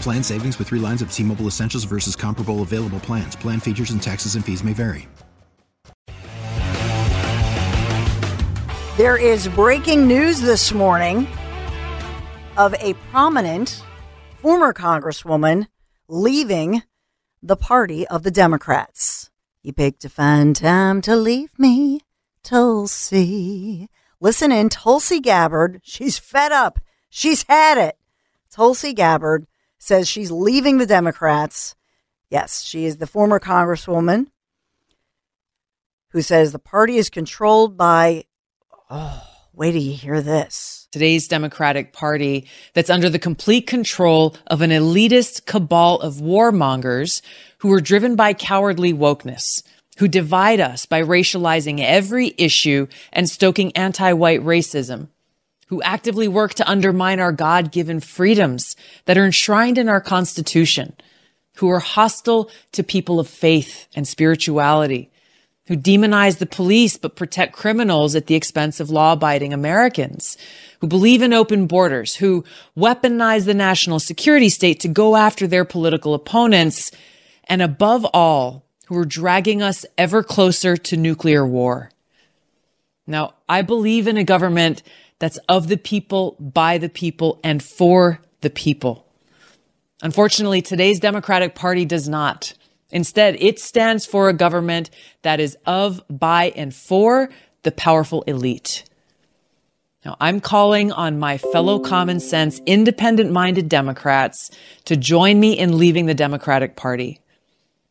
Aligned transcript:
Plan 0.00 0.22
savings 0.22 0.58
with 0.58 0.68
three 0.68 0.78
lines 0.78 1.02
of 1.02 1.12
T 1.12 1.22
Mobile 1.22 1.46
Essentials 1.46 1.84
versus 1.84 2.16
comparable 2.16 2.62
available 2.62 3.00
plans. 3.00 3.36
Plan 3.36 3.60
features 3.60 3.90
and 3.90 4.02
taxes 4.02 4.34
and 4.34 4.44
fees 4.44 4.62
may 4.62 4.72
vary. 4.72 5.08
There 8.96 9.16
is 9.18 9.48
breaking 9.48 10.06
news 10.06 10.40
this 10.40 10.72
morning 10.72 11.26
of 12.56 12.74
a 12.80 12.94
prominent 13.10 13.82
former 14.38 14.72
Congresswoman 14.72 15.66
leaving 16.08 16.82
the 17.42 17.56
party 17.56 18.06
of 18.08 18.22
the 18.22 18.30
Democrats. 18.30 19.30
You 19.62 19.72
picked 19.72 20.04
a 20.04 20.08
fine 20.08 20.54
time 20.54 21.02
to 21.02 21.16
leave 21.16 21.58
me, 21.58 22.00
Tulsi. 22.42 23.88
Listen 24.20 24.52
in, 24.52 24.68
Tulsi 24.68 25.20
Gabbard. 25.20 25.80
She's 25.82 26.16
fed 26.16 26.52
up. 26.52 26.78
She's 27.10 27.42
had 27.48 27.76
it. 27.76 27.98
Tulsi 28.56 28.94
Gabbard 28.94 29.46
says 29.78 30.08
she's 30.08 30.30
leaving 30.30 30.78
the 30.78 30.86
Democrats. 30.86 31.74
Yes, 32.30 32.62
she 32.62 32.86
is 32.86 32.96
the 32.96 33.06
former 33.06 33.38
Congresswoman 33.38 34.28
who 36.12 36.22
says 36.22 36.52
the 36.52 36.58
party 36.58 36.96
is 36.96 37.10
controlled 37.10 37.76
by. 37.76 38.24
Oh, 38.88 39.22
wait 39.52 39.72
till 39.72 39.82
you 39.82 39.92
hear 39.92 40.22
this. 40.22 40.88
Today's 40.90 41.28
Democratic 41.28 41.92
Party 41.92 42.48
that's 42.72 42.88
under 42.88 43.10
the 43.10 43.18
complete 43.18 43.66
control 43.66 44.34
of 44.46 44.62
an 44.62 44.70
elitist 44.70 45.44
cabal 45.44 46.00
of 46.00 46.14
warmongers 46.14 47.20
who 47.58 47.70
are 47.74 47.80
driven 47.82 48.16
by 48.16 48.32
cowardly 48.32 48.94
wokeness, 48.94 49.62
who 49.98 50.08
divide 50.08 50.60
us 50.60 50.86
by 50.86 51.02
racializing 51.02 51.84
every 51.84 52.34
issue 52.38 52.86
and 53.12 53.28
stoking 53.28 53.76
anti-white 53.76 54.40
racism 54.40 55.08
who 55.66 55.82
actively 55.82 56.28
work 56.28 56.54
to 56.54 56.68
undermine 56.68 57.20
our 57.20 57.32
God 57.32 57.72
given 57.72 58.00
freedoms 58.00 58.76
that 59.04 59.18
are 59.18 59.24
enshrined 59.24 59.78
in 59.78 59.88
our 59.88 60.00
Constitution, 60.00 60.94
who 61.56 61.68
are 61.68 61.80
hostile 61.80 62.50
to 62.72 62.82
people 62.82 63.18
of 63.18 63.28
faith 63.28 63.88
and 63.94 64.06
spirituality, 64.06 65.10
who 65.66 65.76
demonize 65.76 66.38
the 66.38 66.46
police 66.46 66.96
but 66.96 67.16
protect 67.16 67.52
criminals 67.52 68.14
at 68.14 68.26
the 68.26 68.36
expense 68.36 68.78
of 68.78 68.90
law 68.90 69.14
abiding 69.14 69.52
Americans, 69.52 70.36
who 70.80 70.86
believe 70.86 71.22
in 71.22 71.32
open 71.32 71.66
borders, 71.66 72.16
who 72.16 72.44
weaponize 72.76 73.46
the 73.46 73.54
national 73.54 73.98
security 73.98 74.48
state 74.48 74.78
to 74.78 74.88
go 74.88 75.16
after 75.16 75.46
their 75.46 75.64
political 75.64 76.14
opponents, 76.14 76.92
and 77.48 77.60
above 77.60 78.06
all, 78.12 78.64
who 78.86 78.96
are 78.96 79.04
dragging 79.04 79.62
us 79.62 79.84
ever 79.98 80.22
closer 80.22 80.76
to 80.76 80.96
nuclear 80.96 81.44
war. 81.44 81.90
Now, 83.06 83.34
I 83.48 83.62
believe 83.62 84.06
in 84.06 84.16
a 84.16 84.24
government 84.24 84.82
that's 85.18 85.38
of 85.48 85.68
the 85.68 85.76
people, 85.76 86.36
by 86.38 86.78
the 86.78 86.88
people, 86.88 87.40
and 87.42 87.62
for 87.62 88.20
the 88.40 88.50
people. 88.50 89.06
Unfortunately, 90.02 90.60
today's 90.60 91.00
Democratic 91.00 91.54
Party 91.54 91.84
does 91.84 92.08
not. 92.08 92.52
Instead, 92.90 93.36
it 93.40 93.58
stands 93.58 94.06
for 94.06 94.28
a 94.28 94.34
government 94.34 94.90
that 95.22 95.40
is 95.40 95.56
of, 95.66 96.02
by, 96.08 96.52
and 96.54 96.74
for 96.74 97.30
the 97.62 97.72
powerful 97.72 98.22
elite. 98.22 98.84
Now, 100.04 100.16
I'm 100.20 100.40
calling 100.40 100.92
on 100.92 101.18
my 101.18 101.36
fellow 101.36 101.80
common 101.80 102.20
sense, 102.20 102.60
independent 102.64 103.32
minded 103.32 103.68
Democrats 103.68 104.50
to 104.84 104.96
join 104.96 105.40
me 105.40 105.58
in 105.58 105.78
leaving 105.78 106.06
the 106.06 106.14
Democratic 106.14 106.76
Party. 106.76 107.20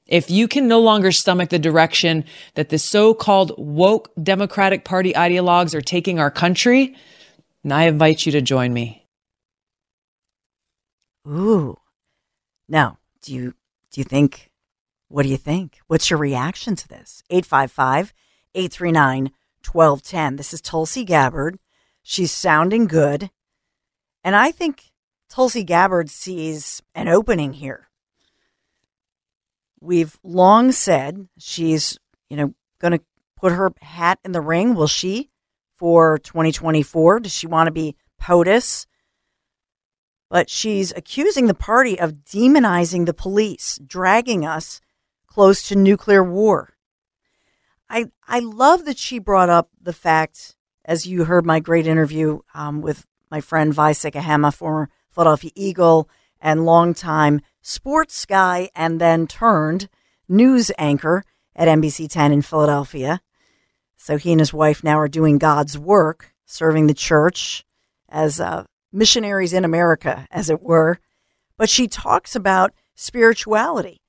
If 0.07 0.29
you 0.29 0.47
can 0.47 0.67
no 0.67 0.79
longer 0.79 1.11
stomach 1.11 1.49
the 1.49 1.59
direction 1.59 2.23
that 2.53 2.69
the 2.69 2.77
so-called 2.77 3.53
woke 3.57 4.11
Democratic 4.21 4.85
Party 4.85 5.11
ideologues 5.13 5.73
are 5.73 5.81
taking 5.81 6.19
our 6.19 6.31
country, 6.31 6.95
and 7.65 7.73
I 7.73 7.85
invite 7.85 8.27
you 8.27 8.31
to 8.33 8.41
join 8.41 8.73
me. 8.73 9.07
Ooh. 11.27 11.77
Now, 12.69 12.99
do 13.23 13.33
you 13.33 13.55
do 13.91 14.01
you 14.01 14.03
think 14.03 14.51
what 15.07 15.23
do 15.23 15.29
you 15.29 15.37
think? 15.37 15.79
What's 15.87 16.11
your 16.11 16.19
reaction 16.19 16.75
to 16.75 16.87
this? 16.87 17.23
855 17.31 18.13
839 18.53 19.31
1210. 19.65 20.35
This 20.35 20.53
is 20.53 20.61
Tulsi 20.61 21.03
Gabbard. 21.03 21.57
She's 22.03 22.31
sounding 22.31 22.85
good. 22.85 23.31
And 24.23 24.35
I 24.35 24.51
think 24.51 24.91
Tulsi 25.27 25.63
Gabbard 25.63 26.11
sees 26.11 26.83
an 26.93 27.07
opening 27.07 27.53
here. 27.53 27.89
We've 29.81 30.19
long 30.23 30.71
said 30.71 31.29
she's, 31.39 31.97
you 32.29 32.37
know, 32.37 32.53
going 32.77 32.99
to 32.99 33.03
put 33.35 33.53
her 33.53 33.71
hat 33.81 34.19
in 34.23 34.33
the 34.33 34.41
ring. 34.41 34.75
Will 34.75 34.85
she? 34.85 35.31
For 35.77 36.17
2024? 36.19 37.21
Does 37.21 37.33
she 37.33 37.47
want 37.47 37.67
to 37.67 37.71
be 37.71 37.95
POTUS? 38.21 38.85
But 40.29 40.49
she's 40.49 40.91
accusing 40.93 41.47
the 41.47 41.53
party 41.53 41.99
of 41.99 42.23
demonizing 42.25 43.05
the 43.05 43.13
police, 43.13 43.79
dragging 43.85 44.45
us 44.45 44.81
close 45.27 45.67
to 45.67 45.75
nuclear 45.75 46.23
war. 46.23 46.73
I 47.89 48.05
I 48.27 48.39
love 48.39 48.85
that 48.85 48.97
she 48.97 49.19
brought 49.19 49.49
up 49.49 49.69
the 49.79 49.93
fact, 49.93 50.55
as 50.83 51.05
you 51.05 51.25
heard 51.25 51.45
my 51.45 51.59
great 51.59 51.85
interview 51.85 52.39
um, 52.53 52.81
with 52.81 53.05
my 53.29 53.41
friend 53.41 53.73
Vi 53.73 53.91
Sikahema, 53.91 54.53
former 54.53 54.89
Philadelphia 55.11 55.51
Eagle 55.55 56.09
and 56.41 56.65
longtime 56.65 57.41
sports 57.61 58.25
guy, 58.25 58.69
and 58.75 58.99
then 58.99 59.27
turned 59.27 59.89
news 60.27 60.71
anchor 60.77 61.23
at 61.55 61.67
NBC 61.67 62.09
10 62.09 62.31
in 62.31 62.41
Philadelphia. 62.41 63.21
So 63.97 64.17
he 64.17 64.31
and 64.31 64.39
his 64.39 64.53
wife 64.53 64.83
now 64.83 64.99
are 64.99 65.07
doing 65.07 65.37
God's 65.37 65.77
work, 65.77 66.33
serving 66.45 66.87
the 66.87 66.93
church 66.93 67.65
as 68.09 68.39
uh, 68.39 68.65
missionaries 68.91 69.53
in 69.53 69.65
America, 69.65 70.27
as 70.31 70.49
it 70.49 70.61
were. 70.61 70.99
But 71.57 71.69
she 71.69 71.87
talks 71.87 72.35
about 72.35 72.73
spirituality 72.95 74.01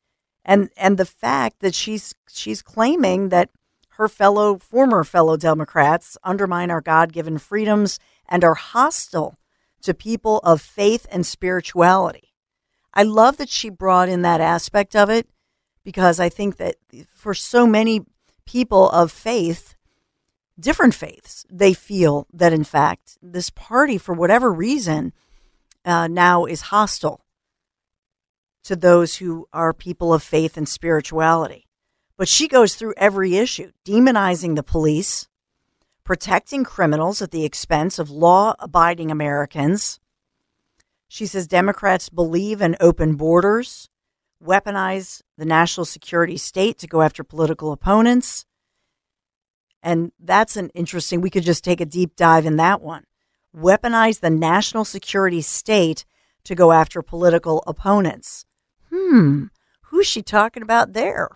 and 0.45 0.71
and 0.77 0.97
the 0.97 1.05
fact 1.05 1.61
that 1.61 1.75
she's 1.75 2.15
she's 2.29 2.63
claiming 2.63 3.31
that 3.31 3.51
her 3.91 4.09
fellow 4.09 4.59
former 4.59 5.05
fellow 5.05 5.37
Democrats 5.37 6.17
undermine 6.23 6.71
our 6.71 6.81
God-given 6.81 7.39
freedoms 7.39 7.99
and 8.29 8.45
are 8.45 8.55
hostile 8.55 9.39
to 9.83 9.95
people 9.95 10.39
of 10.39 10.61
faith 10.61 11.07
and 11.11 11.25
spirituality. 11.25 12.33
I 12.93 13.03
love 13.03 13.37
that 13.37 13.49
she 13.49 13.69
brought 13.71 14.09
in 14.09 14.23
that 14.23 14.41
aspect 14.41 14.97
of 14.97 15.11
it 15.11 15.29
because 15.85 16.19
I 16.19 16.29
think 16.29 16.57
that 16.57 16.77
for 17.09 17.35
so 17.35 17.67
many 17.67 18.05
people 18.45 18.91
of 18.91 19.13
faith, 19.13 19.76
different 20.59 20.95
faiths, 20.95 21.45
they 21.51 21.73
feel 21.73 22.27
that 22.33 22.53
in 22.53 22.65
fact 22.65 23.19
this 23.23 23.51
party, 23.51 23.99
for 23.99 24.15
whatever 24.15 24.53
reason, 24.53 25.13
uh, 25.85 26.09
now 26.09 26.45
is 26.45 26.63
hostile 26.63 27.25
to 28.65 28.75
those 28.75 29.17
who 29.17 29.47
are 29.53 29.73
people 29.73 30.13
of 30.13 30.23
faith 30.23 30.57
and 30.57 30.69
spirituality. 30.69 31.67
But 32.17 32.29
she 32.29 32.49
goes 32.49 32.75
through 32.75 32.95
every 32.97 33.37
issue, 33.37 33.71
demonizing 33.85 34.57
the 34.57 34.63
police, 34.63 35.29
protecting 36.03 36.65
criminals 36.65 37.21
at 37.21 37.31
the 37.31 37.45
expense 37.45 37.99
of 37.99 38.11
law 38.11 38.55
abiding 38.59 39.11
Americans. 39.11 40.01
She 41.09 41.27
says 41.27 41.47
Democrats 41.47 42.09
believe 42.09 42.61
in 42.61 42.77
open 42.81 43.15
borders, 43.15 43.89
weaponize 44.45 45.23
the 45.37 45.45
national 45.45 45.85
security 45.85 46.37
state 46.37 46.79
to 46.79 46.87
go 46.89 47.03
after 47.03 47.23
political 47.23 47.71
opponents, 47.71 48.47
and 49.87 50.11
that's 50.19 50.57
an 50.57 50.71
interesting, 50.71 51.21
we 51.21 51.31
could 51.31 51.45
just 51.45 51.63
take 51.63 51.81
a 51.81 51.87
deep 51.87 52.17
dive 52.17 52.45
in 52.45 52.57
that 52.57 52.83
one. 52.83 53.05
Weaponize 53.57 54.19
the 54.19 54.31
national 54.31 54.85
security 54.85 55.41
state 55.41 56.05
to 56.43 56.57
go 56.57 56.73
after 56.73 57.03
political 57.03 57.63
opponents. 57.69 58.47
Hmm, 58.93 59.45
who's 59.83 60.09
she 60.09 60.23
talking 60.23 60.65
about 60.65 60.93
there? 60.93 61.29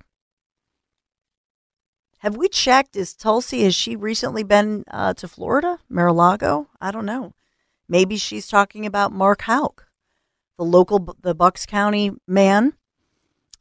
Have 2.18 2.36
we 2.36 2.48
checked? 2.48 2.96
Is 2.96 3.14
Tulsi, 3.14 3.62
has 3.62 3.74
she 3.76 3.94
recently 3.94 4.42
been 4.42 4.82
uh, 4.90 5.14
to 5.14 5.28
Florida, 5.28 5.78
Mar-a-Lago? 5.88 6.66
I 6.80 6.90
don't 6.90 7.06
know. 7.06 7.34
Maybe 7.88 8.16
she's 8.16 8.48
talking 8.48 8.84
about 8.84 9.12
Mark 9.12 9.42
Houck, 9.42 9.86
the 10.58 10.64
local, 10.64 11.16
the 11.22 11.36
Bucks 11.36 11.66
County 11.66 12.10
man 12.26 12.72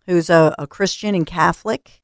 who's 0.08 0.32
a, 0.32 0.56
a 0.58 0.66
Christian 0.66 1.14
and 1.14 1.28
Catholic, 1.28 1.99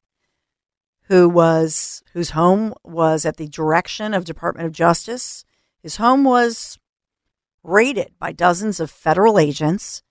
who 1.08 1.28
was, 1.28 2.02
whose 2.12 2.30
home 2.30 2.74
was 2.84 3.24
at 3.24 3.36
the 3.36 3.48
direction 3.48 4.12
of 4.12 4.24
Department 4.24 4.66
of 4.66 4.72
Justice. 4.72 5.44
His 5.82 5.96
home 5.96 6.24
was 6.24 6.78
raided 7.62 8.12
by 8.18 8.32
dozens 8.32 8.80
of 8.80 8.90
federal 8.90 9.38
agents, 9.38 10.02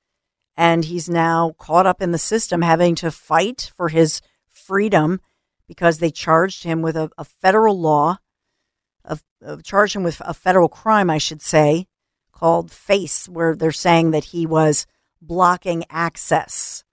and 0.56 0.86
he's 0.86 1.10
now 1.10 1.54
caught 1.58 1.86
up 1.86 2.02
in 2.02 2.12
the 2.12 2.18
system 2.18 2.62
having 2.62 2.96
to 2.96 3.12
fight 3.12 3.72
for 3.76 3.90
his 3.90 4.22
freedom 4.50 5.20
because 5.68 6.00
they 6.00 6.12
charged 6.12 6.64
him 6.64 6.82
with 6.82 6.96
a, 6.96 7.10
a 7.18 7.26
federal 7.26 7.80
law, 7.80 8.20
of, 9.04 9.24
charged 9.64 9.96
him 9.96 10.04
with 10.04 10.22
a 10.24 10.34
federal 10.34 10.70
crime, 10.70 11.10
I 11.10 11.18
should 11.18 11.42
say, 11.42 11.88
called 12.32 12.72
FACE, 12.72 13.28
where 13.28 13.56
they're 13.56 13.72
saying 13.72 14.12
that 14.12 14.26
he 14.26 14.46
was 14.46 14.86
blocking 15.22 15.84
access 15.90 16.84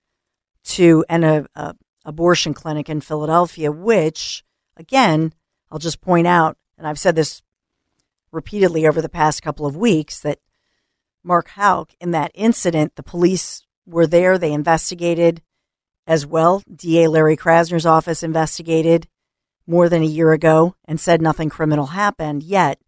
to 0.64 1.04
an 1.08 1.24
a, 1.24 1.46
a 1.54 1.74
abortion 2.04 2.54
clinic 2.54 2.88
in 2.88 3.00
Philadelphia, 3.00 3.70
which, 3.70 4.44
again, 4.76 5.32
I'll 5.70 5.78
just 5.78 6.00
point 6.00 6.26
out, 6.26 6.56
and 6.76 6.86
I've 6.86 6.98
said 6.98 7.16
this 7.16 7.42
repeatedly 8.30 8.86
over 8.86 9.00
the 9.00 9.08
past 9.08 9.42
couple 9.42 9.66
of 9.66 9.76
weeks, 9.76 10.20
that 10.20 10.38
Mark 11.22 11.48
Houck, 11.48 11.92
in 12.00 12.10
that 12.10 12.32
incident, 12.34 12.96
the 12.96 13.02
police 13.02 13.64
were 13.86 14.06
there, 14.06 14.38
they 14.38 14.52
investigated 14.52 15.42
as 16.06 16.26
well. 16.26 16.62
DA 16.74 17.08
Larry 17.08 17.36
Krasner's 17.36 17.86
office 17.86 18.22
investigated 18.22 19.06
more 19.66 19.88
than 19.88 20.02
a 20.02 20.06
year 20.06 20.32
ago 20.32 20.74
and 20.84 21.00
said 21.00 21.22
nothing 21.22 21.48
criminal 21.48 21.86
happened. 21.86 22.42
Yet, 22.42 22.80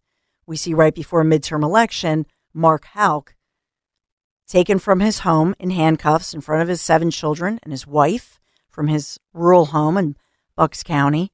we 0.45 0.57
see 0.57 0.73
right 0.73 0.93
before 0.93 1.21
a 1.21 1.25
midterm 1.25 1.63
election, 1.63 2.25
Mark 2.53 2.85
Houck 2.93 3.35
taken 4.47 4.77
from 4.77 4.99
his 4.99 5.19
home 5.19 5.55
in 5.59 5.71
handcuffs 5.71 6.33
in 6.33 6.41
front 6.41 6.61
of 6.61 6.67
his 6.67 6.81
seven 6.81 7.09
children 7.09 7.59
and 7.63 7.71
his 7.71 7.87
wife 7.87 8.39
from 8.75 8.89
his 8.89 9.17
rural 9.33 9.67
home 9.67 9.97
in 9.97 10.17
Bucks 10.57 10.83
County. 10.83 11.31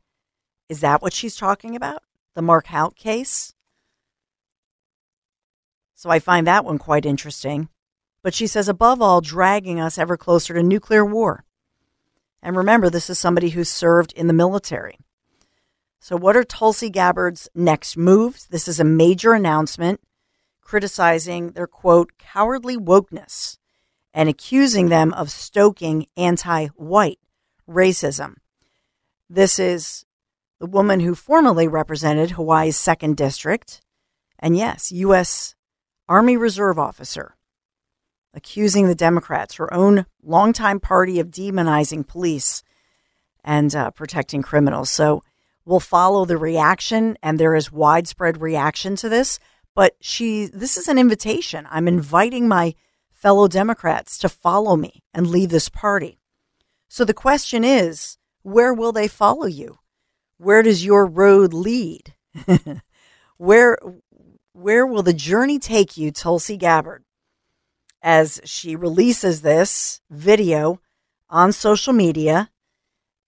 Is 0.69 0.79
that 0.81 1.01
what 1.01 1.11
she's 1.11 1.35
talking 1.35 1.75
about? 1.75 2.03
The 2.35 2.43
Mark 2.43 2.67
Houck 2.67 2.95
case? 2.95 3.53
So 5.95 6.11
I 6.11 6.19
find 6.19 6.45
that 6.45 6.63
one 6.63 6.77
quite 6.77 7.03
interesting. 7.03 7.67
But 8.23 8.35
she 8.35 8.45
says, 8.45 8.69
above 8.69 9.01
all, 9.01 9.21
dragging 9.21 9.79
us 9.79 9.97
ever 9.97 10.17
closer 10.17 10.53
to 10.53 10.61
nuclear 10.61 11.03
war. 11.03 11.43
And 12.43 12.55
remember, 12.55 12.91
this 12.91 13.09
is 13.09 13.17
somebody 13.17 13.49
who 13.49 13.63
served 13.63 14.13
in 14.13 14.27
the 14.27 14.33
military. 14.33 14.99
So, 15.99 16.15
what 16.15 16.35
are 16.35 16.43
Tulsi 16.43 16.91
Gabbard's 16.91 17.49
next 17.55 17.97
moves? 17.97 18.47
This 18.47 18.67
is 18.67 18.79
a 18.79 18.83
major 18.83 19.33
announcement 19.33 19.99
criticizing 20.61 21.51
their 21.51 21.67
quote, 21.67 22.11
cowardly 22.19 22.77
wokeness 22.77 23.57
and 24.13 24.29
accusing 24.29 24.89
them 24.89 25.13
of 25.13 25.31
stoking 25.31 26.05
anti 26.15 26.67
white 26.67 27.19
racism. 27.71 28.35
This 29.29 29.59
is 29.59 30.05
the 30.59 30.67
woman 30.67 30.99
who 30.99 31.15
formerly 31.15 31.67
represented 31.67 32.31
Hawaii's 32.31 32.77
second 32.77 33.17
district, 33.17 33.81
and 34.37 34.57
yes, 34.57 34.91
U.S. 34.91 35.55
Army 36.07 36.37
Reserve 36.37 36.77
officer 36.77 37.35
accusing 38.33 38.87
the 38.87 38.95
Democrats, 38.95 39.55
her 39.55 39.73
own 39.73 40.05
longtime 40.23 40.79
party, 40.79 41.19
of 41.19 41.31
demonizing 41.31 42.07
police 42.07 42.63
and 43.43 43.75
uh, 43.75 43.91
protecting 43.91 44.41
criminals. 44.41 44.89
So 44.89 45.23
we'll 45.65 45.79
follow 45.79 46.25
the 46.25 46.37
reaction, 46.37 47.17
and 47.21 47.39
there 47.39 47.55
is 47.55 47.71
widespread 47.71 48.41
reaction 48.41 48.95
to 48.97 49.09
this. 49.09 49.39
But 49.73 49.95
she, 50.01 50.47
this 50.47 50.77
is 50.77 50.87
an 50.87 50.97
invitation. 50.97 51.67
I'm 51.69 51.87
inviting 51.87 52.47
my 52.47 52.75
fellow 53.09 53.47
Democrats 53.47 54.17
to 54.19 54.29
follow 54.29 54.75
me 54.75 55.03
and 55.13 55.27
leave 55.27 55.49
this 55.49 55.69
party. 55.69 56.20
So 56.93 57.05
the 57.05 57.13
question 57.13 57.63
is, 57.63 58.17
where 58.41 58.73
will 58.73 58.91
they 58.91 59.07
follow 59.07 59.45
you? 59.45 59.79
Where 60.37 60.61
does 60.61 60.83
your 60.83 61.05
road 61.05 61.53
lead? 61.53 62.15
where, 63.37 63.77
where 64.51 64.85
will 64.85 65.01
the 65.01 65.13
journey 65.13 65.57
take 65.57 65.95
you, 65.95 66.11
Tulsi 66.11 66.57
Gabbard? 66.57 67.05
as 68.01 68.41
she 68.43 68.75
releases 68.75 69.41
this 69.41 70.01
video 70.09 70.81
on 71.29 71.51
social 71.51 71.93
media 71.93 72.49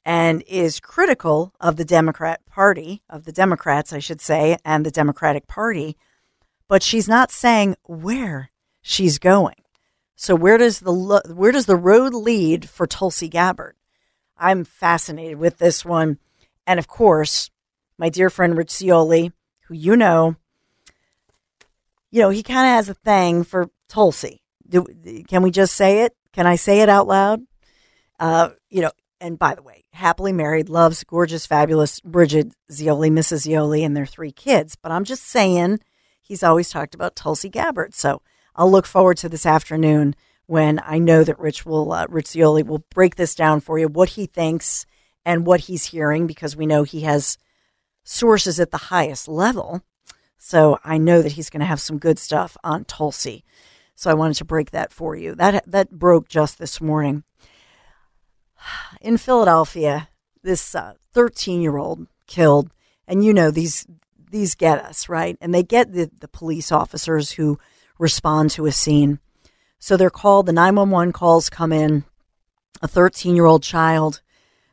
and 0.06 0.44
is 0.48 0.80
critical 0.80 1.54
of 1.62 1.77
the 1.77 1.86
Democrat 1.86 2.45
Party, 2.45 3.01
of 3.10 3.24
the 3.24 3.31
Democrats, 3.31 3.94
I 3.94 4.00
should 4.00 4.19
say, 4.19 4.57
and 4.65 4.86
the 4.86 4.92
Democratic 4.92 5.48
Party, 5.48 5.95
but 6.68 6.83
she's 6.83 7.07
not 7.07 7.31
saying 7.31 7.75
where 7.83 8.50
she's 8.81 9.19
going. 9.19 9.62
So 10.15 10.36
where 10.36 10.57
does 10.57 10.80
the 10.80 11.21
where 11.33 11.51
does 11.51 11.65
the 11.65 11.75
road 11.75 12.13
lead 12.13 12.69
for 12.69 12.88
Tulsi 12.88 13.27
Gabbard? 13.27 13.75
I'm 14.38 14.63
fascinated 14.63 15.38
with 15.38 15.57
this 15.57 15.83
one, 15.83 16.18
and 16.68 16.80
of 16.80 16.88
course, 16.88 17.50
my 17.98 18.10
dear 18.10 18.30
friend 18.30 18.57
Rich 18.57 18.71
Zeoli, 18.71 19.31
who 19.68 19.74
you 19.74 19.95
know, 19.95 20.36
you 22.12 22.21
know, 22.21 22.30
he 22.30 22.44
kind 22.44 22.68
of 22.68 22.75
has 22.75 22.89
a 22.89 22.94
thing 22.94 23.44
for 23.44 23.69
Tulsi. 23.89 24.42
Do, 24.68 24.86
can 25.27 25.44
we 25.44 25.51
just 25.51 25.75
say 25.75 26.01
it? 26.01 26.15
Can 26.31 26.48
I 26.48 26.56
say 26.56 26.81
it 26.81 26.89
out 26.89 27.07
loud? 27.07 27.42
Uh, 28.19 28.50
you 28.69 28.81
know, 28.81 28.92
and 29.19 29.39
by 29.39 29.56
the 29.56 29.62
way, 29.62 29.86
happily 29.94 30.33
married, 30.33 30.69
loves 30.69 31.04
gorgeous, 31.04 31.45
fabulous 31.45 32.00
Bridget 32.01 32.54
Zeoli, 32.71 33.10
Mrs. 33.10 33.39
Zeoli, 33.39 33.83
and 33.83 33.95
their 33.95 34.06
three 34.06 34.31
kids. 34.31 34.75
But 34.75 34.92
I'm 34.92 35.04
just 35.06 35.24
saying, 35.24 35.80
he's 36.21 36.44
always 36.44 36.69
talked 36.69 36.95
about 36.95 37.15
Tulsi 37.15 37.50
Gabbard. 37.50 37.94
So 37.94 38.21
I'll 38.55 38.71
look 38.71 38.85
forward 38.85 39.17
to 39.17 39.29
this 39.29 39.45
afternoon 39.45 40.15
when 40.45 40.79
I 40.83 41.00
know 41.00 41.23
that 41.23 41.39
Rich 41.39 41.65
will, 41.65 41.91
uh, 41.91 42.05
Rich 42.09 42.27
Zeoli 42.27 42.63
will 42.63 42.85
break 42.89 43.15
this 43.15 43.33
down 43.33 43.59
for 43.59 43.79
you, 43.79 43.88
what 43.88 44.09
he 44.09 44.25
thinks 44.25 44.85
and 45.25 45.45
what 45.45 45.61
he's 45.61 45.85
hearing, 45.85 46.27
because 46.27 46.55
we 46.55 46.65
know 46.65 46.83
he 46.83 47.01
has 47.01 47.38
sources 48.03 48.59
at 48.59 48.71
the 48.71 48.77
highest 48.77 49.27
level. 49.27 49.81
So 50.38 50.77
I 50.83 50.97
know 50.97 51.21
that 51.21 51.33
he's 51.33 51.50
going 51.50 51.61
to 51.61 51.65
have 51.65 51.79
some 51.79 51.97
good 51.97 52.19
stuff 52.19 52.57
on 52.63 52.83
Tulsi. 52.85 53.44
So 53.95 54.11
I 54.11 54.15
wanted 54.15 54.35
to 54.38 54.45
break 54.45 54.71
that 54.71 54.91
for 54.91 55.15
you. 55.15 55.35
That 55.35 55.63
that 55.65 55.91
broke 55.91 56.27
just 56.27 56.59
this 56.59 56.81
morning. 56.81 57.23
In 59.01 59.17
Philadelphia, 59.17 60.10
this 60.41 60.75
13 61.13 61.60
uh, 61.60 61.62
year 61.62 61.77
old 61.77 62.07
killed, 62.27 62.72
and 63.07 63.24
you 63.24 63.33
know 63.33 63.51
these 63.51 63.88
these 64.31 64.55
get 64.55 64.83
us 64.83 65.07
right, 65.07 65.38
and 65.39 65.53
they 65.53 65.63
get 65.63 65.93
the, 65.93 66.10
the 66.19 66.27
police 66.27 66.72
officers 66.72 67.31
who 67.31 67.60
respond 67.97 68.51
to 68.51 68.65
a 68.65 68.71
scene. 68.71 69.19
So 69.79 69.97
they're 69.97 70.09
called. 70.09 70.45
The 70.45 70.53
911 70.53 71.13
calls 71.13 71.50
come 71.50 71.71
in. 71.71 72.05
A 72.81 72.88
13 72.88 73.35
year 73.35 73.45
old 73.45 73.63
child. 73.63 74.21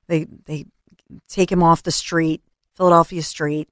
They 0.07 0.25
they 0.25 0.67
take 1.29 1.51
him 1.51 1.63
off 1.63 1.83
the 1.83 1.93
street, 1.93 2.43
Philadelphia 2.75 3.23
street, 3.23 3.69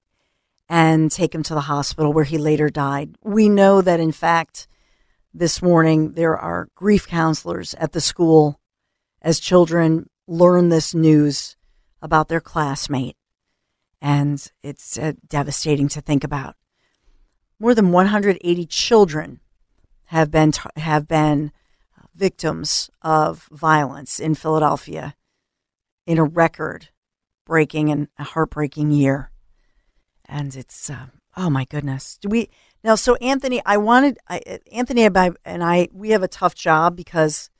and 0.68 1.10
take 1.10 1.34
him 1.34 1.42
to 1.44 1.54
the 1.54 1.62
hospital 1.62 2.12
where 2.12 2.24
he 2.24 2.38
later 2.38 2.68
died. 2.68 3.16
We 3.22 3.48
know 3.48 3.80
that 3.82 4.00
in 4.00 4.12
fact 4.12 4.68
this 5.34 5.62
morning 5.62 6.12
there 6.12 6.36
are 6.36 6.68
grief 6.74 7.06
counselors 7.06 7.74
at 7.74 7.92
the 7.92 8.00
school 8.00 8.60
as 9.22 9.40
children 9.40 10.08
learn 10.26 10.68
this 10.68 10.94
news 10.94 11.56
about 12.02 12.28
their 12.28 12.40
classmate. 12.40 13.16
And 14.00 14.46
it's 14.62 14.98
uh, 14.98 15.12
devastating 15.26 15.88
to 15.88 16.00
think 16.00 16.22
about. 16.22 16.54
More 17.60 17.74
than 17.74 17.92
180 17.92 18.66
children 18.66 19.40
have 20.06 20.30
been 20.30 20.52
have 20.76 21.08
been 21.08 21.52
victims 22.14 22.90
of 23.02 23.48
violence 23.52 24.18
in 24.18 24.34
Philadelphia 24.34 25.14
in 26.06 26.18
a 26.18 26.24
record 26.24 26.88
breaking 27.44 27.90
and 27.90 28.08
a 28.18 28.24
heartbreaking 28.24 28.90
year. 28.90 29.30
And 30.26 30.54
it's 30.54 30.88
uh, 30.88 31.06
oh 31.36 31.50
my 31.50 31.64
goodness. 31.64 32.18
Do 32.20 32.28
we 32.28 32.50
now, 32.84 32.94
so 32.94 33.16
Anthony, 33.16 33.60
I 33.66 33.76
wanted 33.76 34.18
I, 34.28 34.60
Anthony 34.70 35.04
and 35.04 35.64
I. 35.64 35.88
We 35.92 36.10
have 36.10 36.22
a 36.22 36.28
tough 36.28 36.54
job 36.54 36.94
because 36.94 37.50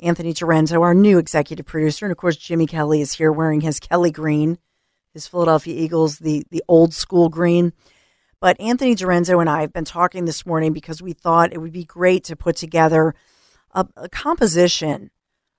Anthony 0.00 0.34
Dorenzo, 0.34 0.82
our 0.82 0.94
new 0.94 1.18
executive 1.18 1.64
producer, 1.64 2.04
and 2.04 2.12
of 2.12 2.18
course 2.18 2.36
Jimmy 2.36 2.66
Kelly 2.66 3.00
is 3.00 3.14
here 3.14 3.32
wearing 3.32 3.62
his 3.62 3.80
Kelly 3.80 4.10
green, 4.10 4.58
his 5.14 5.26
Philadelphia 5.26 5.74
Eagles, 5.74 6.18
the 6.18 6.44
the 6.50 6.62
old 6.68 6.92
school 6.92 7.28
green. 7.28 7.72
But 8.40 8.60
Anthony 8.60 8.94
Dorenzo 8.94 9.40
and 9.40 9.48
I 9.48 9.62
have 9.62 9.72
been 9.72 9.84
talking 9.84 10.24
this 10.24 10.44
morning 10.44 10.72
because 10.72 11.00
we 11.00 11.12
thought 11.12 11.52
it 11.52 11.60
would 11.60 11.72
be 11.72 11.84
great 11.84 12.24
to 12.24 12.36
put 12.36 12.56
together 12.56 13.14
a, 13.72 13.86
a 13.96 14.08
composition 14.08 15.10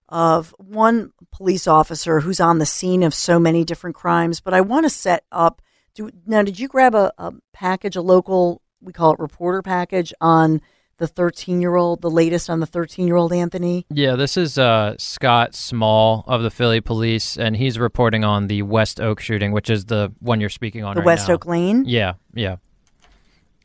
of 0.10 0.54
one 0.58 1.12
police 1.32 1.68
officer 1.68 2.22
who's 2.22 2.40
on 2.40 2.60
the 2.60 2.66
scene 2.66 3.04
of 3.04 3.14
so 3.14 3.40
many 3.40 3.64
different 3.64 3.96
crimes. 3.96 4.40
But 4.40 4.54
I 4.54 4.62
want 4.62 4.86
to 4.86 4.90
set 4.90 5.26
up. 5.32 5.62
Do, 5.94 6.12
now, 6.26 6.44
did 6.44 6.60
you 6.60 6.68
grab 6.68 6.96
a, 6.96 7.12
a 7.18 7.34
package, 7.54 7.96
a 7.96 8.02
local 8.02 8.62
we 8.82 8.94
call 8.94 9.14
it 9.14 9.20
reporter 9.20 9.62
package 9.62 10.14
on 10.22 10.62
the 10.98 11.08
13 11.08 11.62
year 11.62 11.76
old, 11.76 12.02
the 12.02 12.10
latest 12.10 12.50
on 12.50 12.60
the 12.60 12.66
13 12.66 13.08
year 13.08 13.16
old 13.16 13.34
Anthony? 13.34 13.86
Yeah, 13.90 14.16
this 14.16 14.38
is 14.38 14.58
uh, 14.58 14.96
Scott 14.98 15.56
Small 15.56 16.24
of 16.28 16.44
the 16.44 16.52
Philly 16.52 16.82
Police, 16.82 17.38
and 17.38 17.58
he's 17.58 17.78
reporting 17.80 18.24
on 18.24 18.48
the 18.48 18.62
West 18.64 19.00
Oak 19.00 19.20
shooting, 19.20 19.52
which 19.52 19.70
is 19.70 19.86
the 19.86 20.14
one 20.20 20.40
you're 20.40 20.50
speaking 20.50 20.84
on 20.84 20.96
The 20.96 21.02
right 21.02 21.06
West 21.08 21.28
now. 21.28 21.36
Oak 21.36 21.46
Lane? 21.46 21.86
Yeah, 21.86 22.14
yeah. 22.34 22.58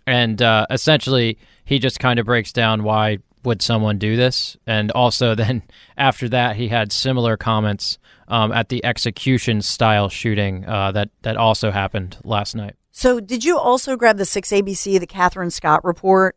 And 0.06 0.40
uh, 0.42 0.66
essentially, 0.70 1.38
he 1.64 1.78
just 1.78 2.00
kind 2.00 2.18
of 2.18 2.26
breaks 2.26 2.52
down 2.52 2.82
why 2.82 3.18
would 3.44 3.62
someone 3.62 3.98
do 3.98 4.16
this, 4.16 4.56
and 4.66 4.90
also 4.92 5.34
then 5.36 5.62
after 5.96 6.28
that, 6.28 6.56
he 6.56 6.68
had 6.68 6.92
similar 6.92 7.36
comments 7.36 7.98
um, 8.28 8.52
at 8.52 8.68
the 8.68 8.84
execution 8.84 9.62
style 9.62 10.08
shooting 10.08 10.64
uh, 10.66 10.92
that 10.92 11.10
that 11.22 11.36
also 11.36 11.70
happened 11.70 12.16
last 12.24 12.54
night. 12.54 12.74
So, 12.90 13.20
did 13.20 13.42
you 13.42 13.58
also 13.58 13.96
grab 13.96 14.18
the 14.18 14.26
6 14.26 14.50
ABC, 14.50 15.00
the 15.00 15.06
Catherine 15.06 15.50
Scott 15.50 15.82
report 15.82 16.36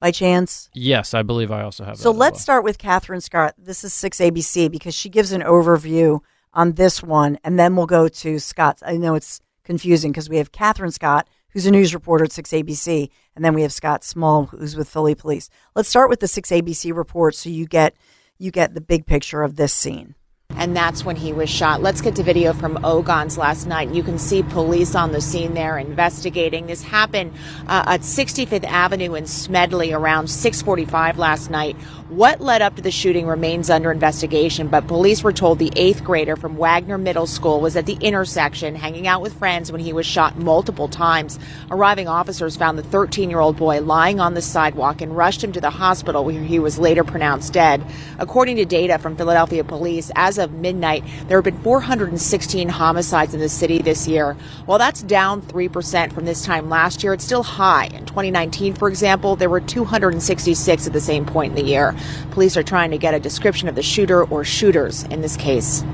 by 0.00 0.10
chance? 0.10 0.70
Yes, 0.74 1.12
I 1.12 1.22
believe 1.22 1.52
I 1.52 1.62
also 1.62 1.84
have. 1.84 1.98
So 1.98 2.10
let's 2.10 2.34
well. 2.34 2.40
start 2.40 2.64
with 2.64 2.78
Catherine 2.78 3.20
Scott. 3.20 3.54
This 3.58 3.84
is 3.84 3.92
6ABC 3.92 4.70
because 4.70 4.94
she 4.94 5.10
gives 5.10 5.30
an 5.30 5.42
overview 5.42 6.20
on 6.54 6.72
this 6.72 7.02
one, 7.02 7.38
and 7.44 7.58
then 7.58 7.76
we'll 7.76 7.86
go 7.86 8.08
to 8.08 8.38
Scott's. 8.38 8.82
I 8.84 8.96
know 8.96 9.14
it's 9.14 9.40
confusing 9.64 10.10
because 10.10 10.28
we 10.28 10.38
have 10.38 10.52
Catherine 10.52 10.90
Scott, 10.90 11.28
who's 11.52 11.66
a 11.66 11.70
news 11.70 11.94
reporter 11.94 12.24
at 12.24 12.30
6ABC, 12.30 13.08
and 13.34 13.44
then 13.44 13.54
we 13.54 13.62
have 13.62 13.72
Scott 13.72 14.04
Small, 14.04 14.46
who's 14.46 14.76
with 14.76 14.88
Philly 14.88 15.14
Police. 15.14 15.48
Let's 15.74 15.88
start 15.88 16.10
with 16.10 16.20
the 16.20 16.26
6ABC 16.26 16.94
report 16.94 17.34
so 17.34 17.50
you 17.50 17.66
get 17.66 17.94
you 18.38 18.50
get 18.50 18.74
the 18.74 18.80
big 18.80 19.06
picture 19.06 19.42
of 19.42 19.56
this 19.56 19.72
scene. 19.72 20.16
And 20.56 20.76
that's 20.76 21.04
when 21.04 21.16
he 21.16 21.32
was 21.32 21.50
shot. 21.50 21.82
Let's 21.82 22.00
get 22.00 22.16
to 22.16 22.22
video 22.22 22.52
from 22.52 22.78
Ogons 22.84 23.36
last 23.36 23.66
night. 23.66 23.90
You 23.90 24.02
can 24.02 24.18
see 24.18 24.42
police 24.42 24.94
on 24.94 25.12
the 25.12 25.20
scene 25.20 25.54
there 25.54 25.78
investigating. 25.78 26.66
This 26.66 26.82
happened 26.82 27.32
uh, 27.66 27.84
at 27.86 28.00
65th 28.00 28.64
Avenue 28.64 29.14
in 29.14 29.26
Smedley 29.26 29.92
around 29.92 30.26
6:45 30.26 31.16
last 31.16 31.50
night. 31.50 31.76
What 32.08 32.42
led 32.42 32.60
up 32.60 32.76
to 32.76 32.82
the 32.82 32.90
shooting 32.90 33.26
remains 33.26 33.70
under 33.70 33.90
investigation, 33.90 34.68
but 34.68 34.86
police 34.86 35.22
were 35.22 35.32
told 35.32 35.58
the 35.58 35.72
eighth 35.76 36.04
grader 36.04 36.36
from 36.36 36.58
Wagner 36.58 36.98
Middle 36.98 37.26
School 37.26 37.58
was 37.58 37.74
at 37.74 37.86
the 37.86 37.96
intersection 38.02 38.74
hanging 38.74 39.06
out 39.06 39.22
with 39.22 39.32
friends 39.32 39.72
when 39.72 39.80
he 39.80 39.94
was 39.94 40.04
shot 40.04 40.36
multiple 40.36 40.88
times. 40.88 41.38
Arriving 41.70 42.08
officers 42.08 42.54
found 42.54 42.78
the 42.78 42.82
13-year-old 42.82 43.56
boy 43.56 43.80
lying 43.80 44.20
on 44.20 44.34
the 44.34 44.42
sidewalk 44.42 45.00
and 45.00 45.16
rushed 45.16 45.42
him 45.42 45.52
to 45.52 45.60
the 45.60 45.70
hospital 45.70 46.22
where 46.22 46.42
he 46.42 46.58
was 46.58 46.78
later 46.78 47.02
pronounced 47.02 47.54
dead. 47.54 47.82
According 48.18 48.56
to 48.56 48.66
data 48.66 48.98
from 48.98 49.16
Philadelphia 49.16 49.64
police, 49.64 50.10
as 50.14 50.36
midnight, 50.50 51.04
there 51.28 51.38
have 51.38 51.44
been 51.44 51.62
416 51.62 52.68
homicides 52.68 53.34
in 53.34 53.40
the 53.40 53.48
city 53.48 53.78
this 53.78 54.08
year. 54.08 54.34
While 54.66 54.78
that's 54.78 55.02
down 55.02 55.42
3% 55.42 56.12
from 56.12 56.24
this 56.24 56.44
time 56.44 56.68
last 56.68 57.02
year, 57.02 57.12
it's 57.12 57.24
still 57.24 57.42
high. 57.42 57.86
In 57.86 58.06
2019, 58.06 58.74
for 58.74 58.88
example, 58.88 59.36
there 59.36 59.50
were 59.50 59.60
266 59.60 60.86
at 60.86 60.92
the 60.92 61.00
same 61.00 61.24
point 61.24 61.56
in 61.56 61.64
the 61.64 61.70
year. 61.70 61.94
Police 62.32 62.56
are 62.56 62.62
trying 62.62 62.90
to 62.90 62.98
get 62.98 63.14
a 63.14 63.20
description 63.20 63.68
of 63.68 63.74
the 63.74 63.82
shooter 63.82 64.24
or 64.24 64.44
shooters 64.44 65.04
in 65.04 65.20
this 65.20 65.36
case. 65.36 65.84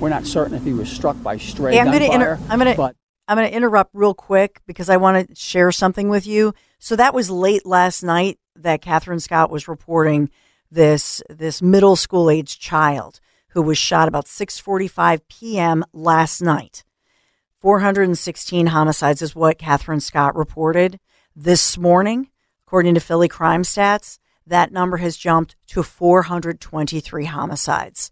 We're 0.00 0.08
not 0.08 0.26
certain 0.26 0.54
if 0.56 0.64
he 0.64 0.72
was 0.72 0.90
struck 0.90 1.20
by 1.22 1.36
stray 1.36 1.74
Hey, 1.74 1.78
I'm 1.80 1.86
gonna 1.86 2.00
gunfire. 2.00 2.34
inter- 2.34 2.46
I'm 2.48 2.58
gonna 2.58 2.74
but 2.74 2.96
I'm 3.28 3.36
going 3.36 3.48
to 3.48 3.56
interrupt 3.56 3.92
real 3.94 4.14
quick 4.14 4.60
because 4.66 4.90
I 4.90 4.96
want 4.96 5.28
to 5.28 5.34
share 5.34 5.70
something 5.70 6.08
with 6.08 6.26
you. 6.26 6.54
So 6.78 6.96
that 6.96 7.14
was 7.14 7.30
late 7.30 7.64
last 7.64 8.02
night 8.02 8.38
that 8.56 8.82
Catherine 8.82 9.20
Scott 9.20 9.50
was 9.50 9.68
reporting 9.68 10.28
this 10.72 11.22
this 11.28 11.60
middle 11.60 11.96
school 11.96 12.30
age 12.30 12.58
child 12.58 13.20
who 13.48 13.62
was 13.62 13.78
shot 13.78 14.08
about 14.08 14.26
6:45 14.26 15.20
p.m. 15.28 15.84
last 15.92 16.40
night. 16.40 16.84
416 17.60 18.68
homicides 18.68 19.22
is 19.22 19.36
what 19.36 19.58
Catherine 19.58 20.00
Scott 20.00 20.34
reported 20.34 20.98
this 21.36 21.78
morning, 21.78 22.28
according 22.66 22.94
to 22.94 23.00
Philly 23.00 23.28
crime 23.28 23.62
stats. 23.62 24.18
That 24.46 24.72
number 24.72 24.96
has 24.96 25.16
jumped 25.16 25.54
to 25.68 25.82
423 25.82 27.26
homicides. 27.26 28.10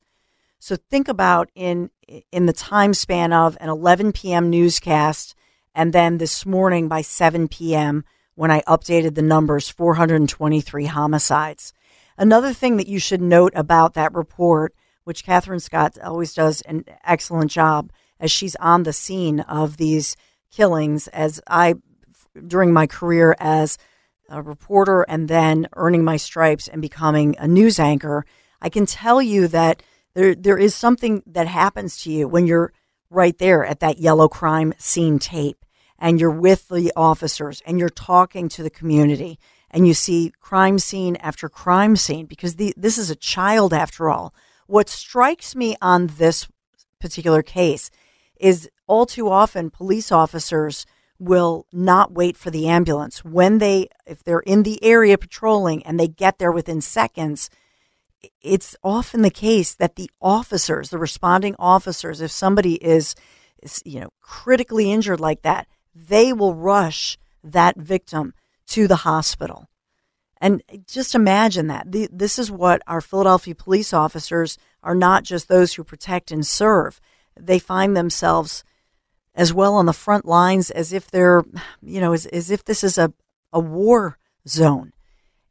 So 0.59 0.77
think 0.77 1.09
about 1.09 1.51
in 1.55 1.91
in 2.31 2.47
the 2.47 2.53
time 2.53 2.95
span 2.95 3.33
of 3.33 3.57
an 3.61 3.71
11 3.71 4.13
p.m. 4.13 4.51
newscast 4.51 5.35
and 5.75 5.93
then 5.93 6.19
this 6.19 6.45
morning 6.45 6.89
by 6.89 7.01
7 7.01 7.49
p.m. 7.49 8.05
when 8.35 8.51
I 8.51 8.61
updated 8.63 9.15
the 9.15 9.23
numbers 9.23 9.71
423 9.71 10.87
homicides. 10.87 11.73
Another 12.21 12.53
thing 12.53 12.77
that 12.77 12.87
you 12.87 12.99
should 12.99 13.23
note 13.23 13.55
about 13.57 13.95
that 13.95 14.13
report, 14.13 14.75
which 15.05 15.25
Catherine 15.25 15.59
Scott 15.59 15.97
always 16.05 16.35
does 16.35 16.61
an 16.61 16.85
excellent 17.03 17.51
job 17.51 17.91
as 18.21 18.31
she's 18.31 18.57
on 18.57 18.83
the 18.83 18.93
scene 18.93 19.41
of 19.41 19.79
these 19.79 20.17
killings, 20.53 21.09
as 21.09 21.41
I 21.47 21.77
during 22.47 22.75
my 22.75 22.87
career 22.87 23.35
as 23.41 23.79
a 24.29 24.43
reporter 24.43 25.01
and 25.09 25.29
then 25.29 25.67
earning 25.77 26.05
my 26.05 26.19
stripes 26.19 26.69
and 26.69 26.83
becoming 26.83 27.37
a 27.39 27.49
news 27.49 27.81
anchor, 27.81 28.27
I 28.61 28.69
can 28.69 28.85
tell 28.85 29.23
you 29.23 29.49
that 29.49 29.83
there 30.13 30.35
there 30.35 30.59
is 30.59 30.75
something 30.75 31.23
that 31.25 31.47
happens 31.47 32.03
to 32.03 32.13
you 32.13 32.29
when 32.29 32.47
you're 32.47 32.75
right 33.09 33.39
there 33.39 33.65
at 33.65 33.81
that 33.81 33.99
yellow 33.99 34.29
crime 34.29 34.75
scene 34.77 35.19
tape 35.21 35.65
and 35.99 36.21
you're 36.21 36.31
with 36.31 36.69
the 36.69 36.93
officers 36.95 37.63
and 37.65 37.79
you're 37.79 37.89
talking 37.89 38.51
to 38.51 38.63
the 38.63 38.69
community 38.69 39.39
and 39.71 39.87
you 39.87 39.95
see 39.95 40.33
crime 40.41 40.79
scene 40.79 41.17
after 41.17 41.49
crime 41.49 41.97
scene 41.97 42.27
because 42.27 42.57
the, 42.57 42.75
this 42.77 42.99
is 42.99 43.11
a 43.11 43.17
child 43.17 43.73
after 43.73 44.11
all. 44.11 44.35
What 44.67 44.89
strikes 44.89 45.55
me 45.55 45.77
on 45.81 46.09
this 46.09 46.49
particular 47.01 47.43
case 47.43 47.91
is 48.37 48.69
all 48.87 49.07
too 49.07 49.29
often 49.29 49.71
police 49.71 50.11
officers 50.11 50.87
will 51.19 51.67
not 51.73 52.13
wait 52.13 52.37
for 52.37 52.51
the 52.51 52.67
ambulance 52.67 53.25
when 53.25 53.59
they 53.59 53.89
if 54.07 54.25
they're 54.25 54.41
in 54.41 54.63
the 54.63 54.83
area 54.83 55.19
patrolling 55.19 55.83
and 55.85 56.01
they 56.01 56.09
get 56.09 56.39
there 56.39 56.53
within 56.53 56.81
seconds 56.81 57.51
it's 58.43 58.77
often 58.83 59.23
the 59.23 59.31
case 59.31 59.75
that 59.75 59.97
the 59.97 60.11
officers, 60.21 60.91
the 60.91 60.99
responding 60.99 61.55
officers, 61.59 62.21
if 62.21 62.31
somebody 62.31 62.75
is, 62.75 63.15
is, 63.63 63.83
you 63.85 64.01
know, 64.01 64.11
critically 64.21 64.91
injured 64.93 65.21
like 65.21 65.43
that, 65.43 65.67
they 65.95 66.33
will 66.33 66.55
rush 66.55 67.19
that 67.43 67.77
victim 67.77 68.35
to 68.71 68.89
the 68.89 68.97
hospital. 68.97 69.69
And 70.41 70.63
just 70.87 71.15
imagine 71.15 71.67
that. 71.67 71.93
The, 71.93 72.09
this 72.11 72.39
is 72.39 72.51
what 72.51 72.83
our 72.87 73.01
Philadelphia 73.01 73.55
police 73.55 73.93
officers 73.93 74.57
are 74.83 74.95
not 74.95 75.23
just 75.23 75.49
those 75.49 75.75
who 75.75 75.85
protect 75.85 76.31
and 76.31 76.47
serve. 76.47 77.01
They 77.39 77.59
find 77.59 77.97
themselves 77.97 78.65
as 79.35 79.53
well 79.53 79.75
on 79.75 79.87
the 79.87 79.93
front 79.93 80.25
lines 80.25 80.71
as 80.71 80.93
if 80.93 81.11
they're, 81.11 81.45
you 81.83 82.01
know, 82.01 82.13
as, 82.13 82.27
as 82.27 82.51
if 82.51 82.65
this 82.65 82.83
is 82.83 82.97
a, 82.97 83.13
a 83.53 83.61
war 83.61 84.19
zone 84.49 84.93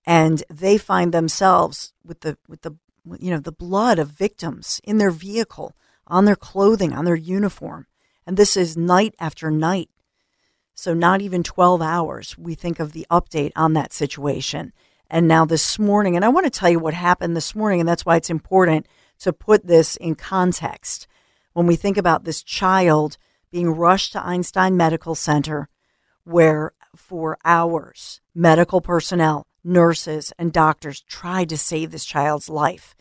and 0.10 0.44
they 0.50 0.78
find 0.78 1.14
themselves 1.14 1.94
with 2.04 2.22
the 2.22 2.36
with 2.48 2.64
the 2.64 2.76
you 3.20 3.30
know 3.30 3.40
the 3.40 3.52
blood 3.52 4.00
of 4.00 4.10
victims 4.10 4.82
in 4.84 4.98
their 4.98 5.12
vehicle 5.12 5.76
on 6.08 6.26
their 6.26 6.36
clothing 6.36 6.94
on 6.94 7.06
their 7.06 7.16
uniform 7.16 7.86
and 8.26 8.36
this 8.36 8.58
is 8.58 8.76
night 8.76 9.14
after 9.20 9.52
night 9.52 9.90
so 10.80 10.94
not 10.94 11.22
even 11.22 11.44
12 11.44 11.82
hours 11.82 12.38
we 12.38 12.56
think 12.56 12.80
of 12.80 12.94
the 12.94 13.06
update 13.12 13.52
on 13.56 13.74
that 13.74 13.92
situation. 13.92 14.72
And 15.10 15.28
now 15.28 15.44
this 15.44 15.78
morning 15.78 16.16
and 16.16 16.24
i 16.24 16.30
want 16.30 16.46
to 16.46 16.50
tell 16.50 16.70
you 16.70 16.80
what 16.80 16.94
happened 16.94 17.36
this 17.36 17.54
morning 17.54 17.80
and 17.80 17.90
that's 17.90 18.06
why 18.06 18.16
it's 18.16 18.30
important 18.30 18.88
to 19.20 19.34
put 19.34 19.68
this 19.68 19.96
in 19.98 20.16
context. 20.16 21.08
When 21.54 21.68
we 21.68 21.76
think 21.76 21.98
about 21.98 22.24
this 22.24 22.42
child 22.42 23.18
being 23.52 23.70
rushed 23.72 24.14
to 24.14 24.26
einstein 24.26 24.78
medical 24.78 25.16
center 25.16 25.68
where 26.24 26.72
for 26.96 27.38
hours 27.44 28.22
medical 28.34 28.80
personnel 28.82 29.48
nurses 29.64 30.32
and 30.40 30.54
doctors 30.54 31.02
tried 31.02 31.50
to 31.50 31.58
save 31.58 31.92
this 31.92 32.06
child's 32.06 32.50
life. 32.50 32.96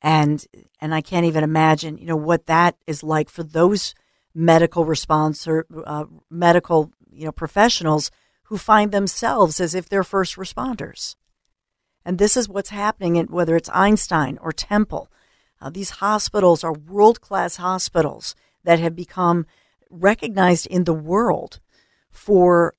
And 0.00 0.46
and 0.80 0.94
I 0.94 1.00
can't 1.00 1.26
even 1.26 1.42
imagine 1.42 1.98
you 1.98 2.06
know 2.06 2.16
what 2.16 2.46
that 2.46 2.76
is 2.86 3.02
like 3.02 3.28
for 3.28 3.42
those 3.42 3.94
medical 4.36 4.84
response 4.84 5.48
uh, 5.48 6.04
medical 6.30 6.92
you 7.16 7.24
know 7.24 7.32
professionals 7.32 8.10
who 8.44 8.56
find 8.56 8.92
themselves 8.92 9.60
as 9.60 9.74
if 9.74 9.88
they're 9.88 10.04
first 10.04 10.36
responders 10.36 11.16
and 12.04 12.18
this 12.18 12.36
is 12.36 12.48
what's 12.48 12.70
happening 12.70 13.16
in 13.16 13.26
whether 13.26 13.56
it's 13.56 13.70
Einstein 13.70 14.38
or 14.40 14.52
Temple 14.52 15.10
uh, 15.60 15.70
these 15.70 15.90
hospitals 15.90 16.62
are 16.62 16.72
world 16.72 17.20
class 17.20 17.56
hospitals 17.56 18.34
that 18.64 18.78
have 18.78 18.94
become 18.94 19.46
recognized 19.90 20.66
in 20.66 20.84
the 20.84 20.94
world 20.94 21.60
for 22.10 22.74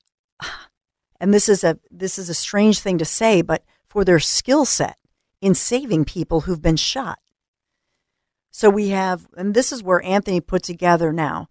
and 1.20 1.34
this 1.34 1.48
is 1.48 1.64
a 1.64 1.78
this 1.90 2.18
is 2.18 2.28
a 2.28 2.34
strange 2.34 2.80
thing 2.80 2.98
to 2.98 3.04
say, 3.04 3.42
but 3.42 3.64
for 3.88 4.04
their 4.04 4.20
skill 4.20 4.64
set 4.64 4.98
in 5.40 5.54
saving 5.54 6.04
people 6.04 6.42
who've 6.42 6.62
been 6.62 6.76
shot. 6.76 7.18
So 8.50 8.70
we 8.70 8.88
have, 8.88 9.28
and 9.36 9.54
this 9.54 9.72
is 9.72 9.82
where 9.82 10.02
Anthony 10.02 10.40
put 10.40 10.62
together 10.62 11.12
now, 11.12 11.48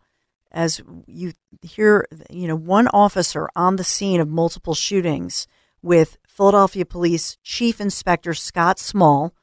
as 0.51 0.81
you 1.05 1.33
hear, 1.61 2.07
you 2.29 2.47
know, 2.47 2.55
one 2.55 2.87
officer 2.89 3.49
on 3.55 3.75
the 3.75 3.83
scene 3.83 4.19
of 4.19 4.27
multiple 4.27 4.73
shootings 4.75 5.47
with 5.81 6.17
Philadelphia 6.27 6.85
Police 6.85 7.37
Chief 7.43 7.81
Inspector 7.81 8.33
Scott 8.33 8.79
Small, 8.79 9.33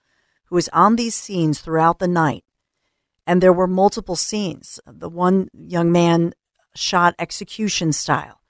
who 0.47 0.55
was 0.55 0.69
on 0.71 0.97
these 0.97 1.15
scenes 1.15 1.61
throughout 1.61 1.99
the 1.99 2.09
night. 2.09 2.45
And 3.27 3.43
there 3.43 3.53
were 3.53 3.67
multiple 3.67 4.17
scenes. 4.17 4.79
The 4.87 5.09
one 5.09 5.49
young 5.53 5.91
man 5.91 6.35
shot 6.75 7.15
execution 7.19 7.93
style 7.93 8.41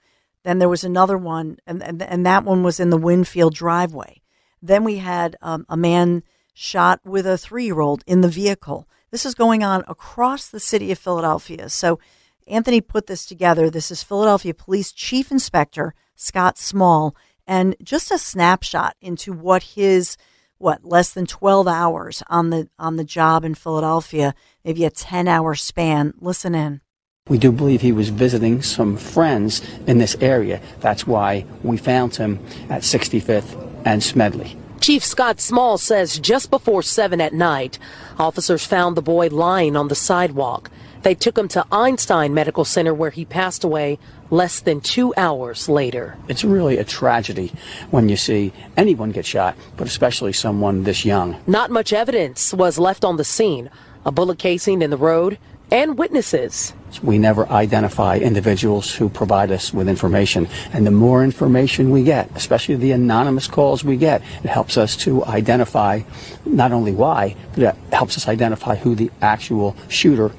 Then 0.43 0.59
there 0.59 0.69
was 0.69 0.83
another 0.83 1.17
one, 1.17 1.57
and, 1.65 1.81
and, 1.81 2.01
and 2.01 2.25
that 2.25 2.43
one 2.43 2.63
was 2.63 2.79
in 2.79 2.89
the 2.89 2.99
Wynnefield 2.99 3.53
driveway. 3.53 4.21
Then 4.61 4.83
we 4.83 4.97
had 4.97 5.35
um, 5.41 5.65
a 5.69 5.77
man 5.77 6.23
shot 6.53 6.99
with 7.03 7.25
a 7.25 7.37
three 7.37 7.65
year 7.65 7.79
old 7.79 8.03
in 8.05 8.21
the 8.21 8.29
vehicle. 8.29 8.87
This 9.11 9.25
is 9.25 9.35
going 9.35 9.63
on 9.63 9.83
across 9.87 10.49
the 10.49 10.59
city 10.59 10.91
of 10.91 10.99
Philadelphia. 10.99 11.69
So 11.69 11.99
Anthony 12.47 12.79
put 12.79 13.07
this 13.07 13.25
together. 13.25 13.69
This 13.69 13.89
is 13.89 14.03
Philadelphia 14.03 14.53
Police 14.53 14.91
Chief 14.91 15.31
Inspector 15.31 15.93
Scott 16.15 16.57
Small, 16.57 17.15
and 17.47 17.75
just 17.81 18.11
a 18.11 18.17
snapshot 18.17 18.95
into 19.01 19.33
what 19.33 19.63
his 19.63 20.15
what 20.57 20.85
less 20.85 21.11
than 21.11 21.25
12 21.25 21.67
hours 21.67 22.23
on 22.29 22.51
the 22.51 22.69
on 22.79 22.97
the 22.97 23.03
job 23.03 23.43
in 23.43 23.55
Philadelphia, 23.55 24.33
maybe 24.63 24.85
a 24.85 24.89
10 24.89 25.27
hour 25.27 25.55
span. 25.55 26.13
Listen 26.19 26.53
in. 26.55 26.81
We 27.27 27.39
do 27.39 27.51
believe 27.51 27.81
he 27.81 27.91
was 27.91 28.09
visiting 28.09 28.61
some 28.61 28.95
friends 28.95 29.61
in 29.87 29.97
this 29.97 30.15
area. 30.21 30.61
That's 30.81 31.07
why 31.07 31.45
we 31.63 31.77
found 31.77 32.15
him 32.15 32.39
at 32.69 32.83
65th 32.83 33.57
and 33.83 34.03
Smedley. 34.03 34.55
Chief 34.79 35.03
Scott 35.03 35.41
Small 35.41 35.79
says 35.79 36.19
just 36.19 36.51
before 36.51 36.83
7 36.83 37.19
at 37.19 37.33
night, 37.33 37.79
officers 38.19 38.63
found 38.63 38.95
the 38.95 39.01
boy 39.01 39.29
lying 39.29 39.75
on 39.75 39.87
the 39.87 39.95
sidewalk. 39.95 40.69
They 41.05 41.13
took 41.13 41.37
him 41.37 41.47
to 41.49 41.63
Einstein 41.71 42.33
Medical 42.33 42.65
Center 42.65 42.91
where 42.91 43.11
he 43.11 43.25
passed 43.25 43.63
away 43.63 43.99
less 44.31 44.59
than 44.59 44.81
two 44.81 45.13
hours 45.15 45.69
later. 45.69 46.17
It's 46.27 46.43
really 46.43 46.79
a 46.79 46.83
tragedy 46.83 47.53
when 47.91 48.09
you 48.09 48.17
see 48.17 48.51
anyone 48.75 49.11
get 49.11 49.23
shot, 49.23 49.55
but 49.77 49.85
especially 49.85 50.33
someone 50.33 50.83
this 50.83 51.05
young. 51.05 51.39
Not 51.45 51.69
much 51.69 51.93
evidence 51.93 52.55
was 52.55 52.79
left 52.79 53.05
on 53.05 53.17
the 53.17 53.23
scene 53.23 53.69
a 54.03 54.11
bullet 54.11 54.39
casing 54.39 54.81
in 54.81 54.89
the 54.89 54.97
road 54.97 55.37
and 55.69 55.95
witnesses. 55.95 56.73
We 57.03 57.19
never 57.19 57.47
identify 57.49 58.17
individuals 58.17 58.91
who 58.91 59.07
provide 59.07 59.51
us 59.51 59.71
with 59.71 59.87
information. 59.87 60.47
And 60.73 60.87
the 60.87 60.91
more 60.91 61.23
information 61.23 61.91
we 61.91 62.03
get, 62.03 62.31
especially 62.35 62.77
the 62.77 62.93
anonymous 62.93 63.47
calls 63.47 63.83
we 63.83 63.97
get, 63.97 64.23
it 64.43 64.49
helps 64.49 64.75
us 64.75 64.95
to 64.97 65.23
identify 65.25 66.01
not 66.45 66.71
only 66.71 66.93
why, 66.93 67.35
but 67.53 67.61
it 67.61 67.75
helps 67.93 68.17
us 68.17 68.27
identify 68.27 68.75
who 68.75 68.95
the 68.95 69.11
actual 69.21 69.75
shooter 69.87 70.31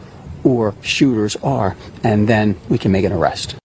or 0.47 0.75
shooters 0.81 1.37
are. 1.43 1.77
And 2.05 2.29
then 2.29 2.57
we 2.69 2.79
can 2.79 2.93
make 2.93 3.05
an 3.05 3.13
arrest. 3.13 3.57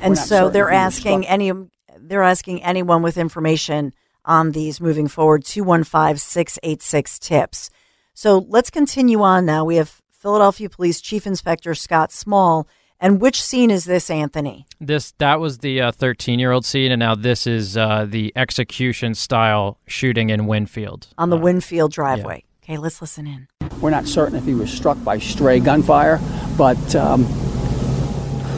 And 0.00 0.18
so 0.18 0.50
they're 0.50 0.70
asking 0.70 1.26
any 1.26 1.52
they're 2.00 2.22
asking 2.22 2.62
anyone 2.62 3.02
with 3.02 3.16
information 3.18 3.92
on 4.24 4.52
these 4.52 4.80
moving 4.80 5.08
forward 5.08 5.44
215-686 5.44 7.18
tips. 7.18 7.70
So 8.14 8.46
let's 8.48 8.70
continue 8.70 9.20
on 9.22 9.44
now. 9.44 9.64
We 9.64 9.76
have 9.76 10.00
Philadelphia 10.10 10.70
Police 10.70 11.00
Chief 11.00 11.26
Inspector 11.26 11.74
Scott 11.74 12.12
Small. 12.12 12.66
And 13.00 13.20
which 13.20 13.40
scene 13.40 13.70
is 13.70 13.84
this, 13.84 14.10
Anthony? 14.10 14.66
This 14.80 15.12
that 15.18 15.38
was 15.38 15.58
the 15.58 15.92
13 15.92 16.38
uh, 16.38 16.40
year 16.40 16.50
old 16.50 16.64
scene, 16.64 16.90
and 16.90 16.98
now 16.98 17.14
this 17.14 17.46
is 17.46 17.76
uh, 17.76 18.06
the 18.08 18.32
execution 18.34 19.14
style 19.14 19.78
shooting 19.86 20.30
in 20.30 20.42
Wynnefield 20.42 21.06
on 21.16 21.30
the 21.30 21.38
uh, 21.38 21.40
Wynnefield 21.40 21.90
driveway. 21.90 22.42
Okay, 22.68 22.76
let's 22.76 23.00
listen 23.00 23.26
in. 23.26 23.48
We're 23.80 23.88
not 23.88 24.06
certain 24.06 24.36
if 24.36 24.44
he 24.44 24.52
was 24.52 24.70
struck 24.70 25.02
by 25.02 25.18
stray 25.18 25.58
gunfire, 25.58 26.20
but 26.58 26.94
um, 26.94 27.24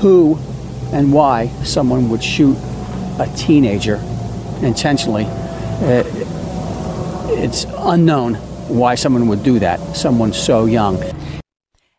who 0.01 0.37
and 0.93 1.13
why 1.13 1.47
someone 1.63 2.09
would 2.09 2.21
shoot 2.21 2.57
a 3.21 3.33
teenager 3.37 4.03
intentionally, 4.63 5.27
uh, 5.27 6.03
it's 7.29 7.67
unknown 7.79 8.35
why 8.67 8.97
someone 8.97 9.29
would 9.29 9.45
do 9.45 9.61
that. 9.61 9.79
Someone 9.95 10.33
so 10.33 10.65
young. 10.65 11.01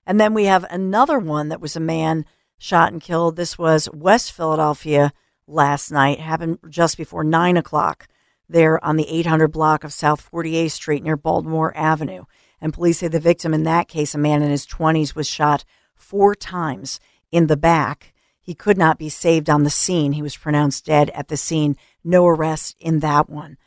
And 0.06 0.20
then 0.20 0.34
we 0.34 0.44
have 0.46 0.66
another 0.70 1.18
one 1.18 1.48
that 1.48 1.62
was 1.62 1.78
a 1.78 1.80
man 1.80 2.26
shot 2.58 2.92
and 2.92 3.02
killed. 3.02 3.38
This 3.38 3.58
was 3.58 3.88
West 3.94 4.34
Philadelphia 4.34 5.14
last 5.48 5.92
night, 5.92 6.20
happened 6.20 6.60
just 6.68 6.98
before 6.98 7.24
nine 7.24 7.56
o'clock 7.56 8.10
there 8.52 8.84
on 8.84 8.98
the 8.98 9.10
800 9.10 9.50
block 9.50 9.84
of 9.84 9.94
South 9.94 10.30
48th 10.32 10.72
Street 10.72 11.04
near 11.04 11.18
Baltimore 11.18 11.76
Avenue. 11.76 12.26
And 12.60 12.74
police 12.74 13.00
say 13.00 13.08
the 13.08 13.20
victim 13.20 13.54
in 13.54 13.64
that 13.64 13.88
case, 13.88 14.14
a 14.14 14.20
man 14.20 14.44
in 14.44 14.52
his 14.52 14.68
20s, 14.68 15.16
was 15.16 15.28
shot 15.28 15.66
four 15.96 16.36
times 16.36 17.00
in 17.32 17.48
the 17.48 17.58
back. 17.58 18.14
He 18.42 18.54
could 18.54 18.78
not 18.78 18.98
be 18.98 19.10
saved 19.10 19.50
on 19.50 19.64
the 19.64 19.70
scene. 19.70 20.14
He 20.14 20.22
was 20.22 20.38
pronounced 20.38 20.86
dead 20.86 21.10
at 21.12 21.28
the 21.28 21.38
scene. 21.38 21.78
No 22.04 22.28
arrest 22.28 22.76
in 22.80 23.00
that 23.00 23.30
one. 23.30 23.58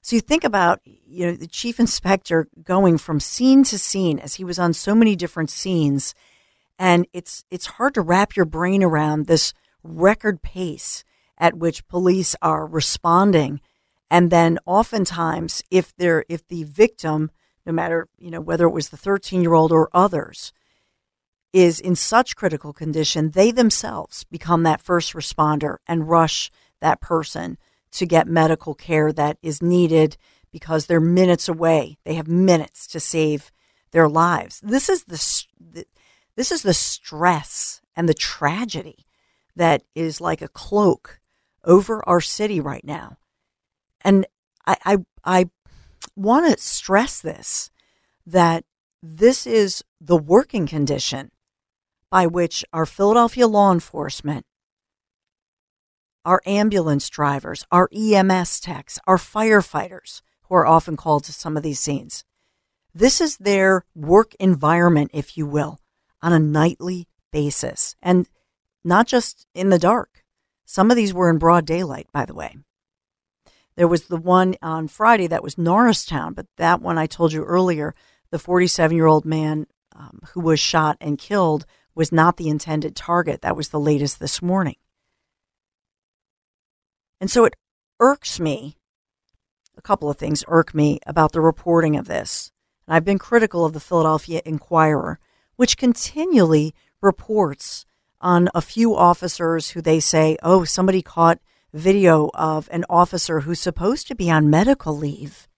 So 0.00 0.16
you 0.16 0.20
think 0.20 0.44
about, 0.44 0.80
you 0.84 1.26
know, 1.26 1.32
the 1.32 1.46
chief 1.46 1.80
inspector 1.80 2.48
going 2.62 2.98
from 2.98 3.20
scene 3.20 3.64
to 3.64 3.78
scene 3.78 4.18
as 4.18 4.34
he 4.34 4.44
was 4.44 4.58
on 4.58 4.72
so 4.72 4.94
many 4.94 5.16
different 5.16 5.50
scenes. 5.50 6.14
And 6.78 7.06
it's, 7.12 7.44
it's 7.50 7.66
hard 7.66 7.94
to 7.94 8.00
wrap 8.00 8.36
your 8.36 8.46
brain 8.46 8.82
around 8.82 9.26
this 9.26 9.52
record 9.82 10.40
pace 10.40 11.04
at 11.36 11.56
which 11.56 11.86
police 11.88 12.36
are 12.40 12.66
responding. 12.66 13.60
And 14.10 14.30
then 14.30 14.58
oftentimes, 14.64 15.62
if 15.70 15.94
they're, 15.96 16.24
if 16.28 16.46
the 16.48 16.64
victim, 16.64 17.30
no 17.66 17.72
matter, 17.72 18.08
you 18.18 18.30
know, 18.30 18.40
whether 18.40 18.66
it 18.66 18.72
was 18.72 18.88
the 18.88 18.96
13 18.96 19.42
year 19.42 19.54
old 19.54 19.72
or 19.72 19.90
others, 19.92 20.52
is 21.52 21.80
in 21.80 21.96
such 21.96 22.36
critical 22.36 22.72
condition, 22.72 23.30
they 23.30 23.50
themselves 23.50 24.24
become 24.24 24.62
that 24.62 24.82
first 24.82 25.14
responder 25.14 25.76
and 25.86 26.08
rush 26.08 26.50
that 26.80 27.00
person 27.00 27.58
to 27.90 28.06
get 28.06 28.26
medical 28.26 28.74
care 28.74 29.12
that 29.12 29.38
is 29.42 29.62
needed 29.62 30.16
because 30.52 30.86
they're 30.86 31.00
minutes 31.00 31.48
away. 31.48 31.98
They 32.04 32.14
have 32.14 32.28
minutes 32.28 32.86
to 32.88 33.00
save 33.00 33.50
their 33.92 34.08
lives. 34.08 34.60
This 34.60 34.88
is 34.88 35.04
the 35.04 35.84
this 36.36 36.52
is 36.52 36.62
the 36.62 36.74
stress 36.74 37.80
and 37.96 38.08
the 38.08 38.14
tragedy 38.14 39.06
that 39.56 39.82
is 39.94 40.20
like 40.20 40.40
a 40.40 40.48
cloak 40.48 41.20
over 41.64 42.06
our 42.08 42.20
city 42.20 42.60
right 42.60 42.84
now. 42.84 43.16
And 44.08 44.26
I 44.66 44.76
I, 44.84 44.96
I 45.22 45.50
want 46.16 46.50
to 46.50 46.62
stress 46.62 47.20
this 47.20 47.70
that 48.26 48.64
this 49.02 49.46
is 49.46 49.84
the 50.00 50.16
working 50.16 50.66
condition 50.66 51.30
by 52.10 52.26
which 52.26 52.64
our 52.72 52.86
Philadelphia 52.86 53.46
law 53.46 53.70
enforcement 53.70 54.46
our 56.24 56.42
ambulance 56.44 57.08
drivers, 57.08 57.64
our 57.70 57.88
EMS 57.90 58.60
techs, 58.60 58.98
our 59.06 59.16
firefighters 59.16 60.20
who 60.42 60.54
are 60.54 60.66
often 60.66 60.94
called 60.94 61.24
to 61.24 61.32
some 61.32 61.56
of 61.56 61.62
these 61.62 61.80
scenes. 61.80 62.24
This 62.94 63.20
is 63.20 63.38
their 63.38 63.84
work 63.94 64.34
environment, 64.38 65.10
if 65.14 65.38
you 65.38 65.46
will, 65.46 65.78
on 66.20 66.34
a 66.34 66.38
nightly 66.38 67.08
basis. 67.32 67.96
And 68.02 68.28
not 68.84 69.06
just 69.06 69.46
in 69.54 69.70
the 69.70 69.78
dark. 69.78 70.22
Some 70.66 70.90
of 70.90 70.96
these 70.96 71.14
were 71.14 71.30
in 71.30 71.38
broad 71.38 71.64
daylight, 71.64 72.08
by 72.12 72.26
the 72.26 72.34
way. 72.34 72.56
There 73.78 73.86
was 73.86 74.06
the 74.06 74.16
one 74.16 74.56
on 74.60 74.88
Friday 74.88 75.28
that 75.28 75.44
was 75.44 75.56
Norristown, 75.56 76.34
but 76.34 76.46
that 76.56 76.82
one 76.82 76.98
I 76.98 77.06
told 77.06 77.32
you 77.32 77.44
earlier, 77.44 77.94
the 78.32 78.38
47 78.40 78.96
year 78.96 79.06
old 79.06 79.24
man 79.24 79.68
um, 79.94 80.18
who 80.32 80.40
was 80.40 80.58
shot 80.58 80.96
and 81.00 81.16
killed 81.16 81.64
was 81.94 82.10
not 82.10 82.38
the 82.38 82.48
intended 82.48 82.96
target. 82.96 83.40
That 83.42 83.56
was 83.56 83.68
the 83.68 83.78
latest 83.78 84.18
this 84.18 84.42
morning. 84.42 84.74
And 87.20 87.30
so 87.30 87.44
it 87.44 87.54
irks 88.00 88.40
me. 88.40 88.78
A 89.76 89.80
couple 89.80 90.10
of 90.10 90.16
things 90.16 90.42
irk 90.48 90.74
me 90.74 90.98
about 91.06 91.30
the 91.30 91.40
reporting 91.40 91.94
of 91.94 92.08
this. 92.08 92.50
And 92.84 92.96
I've 92.96 93.04
been 93.04 93.16
critical 93.16 93.64
of 93.64 93.74
the 93.74 93.80
Philadelphia 93.80 94.42
Inquirer, 94.44 95.20
which 95.54 95.76
continually 95.76 96.74
reports 97.00 97.86
on 98.20 98.48
a 98.56 98.60
few 98.60 98.96
officers 98.96 99.70
who 99.70 99.80
they 99.80 100.00
say, 100.00 100.36
oh, 100.42 100.64
somebody 100.64 101.00
caught 101.00 101.38
video 101.78 102.30
of 102.34 102.68
an 102.70 102.84
officer 102.90 103.40
who's 103.40 103.60
supposed 103.60 104.06
to 104.08 104.14
be 104.14 104.30
on 104.30 104.50
medical 104.50 104.96
leave. 104.96 105.48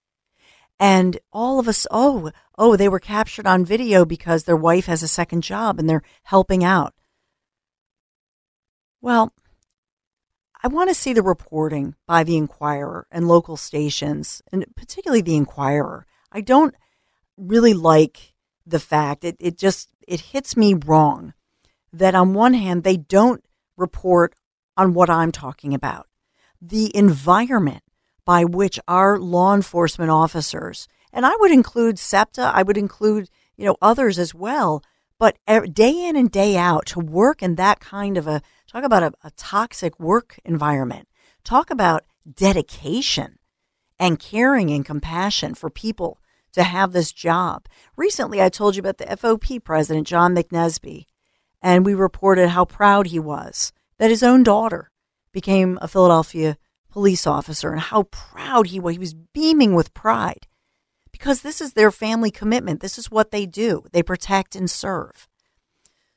And 0.79 1.19
all 1.33 1.59
of 1.59 1.69
us, 1.69 1.87
oh, 1.91 2.31
oh, 2.57 2.77
they 2.77 2.89
were 2.89 3.01
captured 3.01 3.47
on 3.47 3.65
video 3.65 4.05
because 4.05 4.45
their 4.45 4.57
wife 4.57 4.87
has 4.87 5.03
a 5.03 5.09
second 5.09 5.43
job 5.43 5.79
and 5.79 5.89
they're 5.89 6.03
helping 6.25 6.65
out. 6.65 6.95
Well, 9.03 9.33
I 10.63 10.69
want 10.69 10.91
to 10.91 10.95
see 10.95 11.13
the 11.13 11.23
reporting 11.23 11.95
by 12.07 12.23
the 12.23 12.37
Inquirer 12.37 13.07
and 13.11 13.27
local 13.27 13.57
stations, 13.57 14.43
and 14.53 14.65
particularly 14.77 15.23
the 15.23 15.37
Inquirer. 15.37 16.07
I 16.31 16.43
don't 16.43 16.75
really 17.37 17.73
like 17.73 18.35
the 18.67 18.79
fact 18.79 19.25
it, 19.25 19.37
it 19.41 19.57
just 19.57 19.89
it 20.07 20.21
hits 20.21 20.57
me 20.57 20.75
wrong 20.75 21.33
that 21.93 22.15
on 22.15 22.35
one 22.35 22.55
hand 22.55 22.85
they 22.85 22.99
don't 22.99 23.43
report 23.77 24.35
on 24.77 24.93
what 24.93 25.09
I'm 25.09 25.33
talking 25.33 25.73
about. 25.73 26.10
The 26.61 26.95
environment 26.95 27.83
by 28.25 28.45
which 28.45 28.79
our 28.87 29.19
law 29.19 29.55
enforcement 29.55 30.11
officers, 30.11 30.87
and 31.13 31.25
I 31.25 31.35
would 31.37 31.51
include 31.51 31.99
SEPTA, 31.99 32.53
I 32.55 32.63
would 32.63 32.77
include, 32.77 33.29
you 33.57 33.65
know, 33.65 33.77
others 33.81 34.19
as 34.19 34.35
well, 34.35 34.83
but 35.19 35.37
day 35.73 36.07
in 36.07 36.17
and 36.17 36.31
day 36.31 36.57
out 36.57 36.87
to 36.87 37.01
work 37.01 37.43
in 37.43 37.57
that 37.57 37.81
kind 37.81 38.17
of 38.17 38.27
a 38.27 38.43
talk 38.71 38.85
about 38.85 39.03
a, 39.03 39.13
a 39.25 39.31
toxic 39.33 39.99
work 39.99 40.39
environment. 40.45 41.09
Talk 41.45 41.71
about 41.71 42.05
dedication 42.33 43.39
and 43.99 44.19
caring 44.19 44.71
and 44.71 44.85
compassion 44.85 45.55
for 45.55 45.71
people 45.71 46.19
to 46.53 46.63
have 46.63 46.93
this 46.93 47.13
job. 47.13 47.67
Recently, 47.97 48.43
I 48.43 48.49
told 48.49 48.77
you 48.77 48.81
about 48.81 48.99
the 48.99 49.07
FOP 49.07 49.63
president, 49.63 50.07
John 50.07 50.35
McNesby, 50.35 51.07
and 51.63 51.85
we 51.85 51.95
reported 51.95 52.51
how 52.51 52.65
proud 52.65 53.09
he 53.09 53.19
was 53.19 53.73
that 53.99 54.11
his 54.11 54.23
own 54.23 54.43
daughter 54.43 54.91
became 55.33 55.79
a 55.81 55.89
Philadelphia 55.89 56.57
police 56.91 57.27
officer 57.27 57.71
and 57.71 57.81
how 57.81 58.05
proud 58.05 58.69
he 58.69 58.81
was. 58.81 58.95
He 58.95 58.99
was 58.99 59.15
beaming 59.15 59.75
with 59.75 59.95
pride 59.95 60.47
because 61.13 61.43
this 61.43 61.61
is 61.61 61.73
their 61.73 61.91
family 61.91 62.31
commitment. 62.31 62.81
This 62.81 62.99
is 62.99 63.11
what 63.11 63.31
they 63.31 63.47
do. 63.47 63.85
They 63.93 64.03
protect 64.03 64.57
and 64.57 64.71
serve. 64.71 65.29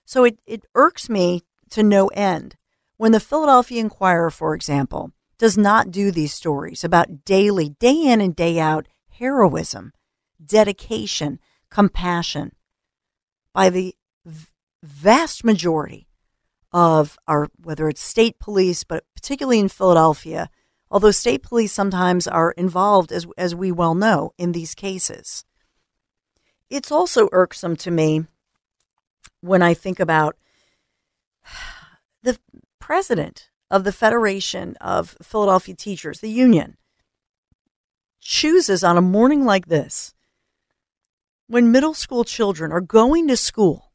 So 0.05 0.23
it, 0.23 0.39
it 0.45 0.65
irks 0.75 1.09
me 1.09 1.43
to 1.71 1.83
no 1.83 2.07
end 2.07 2.55
when 2.97 3.11
the 3.11 3.19
Philadelphia 3.19 3.79
Inquirer, 3.79 4.29
for 4.29 4.53
example, 4.53 5.11
does 5.37 5.57
not 5.57 5.91
do 5.91 6.11
these 6.11 6.33
stories 6.33 6.83
about 6.83 7.25
daily, 7.25 7.69
day 7.69 8.05
in 8.05 8.21
and 8.21 8.35
day 8.35 8.59
out 8.59 8.87
heroism, 9.09 9.93
dedication, 10.43 11.39
compassion 11.69 12.51
by 13.53 13.69
the 13.69 13.95
vast 14.81 15.43
majority 15.43 16.07
of 16.73 17.17
our, 17.27 17.49
whether 17.61 17.87
it's 17.87 18.01
state 18.01 18.39
police, 18.39 18.83
but 18.83 19.05
particularly 19.15 19.59
in 19.59 19.69
Philadelphia, 19.69 20.49
although 20.89 21.11
state 21.11 21.43
police 21.43 21.71
sometimes 21.71 22.27
are 22.27 22.51
involved, 22.51 23.11
as, 23.11 23.27
as 23.37 23.53
we 23.53 23.71
well 23.71 23.95
know, 23.95 24.33
in 24.37 24.51
these 24.51 24.73
cases. 24.73 25.45
It's 26.69 26.91
also 26.91 27.29
irksome 27.31 27.75
to 27.77 27.91
me 27.91 28.25
when 29.41 29.61
I 29.61 29.73
think 29.73 29.99
about 29.99 30.35
the 32.23 32.39
president 32.79 33.49
of 33.69 33.83
the 33.83 33.91
Federation 33.91 34.75
of 34.81 35.15
Philadelphia 35.21 35.75
Teachers, 35.75 36.19
the 36.19 36.29
union, 36.29 36.77
chooses 38.19 38.83
on 38.83 38.97
a 38.97 39.01
morning 39.01 39.45
like 39.45 39.67
this, 39.67 40.13
when 41.47 41.71
middle 41.71 41.93
school 41.93 42.23
children 42.23 42.71
are 42.71 42.81
going 42.81 43.27
to 43.27 43.37
school 43.37 43.92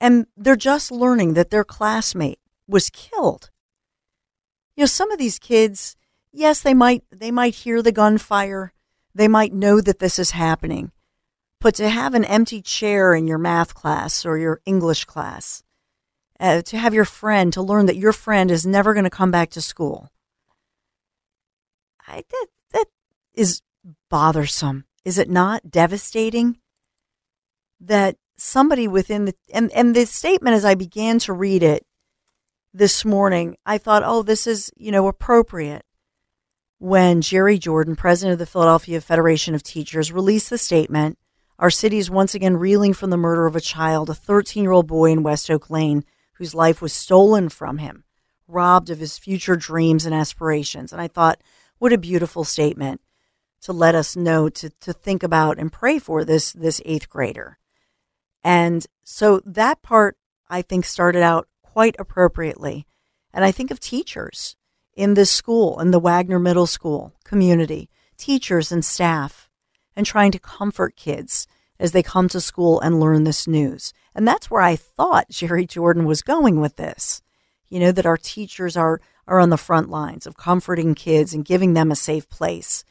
and 0.00 0.26
they're 0.36 0.56
just 0.56 0.90
learning 0.90 1.34
that 1.34 1.50
their 1.50 1.64
classmate 1.64 2.38
was 2.68 2.90
killed. 2.90 3.50
You 4.76 4.82
know, 4.82 4.86
some 4.86 5.10
of 5.10 5.18
these 5.18 5.38
kids, 5.38 5.96
yes, 6.32 6.60
they 6.60 6.74
might 6.74 7.04
they 7.10 7.30
might 7.30 7.54
hear 7.54 7.82
the 7.82 7.92
gunfire, 7.92 8.72
they 9.14 9.28
might 9.28 9.54
know 9.54 9.80
that 9.80 9.98
this 9.98 10.18
is 10.18 10.32
happening, 10.32 10.92
but 11.60 11.74
to 11.76 11.88
have 11.88 12.14
an 12.14 12.24
empty 12.24 12.60
chair 12.60 13.14
in 13.14 13.26
your 13.26 13.38
math 13.38 13.74
class 13.74 14.26
or 14.26 14.36
your 14.36 14.60
English 14.66 15.06
class, 15.06 15.62
uh, 16.38 16.60
to 16.62 16.76
have 16.76 16.92
your 16.92 17.06
friend 17.06 17.52
to 17.54 17.62
learn 17.62 17.86
that 17.86 17.96
your 17.96 18.12
friend 18.12 18.50
is 18.50 18.66
never 18.66 18.92
going 18.92 19.04
to 19.04 19.10
come 19.10 19.30
back 19.30 19.50
to 19.50 19.62
school, 19.62 20.10
I, 22.06 22.24
that 22.28 22.46
that 22.72 22.86
is 23.32 23.62
bothersome. 24.10 24.84
Is 25.04 25.18
it 25.18 25.30
not 25.30 25.70
devastating? 25.70 26.58
That 27.80 28.16
somebody 28.36 28.86
within 28.86 29.26
the 29.26 29.34
and 29.52 29.72
and 29.72 29.94
the 29.94 30.06
statement 30.06 30.54
as 30.54 30.64
I 30.64 30.74
began 30.74 31.18
to 31.20 31.32
read 31.32 31.62
it 31.62 31.86
this 32.72 33.04
morning, 33.04 33.56
I 33.64 33.78
thought, 33.78 34.02
oh, 34.04 34.22
this 34.22 34.46
is 34.46 34.70
you 34.76 34.92
know 34.92 35.08
appropriate. 35.08 35.82
When 36.78 37.22
Jerry 37.22 37.58
Jordan, 37.58 37.96
president 37.96 38.34
of 38.34 38.38
the 38.38 38.44
Philadelphia 38.44 39.00
Federation 39.00 39.54
of 39.54 39.62
Teachers, 39.62 40.12
released 40.12 40.50
the 40.50 40.58
statement, 40.58 41.18
our 41.58 41.70
city 41.70 41.96
is 41.96 42.10
once 42.10 42.34
again 42.34 42.58
reeling 42.58 42.92
from 42.92 43.08
the 43.08 43.16
murder 43.16 43.46
of 43.46 43.56
a 43.56 43.62
child, 43.62 44.10
a 44.10 44.14
13 44.14 44.62
year 44.62 44.72
old 44.72 44.86
boy 44.86 45.10
in 45.10 45.22
West 45.22 45.50
Oak 45.50 45.70
Lane, 45.70 46.04
whose 46.34 46.54
life 46.54 46.82
was 46.82 46.92
stolen 46.92 47.48
from 47.48 47.78
him, 47.78 48.04
robbed 48.46 48.90
of 48.90 48.98
his 48.98 49.16
future 49.16 49.56
dreams 49.56 50.04
and 50.04 50.14
aspirations. 50.14 50.92
And 50.92 51.00
I 51.00 51.08
thought, 51.08 51.40
what 51.78 51.94
a 51.94 51.98
beautiful 51.98 52.44
statement 52.44 53.00
to 53.62 53.72
let 53.72 53.94
us 53.94 54.14
know 54.14 54.50
to, 54.50 54.68
to 54.68 54.92
think 54.92 55.22
about 55.22 55.58
and 55.58 55.72
pray 55.72 55.98
for 55.98 56.24
this 56.24 56.52
this 56.52 56.82
eighth 56.84 57.08
grader. 57.08 57.58
And 58.44 58.86
so 59.04 59.40
that 59.44 59.82
part, 59.82 60.16
I 60.48 60.62
think, 60.62 60.84
started 60.84 61.22
out 61.22 61.48
quite 61.62 61.96
appropriately. 61.98 62.86
And 63.32 63.44
I 63.44 63.52
think 63.52 63.70
of 63.70 63.80
teachers 63.80 64.56
in 64.94 65.14
this 65.14 65.30
school, 65.30 65.78
in 65.80 65.90
the 65.90 66.00
Wagner 66.00 66.38
Middle 66.38 66.66
School 66.66 67.12
community, 67.24 67.90
teachers 68.16 68.72
and 68.72 68.84
staff, 68.84 69.50
and 69.94 70.06
trying 70.06 70.32
to 70.32 70.38
comfort 70.38 70.96
kids 70.96 71.46
as 71.78 71.92
they 71.92 72.02
come 72.02 72.28
to 72.28 72.40
school 72.40 72.80
and 72.80 73.00
learn 73.00 73.24
this 73.24 73.46
news. 73.46 73.92
And 74.14 74.26
that's 74.26 74.50
where 74.50 74.62
I 74.62 74.76
thought 74.76 75.30
Jerry 75.30 75.66
Jordan 75.66 76.06
was 76.06 76.22
going 76.22 76.60
with 76.60 76.76
this. 76.76 77.22
You 77.68 77.80
know, 77.80 77.92
that 77.92 78.06
our 78.06 78.16
teachers 78.16 78.76
are, 78.76 79.00
are 79.26 79.40
on 79.40 79.50
the 79.50 79.56
front 79.58 79.90
lines 79.90 80.26
of 80.26 80.36
comforting 80.36 80.94
kids 80.94 81.34
and 81.34 81.44
giving 81.44 81.74
them 81.74 81.90
a 81.90 81.96
safe 81.96 82.28
place. 82.28 82.84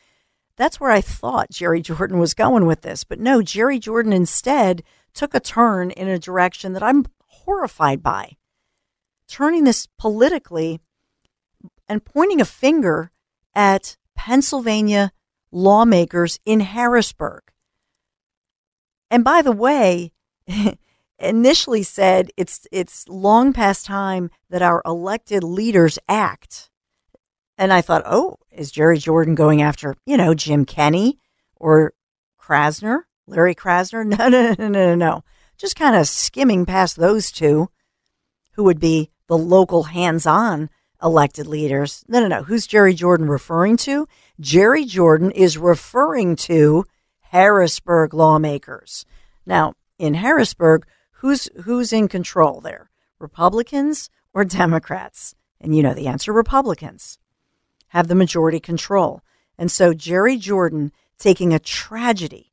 That's 0.58 0.80
where 0.80 0.92
I 0.92 1.02
thought 1.02 1.50
Jerry 1.50 1.82
Jordan 1.90 2.20
was 2.20 2.34
going 2.34 2.66
with 2.66 2.82
this. 2.82 3.04
But 3.04 3.20
no, 3.20 3.42
Jerry 3.42 3.80
Jordan 3.80 4.14
instead 4.14 4.84
took 5.16 5.34
a 5.34 5.40
turn 5.40 5.90
in 5.92 6.08
a 6.08 6.20
direction 6.20 6.74
that 6.74 6.84
I'm 6.84 7.06
horrified 7.28 8.04
by, 8.04 8.38
turning 9.28 9.64
this 9.64 9.88
politically 9.98 10.80
and 11.88 12.06
pointing 12.06 12.42
a 12.42 12.46
finger 12.46 13.12
at 13.56 13.98
Pennsylvania 14.16 15.12
lawmakers 15.52 16.40
in 16.46 16.60
Harrisburg. 16.60 17.42
And 19.10 19.24
by 19.24 19.42
the 19.42 19.52
way, 19.52 20.12
initially 21.20 21.84
said 21.84 22.30
it's 22.36 22.68
it's 22.72 23.08
long 23.08 23.54
past 23.54 23.86
time 23.86 24.30
that 24.50 24.62
our 24.62 24.82
elected 24.86 25.44
leaders 25.44 25.98
act. 26.10 26.70
And 27.58 27.72
I 27.72 27.82
thought, 27.82 28.04
oh, 28.06 28.38
is 28.52 28.72
Jerry 28.72 28.98
Jordan 28.98 29.34
going 29.34 29.62
after, 29.62 29.96
you 30.06 30.18
know, 30.18 30.34
Jim 30.34 30.66
Kenney 30.66 31.20
or 31.56 31.94
Krasner? 32.40 33.04
Larry 33.28 33.56
Krasner? 33.56 34.06
No, 34.18 34.28
no, 34.30 34.56
no, 34.58 34.68
no, 34.68 34.96
no. 34.96 35.24
Just 35.58 35.76
kind 35.76 35.96
of 35.96 36.08
skimming 36.08 36.66
past 36.66 36.98
those 36.98 37.32
two, 37.32 37.70
who 38.54 38.64
would 38.64 38.80
be 38.80 39.10
the 39.28 39.38
local 39.38 39.84
hands 39.84 40.26
on 40.26 40.70
elected 41.02 41.48
leaders. 41.48 42.04
No, 42.08 42.20
no, 42.20 42.28
no. 42.28 42.44
Who's 42.44 42.68
Jerry 42.68 42.94
Jordan 42.94 43.28
referring 43.28 43.78
to? 43.78 44.08
Jerry 44.40 44.86
Jordan 44.86 45.32
is 45.32 45.58
referring 45.58 46.36
to 46.38 46.86
Harrisburg 47.32 48.14
lawmakers. 48.14 49.06
Now, 49.46 49.74
in 49.98 50.16
Harrisburg, 50.16 50.86
who's 51.12 51.50
who's 51.64 51.94
in 51.94 52.08
control 52.08 52.62
there? 52.62 52.90
Republicans 53.20 54.10
or 54.34 54.44
Democrats? 54.44 55.36
And 55.62 55.76
you 55.76 55.84
know 55.84 55.94
the 55.94 56.08
answer 56.08 56.34
Republicans 56.34 57.18
have 57.90 58.08
the 58.08 58.16
majority 58.16 58.60
control. 58.60 59.22
And 59.58 59.72
so 59.72 59.94
Jerry 59.94 60.38
Jordan 60.38 60.92
taking 61.18 61.54
a 61.54 61.60
tragedy 61.60 62.52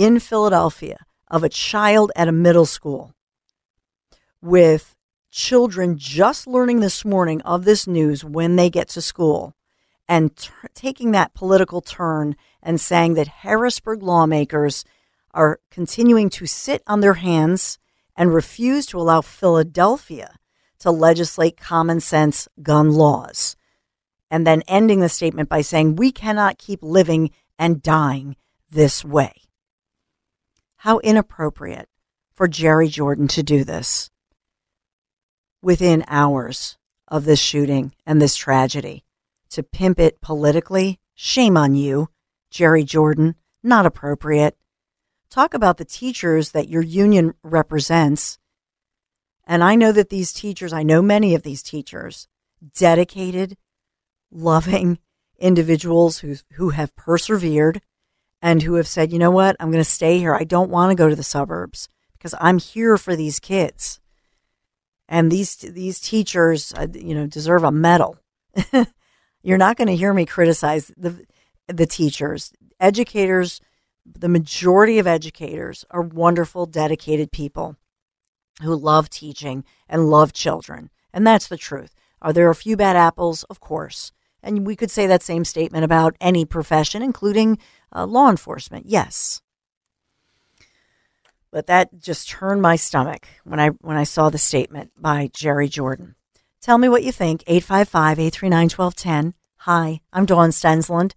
in 0.00 0.18
Philadelphia 0.18 0.96
of 1.28 1.44
a 1.44 1.48
child 1.50 2.10
at 2.16 2.26
a 2.26 2.32
middle 2.32 2.64
school 2.64 3.12
with 4.40 4.96
children 5.30 5.98
just 5.98 6.46
learning 6.46 6.80
this 6.80 7.04
morning 7.04 7.42
of 7.42 7.66
this 7.66 7.86
news 7.86 8.24
when 8.24 8.56
they 8.56 8.70
get 8.70 8.88
to 8.88 9.02
school 9.02 9.54
and 10.08 10.34
t- 10.38 10.48
taking 10.74 11.10
that 11.10 11.34
political 11.34 11.82
turn 11.82 12.34
and 12.62 12.80
saying 12.80 13.12
that 13.12 13.28
Harrisburg 13.44 14.02
lawmakers 14.02 14.86
are 15.34 15.60
continuing 15.70 16.30
to 16.30 16.46
sit 16.46 16.82
on 16.86 17.00
their 17.00 17.20
hands 17.20 17.78
and 18.16 18.32
refuse 18.32 18.86
to 18.86 18.98
allow 18.98 19.20
Philadelphia 19.20 20.34
to 20.78 20.90
legislate 20.90 21.58
common 21.58 22.00
sense 22.00 22.48
gun 22.62 22.90
laws. 22.90 23.54
And 24.30 24.46
then 24.46 24.62
ending 24.66 25.00
the 25.00 25.10
statement 25.10 25.50
by 25.50 25.60
saying, 25.60 25.96
we 25.96 26.10
cannot 26.10 26.56
keep 26.56 26.82
living 26.82 27.32
and 27.58 27.82
dying 27.82 28.36
this 28.70 29.04
way. 29.04 29.49
How 30.84 30.98
inappropriate 31.00 31.90
for 32.32 32.48
Jerry 32.48 32.88
Jordan 32.88 33.28
to 33.28 33.42
do 33.42 33.64
this 33.64 34.10
within 35.60 36.06
hours 36.08 36.78
of 37.06 37.26
this 37.26 37.38
shooting 37.38 37.94
and 38.06 38.18
this 38.18 38.34
tragedy. 38.34 39.04
To 39.50 39.62
pimp 39.62 40.00
it 40.00 40.22
politically, 40.22 40.98
shame 41.14 41.58
on 41.58 41.74
you, 41.74 42.08
Jerry 42.50 42.82
Jordan, 42.82 43.34
not 43.62 43.84
appropriate. 43.84 44.56
Talk 45.28 45.52
about 45.52 45.76
the 45.76 45.84
teachers 45.84 46.52
that 46.52 46.70
your 46.70 46.80
union 46.80 47.34
represents. 47.42 48.38
And 49.46 49.62
I 49.62 49.74
know 49.74 49.92
that 49.92 50.08
these 50.08 50.32
teachers, 50.32 50.72
I 50.72 50.82
know 50.82 51.02
many 51.02 51.34
of 51.34 51.42
these 51.42 51.62
teachers, 51.62 52.26
dedicated, 52.74 53.58
loving 54.30 54.98
individuals 55.38 56.20
who, 56.20 56.36
who 56.54 56.70
have 56.70 56.96
persevered 56.96 57.82
and 58.42 58.62
who 58.62 58.74
have 58.74 58.88
said, 58.88 59.12
you 59.12 59.18
know 59.18 59.30
what, 59.30 59.56
I'm 59.60 59.70
going 59.70 59.84
to 59.84 59.90
stay 59.90 60.18
here. 60.18 60.34
I 60.34 60.44
don't 60.44 60.70
want 60.70 60.90
to 60.90 60.94
go 60.94 61.08
to 61.08 61.16
the 61.16 61.22
suburbs 61.22 61.88
because 62.16 62.34
I'm 62.40 62.58
here 62.58 62.96
for 62.96 63.16
these 63.16 63.40
kids. 63.40 64.00
And 65.08 65.30
these 65.30 65.56
these 65.56 65.98
teachers, 66.00 66.72
uh, 66.74 66.86
you 66.94 67.14
know, 67.14 67.26
deserve 67.26 67.64
a 67.64 67.72
medal. 67.72 68.18
You're 69.42 69.58
not 69.58 69.76
going 69.76 69.88
to 69.88 69.96
hear 69.96 70.14
me 70.14 70.24
criticize 70.24 70.92
the 70.96 71.24
the 71.66 71.86
teachers, 71.86 72.52
educators. 72.78 73.60
The 74.06 74.28
majority 74.28 74.98
of 74.98 75.06
educators 75.06 75.84
are 75.90 76.02
wonderful, 76.02 76.66
dedicated 76.66 77.32
people 77.32 77.76
who 78.62 78.74
love 78.74 79.10
teaching 79.10 79.64
and 79.88 80.08
love 80.08 80.32
children, 80.32 80.90
and 81.12 81.26
that's 81.26 81.48
the 81.48 81.56
truth. 81.56 81.92
Are 82.22 82.32
there 82.32 82.50
a 82.50 82.54
few 82.54 82.76
bad 82.76 82.96
apples? 82.96 83.42
Of 83.44 83.60
course. 83.60 84.12
And 84.42 84.66
we 84.66 84.76
could 84.76 84.90
say 84.90 85.06
that 85.06 85.22
same 85.22 85.44
statement 85.44 85.84
about 85.84 86.16
any 86.20 86.44
profession, 86.44 87.02
including 87.02 87.58
uh, 87.94 88.06
law 88.06 88.30
enforcement. 88.30 88.86
Yes. 88.86 89.42
But 91.50 91.66
that 91.66 92.00
just 92.00 92.28
turned 92.28 92.62
my 92.62 92.76
stomach 92.76 93.26
when 93.44 93.58
I 93.58 93.68
when 93.80 93.96
I 93.96 94.04
saw 94.04 94.30
the 94.30 94.38
statement 94.38 94.92
by 94.96 95.30
Jerry 95.32 95.68
Jordan. 95.68 96.14
Tell 96.60 96.78
me 96.78 96.88
what 96.88 97.02
you 97.02 97.10
think. 97.10 97.42
855 97.46 98.18
839 98.18 98.64
1210. 98.64 99.34
Hi, 99.64 100.00
I'm 100.12 100.26
Dawn 100.26 100.50
Stensland. 100.50 101.14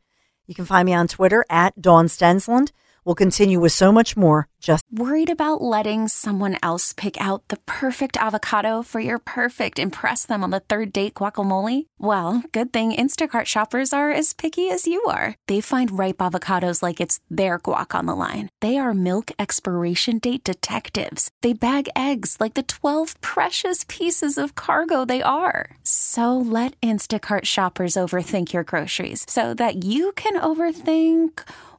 You 0.48 0.56
can 0.56 0.66
find 0.66 0.86
me 0.86 0.94
on 0.94 1.08
Twitter 1.08 1.46
at 1.50 1.82
Dawn 1.82 2.08
Stensland. 2.08 2.72
We'll 3.06 3.16
continue 3.16 3.60
with 3.60 3.74
so 3.74 3.92
much 3.92 4.16
more. 4.16 4.48
Just 4.62 4.86
worried 4.90 5.30
about 5.30 5.62
letting 5.62 6.08
someone 6.08 6.58
else 6.64 6.94
pick 6.94 7.20
out 7.20 7.48
the 7.50 7.58
perfect 7.66 8.16
avocado 8.16 8.82
for 8.82 9.02
your 9.02 9.20
perfect 9.20 9.78
impress 9.78 10.26
them 10.26 10.42
on 10.42 10.52
the 10.52 10.62
third 10.62 10.94
date 10.94 11.16
guacamole? 11.16 11.88
Well, 11.98 12.44
good 12.54 12.72
thing 12.72 12.94
Instacart 12.94 13.46
shoppers 13.46 13.92
are 13.92 14.12
as 14.12 14.32
picky 14.32 14.70
as 14.70 14.88
you 14.88 15.04
are. 15.04 15.36
They 15.48 15.60
find 15.60 15.98
ripe 16.00 16.20
avocados 16.20 16.82
like 16.82 17.02
it's 17.02 17.20
their 17.30 17.60
guac 17.60 17.98
on 17.98 18.06
the 18.06 18.16
line. 18.16 18.48
They 18.62 18.78
are 18.78 18.94
milk 18.94 19.32
expiration 19.38 20.20
date 20.20 20.44
detectives. 20.46 21.30
They 21.42 21.54
bag 21.54 21.90
eggs 21.96 22.38
like 22.40 22.54
the 22.54 22.64
12 22.64 23.20
precious 23.20 23.84
pieces 23.90 24.38
of 24.38 24.56
cargo 24.56 25.04
they 25.04 25.22
are. 25.22 25.72
So 25.84 26.38
let 26.38 26.80
Instacart 26.80 27.46
shoppers 27.46 27.96
overthink 27.96 28.54
your 28.54 28.64
groceries 28.64 29.26
so 29.28 29.54
that 29.56 29.84
you 29.84 30.12
can 30.14 30.40
overthink 30.40 31.42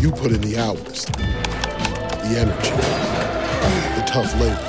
You 0.00 0.10
put 0.10 0.32
in 0.32 0.40
the 0.40 0.58
hours, 0.58 1.04
the 1.06 2.36
energy, 2.38 2.70
the 3.96 4.04
tough 4.06 4.32
labor. 4.40 4.66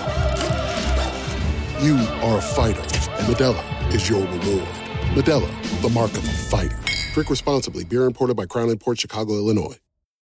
You 1.81 1.95
are 2.21 2.37
a 2.37 2.41
fighter, 2.41 2.79
and 2.79 3.27
Modelo 3.27 3.93
is 3.93 4.09
your 4.09 4.21
reward. 4.21 4.67
Modelo, 5.15 5.81
the 5.81 5.89
mark 5.89 6.11
of 6.11 6.23
a 6.23 6.31
fighter. 6.31 6.77
Drink 7.13 7.29
responsibly. 7.29 7.83
Beer 7.83 8.05
imported 8.05 8.35
by 8.35 8.45
Crown 8.45 8.69
Imports 8.69 9.01
Chicago, 9.01 9.33
Illinois. 9.33 9.77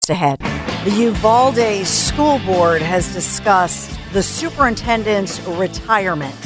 ahead. 0.09 0.39
The 0.85 0.93
Uvalde 0.93 1.85
School 1.87 2.39
Board 2.47 2.81
has 2.81 3.13
discussed 3.13 3.99
the 4.13 4.23
superintendent's 4.23 5.41
retirement. 5.49 6.37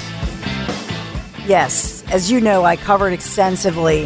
Yes, 1.46 2.04
as 2.10 2.30
you 2.30 2.40
know, 2.40 2.64
I 2.64 2.76
covered 2.76 3.12
extensively 3.12 4.04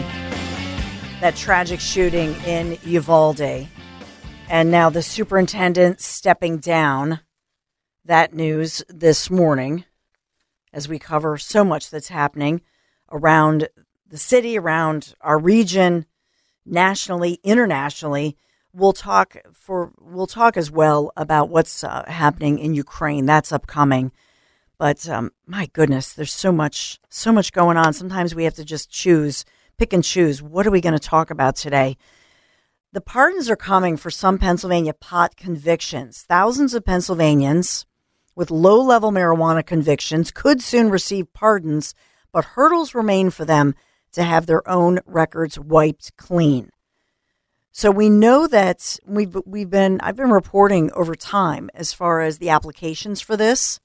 that 1.21 1.37
tragic 1.37 1.79
shooting 1.79 2.35
in 2.47 2.79
Uvalde. 2.85 3.69
And 4.55 4.71
now 4.71 4.89
the 4.89 5.03
superintendent 5.03 6.01
stepping 6.01 6.59
down. 6.59 7.19
That 8.05 8.35
news 8.35 8.85
this 8.89 9.29
morning 9.29 9.85
as 10.73 10.89
we 10.89 11.01
cover 11.01 11.37
so 11.39 11.65
much 11.65 11.91
that's 11.91 12.07
happening 12.07 12.61
around 13.11 13.69
the 14.07 14.17
city, 14.17 14.57
around 14.57 15.17
our 15.21 15.41
region, 15.41 16.07
nationally, 16.65 17.41
internationally. 17.43 18.37
We'll 18.73 18.93
talk 18.93 19.39
for 19.53 19.91
we'll 20.01 20.29
talk 20.29 20.57
as 20.57 20.71
well 20.71 21.11
about 21.17 21.49
what's 21.49 21.83
uh, 21.83 22.05
happening 22.07 22.61
in 22.61 22.75
Ukraine. 22.75 23.27
That's 23.27 23.51
upcoming. 23.51 24.13
But 24.79 25.09
um, 25.09 25.33
my 25.49 25.67
goodness, 25.73 26.13
there's 26.13 26.33
so 26.33 26.53
much 26.53 27.01
so 27.09 27.33
much 27.33 27.53
going 27.53 27.77
on. 27.77 27.93
Sometimes 27.93 28.37
we 28.37 28.45
have 28.45 28.55
to 28.55 28.65
just 28.65 28.89
choose, 28.89 29.45
pick 29.79 29.93
and 29.93 30.05
choose. 30.05 30.41
What 30.41 30.65
are 30.65 30.71
we 30.71 30.81
going 30.81 30.97
to 30.97 31.01
talk 31.01 31.33
about 31.33 31.57
today? 31.57 31.97
The 32.95 33.01
pardons 33.01 33.51
are 33.51 33.57
coming 33.57 33.97
for 33.97 34.09
some 34.09 34.39
Pennsylvania 34.39 34.95
pot 34.95 35.37
convictions. 35.37 36.25
Thousands 36.29 36.75
of 36.75 36.85
Pennsylvanians 36.85 37.87
with 38.37 38.53
low 38.53 38.81
level 38.81 39.11
marijuana 39.11 39.67
convictions 39.67 40.31
could 40.31 40.63
soon 40.63 40.91
receive 40.91 41.33
pardons, 41.33 41.93
but 42.31 42.45
hurdles 42.45 42.95
remain 42.95 43.31
for 43.31 43.45
them 43.45 43.75
to 44.13 44.23
have 44.23 44.47
their 44.47 44.63
own 44.71 45.01
records 45.07 45.59
wiped 45.59 46.17
clean. 46.17 46.71
So 47.73 47.91
we 47.91 48.09
know 48.09 48.47
that 48.47 49.01
we've 49.05 49.37
we've 49.45 49.71
been 49.71 50.01
I've 50.01 50.15
been 50.15 50.31
reporting 50.31 50.93
over 50.93 51.17
time 51.17 51.71
as 51.75 51.93
far 51.93 52.21
as 52.21 52.39
the 52.39 52.51
applications 52.51 53.21
for 53.21 53.37
this. 53.37 53.81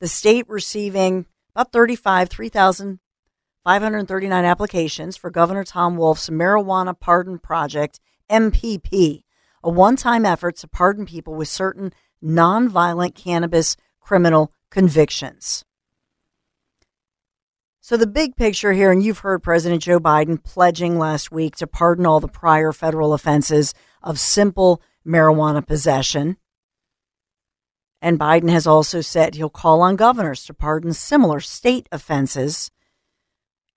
The 0.00 0.08
state 0.08 0.48
receiving 0.48 1.26
about 1.54 1.70
35 1.70 2.28
3,539 2.28 4.44
applications 4.44 5.16
for 5.16 5.30
Governor 5.30 5.62
Tom 5.62 5.96
Wolf's 5.96 6.28
marijuana 6.28 6.98
pardon 6.98 7.38
project 7.38 8.00
MPP, 8.30 9.22
a 9.62 9.70
one 9.70 9.96
time 9.96 10.24
effort 10.24 10.56
to 10.58 10.68
pardon 10.68 11.06
people 11.06 11.34
with 11.34 11.48
certain 11.48 11.92
nonviolent 12.22 13.14
cannabis 13.14 13.76
criminal 14.00 14.52
convictions. 14.70 15.64
So, 17.80 17.96
the 17.96 18.06
big 18.06 18.36
picture 18.36 18.72
here, 18.72 18.92
and 18.92 19.02
you've 19.02 19.18
heard 19.18 19.42
President 19.42 19.82
Joe 19.82 19.98
Biden 19.98 20.42
pledging 20.42 20.98
last 20.98 21.32
week 21.32 21.56
to 21.56 21.66
pardon 21.66 22.06
all 22.06 22.20
the 22.20 22.28
prior 22.28 22.72
federal 22.72 23.12
offenses 23.12 23.74
of 24.02 24.20
simple 24.20 24.80
marijuana 25.04 25.66
possession. 25.66 26.36
And 28.02 28.18
Biden 28.18 28.50
has 28.50 28.66
also 28.66 29.00
said 29.00 29.34
he'll 29.34 29.50
call 29.50 29.82
on 29.82 29.96
governors 29.96 30.44
to 30.44 30.54
pardon 30.54 30.92
similar 30.92 31.40
state 31.40 31.88
offenses 31.90 32.70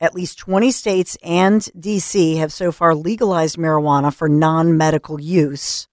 at 0.04 0.14
least 0.14 0.38
20 0.38 0.70
states 0.72 1.18
and 1.24 1.70
D.C. 1.80 2.36
have 2.36 2.52
so 2.52 2.74
far 2.74 2.94
legalized 2.94 3.56
marijuana 3.56 4.14
for 4.14 4.28
non 4.28 4.76
medical 4.78 5.20
use. 5.20 5.88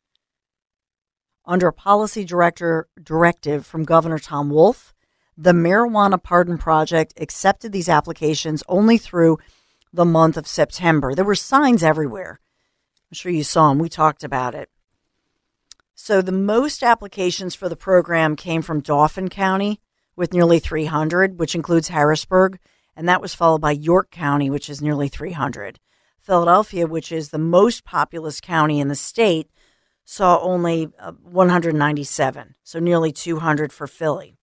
Under 1.47 1.69
a 1.69 1.73
policy 1.73 2.25
director 2.25 2.89
directive 3.01 3.65
from 3.65 3.85
Governor 3.85 4.19
Tom 4.19 4.51
Wolf, 4.51 4.93
the 5.37 5.53
Marijuana 5.53 6.21
Pardon 6.21 6.59
Project 6.59 7.15
accepted 7.21 7.71
these 7.71 7.89
applications 7.89 8.65
only 8.67 8.99
through 8.99 9.39
the 9.93 10.05
month 10.05 10.37
of 10.37 10.49
September. 10.49 11.15
There 11.15 11.25
were 11.25 11.37
signs 11.37 11.85
everywhere. 11.85 12.41
I'm 13.11 13.15
sure 13.15 13.31
you 13.31 13.45
saw 13.45 13.69
them. 13.69 13.79
We 13.79 13.89
talked 13.89 14.25
about 14.25 14.57
it. 14.57 14.71
So, 15.95 16.21
the 16.21 16.33
most 16.33 16.83
applications 16.83 17.55
for 17.55 17.69
the 17.69 17.77
program 17.77 18.35
came 18.35 18.63
from 18.63 18.81
Dauphin 18.81 19.29
County 19.29 19.81
with 20.17 20.33
nearly 20.33 20.59
300, 20.59 21.39
which 21.39 21.55
includes 21.55 21.89
Harrisburg 21.89 22.59
and 23.01 23.09
that 23.09 23.23
was 23.23 23.35
followed 23.35 23.63
by 23.63 23.71
York 23.71 24.11
County, 24.11 24.51
which 24.51 24.69
is 24.69 24.83
nearly 24.83 25.09
300. 25.09 25.81
Philadelphia, 26.19 26.87
which 26.87 27.11
is 27.11 27.31
the 27.31 27.39
most 27.39 27.83
populous 27.83 28.43
county 28.43 28.79
in 28.79 28.89
the 28.89 28.95
state, 28.95 29.49
saw 30.05 30.39
only 30.43 30.91
uh, 30.99 31.13
197, 31.13 32.57
so 32.63 32.79
nearly 32.79 33.11
200 33.11 33.73
for 33.73 33.87
Philly. 33.87 34.37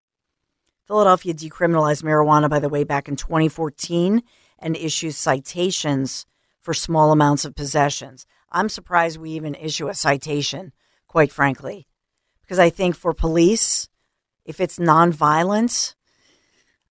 Philadelphia 0.87 1.35
decriminalized 1.35 2.01
marijuana, 2.01 2.49
by 2.49 2.57
the 2.57 2.67
way, 2.67 2.83
back 2.83 3.07
in 3.07 3.15
2014 3.15 4.23
and 4.57 4.75
issues 4.75 5.15
citations 5.15 6.25
for 6.59 6.73
small 6.73 7.11
amounts 7.11 7.45
of 7.45 7.53
possessions. 7.53 8.25
I'm 8.51 8.69
surprised 8.69 9.19
we 9.19 9.29
even 9.33 9.53
issue 9.53 9.87
a 9.87 9.93
citation, 9.93 10.71
quite 11.05 11.31
frankly, 11.31 11.85
because 12.41 12.57
I 12.57 12.71
think 12.71 12.95
for 12.95 13.13
police, 13.13 13.87
if 14.45 14.59
it's 14.59 14.79
nonviolent, 14.79 15.93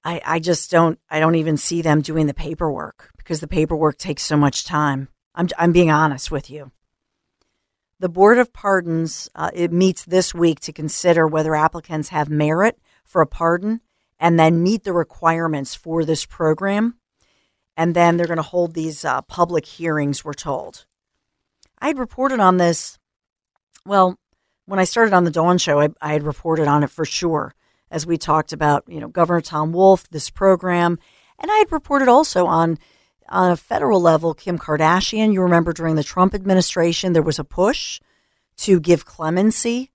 I, 0.07 0.23
I 0.25 0.39
just 0.39 0.71
don't 0.71 1.01
I 1.11 1.19
don't 1.19 1.35
even 1.35 1.57
see 1.57 1.83
them 1.83 2.01
doing 2.01 2.29
the 2.29 2.35
paperwork 2.35 3.11
because 3.17 3.41
the 3.41 3.49
paperwork 3.49 3.99
takes 3.99 4.23
so 4.23 4.37
much 4.37 4.65
time. 4.65 5.09
I'm 5.35 5.49
I'm 5.59 5.73
being 5.73 5.91
honest 5.91 6.31
with 6.31 6.49
you. 6.49 6.71
The 7.99 8.09
Board 8.09 8.39
of 8.39 8.53
Pardons 8.53 9.29
uh, 9.35 9.51
it 9.53 9.73
meets 9.73 10.05
this 10.05 10.33
week 10.33 10.61
to 10.61 10.73
consider 10.73 11.27
whether 11.27 11.57
applicants 11.57 12.11
have 12.11 12.31
merit 12.31 12.79
for 13.05 13.21
a 13.21 13.27
pardon 13.27 13.81
and 14.21 14.39
then 14.39 14.63
meet 14.63 14.85
the 14.85 14.93
requirements 14.93 15.75
for 15.75 16.05
this 16.05 16.25
program. 16.25 16.99
And 17.77 17.95
then 17.95 18.17
they're 18.17 18.27
going 18.27 18.37
to 18.37 18.43
hold 18.43 18.75
these 18.75 19.05
uh, 19.05 19.23
public 19.23 19.67
hearings. 19.67 20.25
We're 20.25 20.35
told. 20.35 20.87
I 21.81 21.89
had 21.89 21.99
reported 21.99 22.39
on 22.39 22.59
this. 22.59 22.99
Well, 23.85 24.19
when 24.67 24.79
I 24.79 24.85
started 24.85 25.13
on 25.13 25.25
the 25.25 25.31
Dawn 25.33 25.59
Show, 25.59 25.81
I, 25.81 25.89
I 26.01 26.13
had 26.13 26.23
reported 26.23 26.69
on 26.69 26.85
it 26.85 26.91
for 26.91 27.05
sure 27.05 27.55
as 27.97 28.07
we 28.07 28.19
talked 28.19 28.53
about, 28.53 28.85
you 28.87 29.01
know, 29.01 29.09
Governor 29.09 29.41
Tom 29.41 29.73
Wolf, 29.73 30.07
this 30.11 30.29
program. 30.29 30.99
And 31.39 31.51
I 31.51 31.57
had 31.57 31.73
reported 31.73 32.09
also 32.09 32.45
on 32.45 32.79
on 33.29 33.51
a 33.51 33.57
federal 33.57 34.01
level, 34.01 34.35
Kim 34.35 34.57
Kardashian, 34.57 35.33
you 35.33 35.41
remember 35.41 35.73
during 35.73 35.97
the 35.97 36.05
Trump 36.05 36.33
administration, 36.33 37.13
there 37.13 37.23
was 37.23 37.41
a 37.41 37.45
push 37.45 38.01
to 38.59 38.79
give 38.79 39.05
clemency 39.05 39.91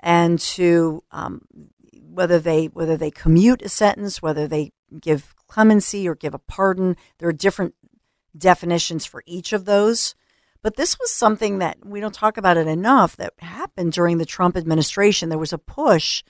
and 0.00 0.38
to 0.40 1.02
um, 1.12 1.46
whether 2.02 2.38
they 2.40 2.66
whether 2.66 2.96
they 2.96 3.12
commute 3.12 3.62
a 3.62 3.68
sentence, 3.68 4.20
whether 4.20 4.48
they 4.48 4.72
give 5.00 5.34
clemency 5.46 6.08
or 6.08 6.16
give 6.16 6.34
a 6.34 6.38
pardon. 6.38 6.96
There 7.18 7.28
are 7.28 7.44
different 7.46 7.74
definitions 8.36 9.06
for 9.06 9.22
each 9.24 9.52
of 9.52 9.66
those. 9.66 10.16
But 10.62 10.76
this 10.76 10.98
was 10.98 11.12
something 11.12 11.58
that 11.60 11.78
we 11.86 12.00
don't 12.00 12.12
talk 12.12 12.36
about 12.36 12.58
it 12.58 12.66
enough 12.66 13.16
that 13.16 13.32
happened 13.38 13.92
during 13.92 14.18
the 14.18 14.26
Trump 14.26 14.56
administration. 14.56 15.28
There 15.28 15.38
was 15.38 15.54
a 15.54 15.58
push 15.58 16.24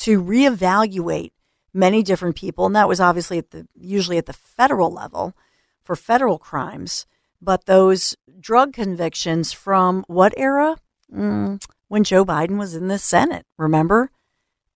to 0.00 0.22
reevaluate 0.22 1.32
many 1.72 2.02
different 2.02 2.36
people, 2.36 2.66
and 2.66 2.74
that 2.74 2.88
was 2.88 3.00
obviously 3.00 3.38
at 3.38 3.50
the 3.50 3.66
usually 3.74 4.18
at 4.18 4.26
the 4.26 4.32
federal 4.32 4.90
level 4.90 5.34
for 5.82 5.96
federal 5.96 6.38
crimes. 6.38 7.06
But 7.40 7.66
those 7.66 8.16
drug 8.38 8.72
convictions 8.72 9.52
from 9.52 10.04
what 10.08 10.34
era? 10.36 10.76
Mm, 11.12 11.62
when 11.88 12.04
Joe 12.04 12.24
Biden 12.24 12.58
was 12.58 12.74
in 12.74 12.88
the 12.88 12.98
Senate, 12.98 13.46
remember? 13.56 14.10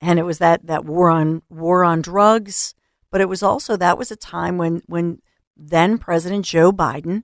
And 0.01 0.19
it 0.19 0.25
was 0.25 0.39
that 0.39 0.67
that 0.67 0.85
war 0.85 1.11
on 1.11 1.43
war 1.49 1.85
on 1.85 2.03
drugs, 2.03 2.75
but 3.11 3.21
it 3.21 3.29
was 3.29 3.43
also 3.43 3.77
that 3.77 3.99
was 3.99 4.11
a 4.11 4.17
time 4.17 4.59
when 4.59 4.83
when 4.87 5.21
then 5.57 5.99
President 5.99 6.45
Joe 6.45 6.73
Biden 6.73 7.23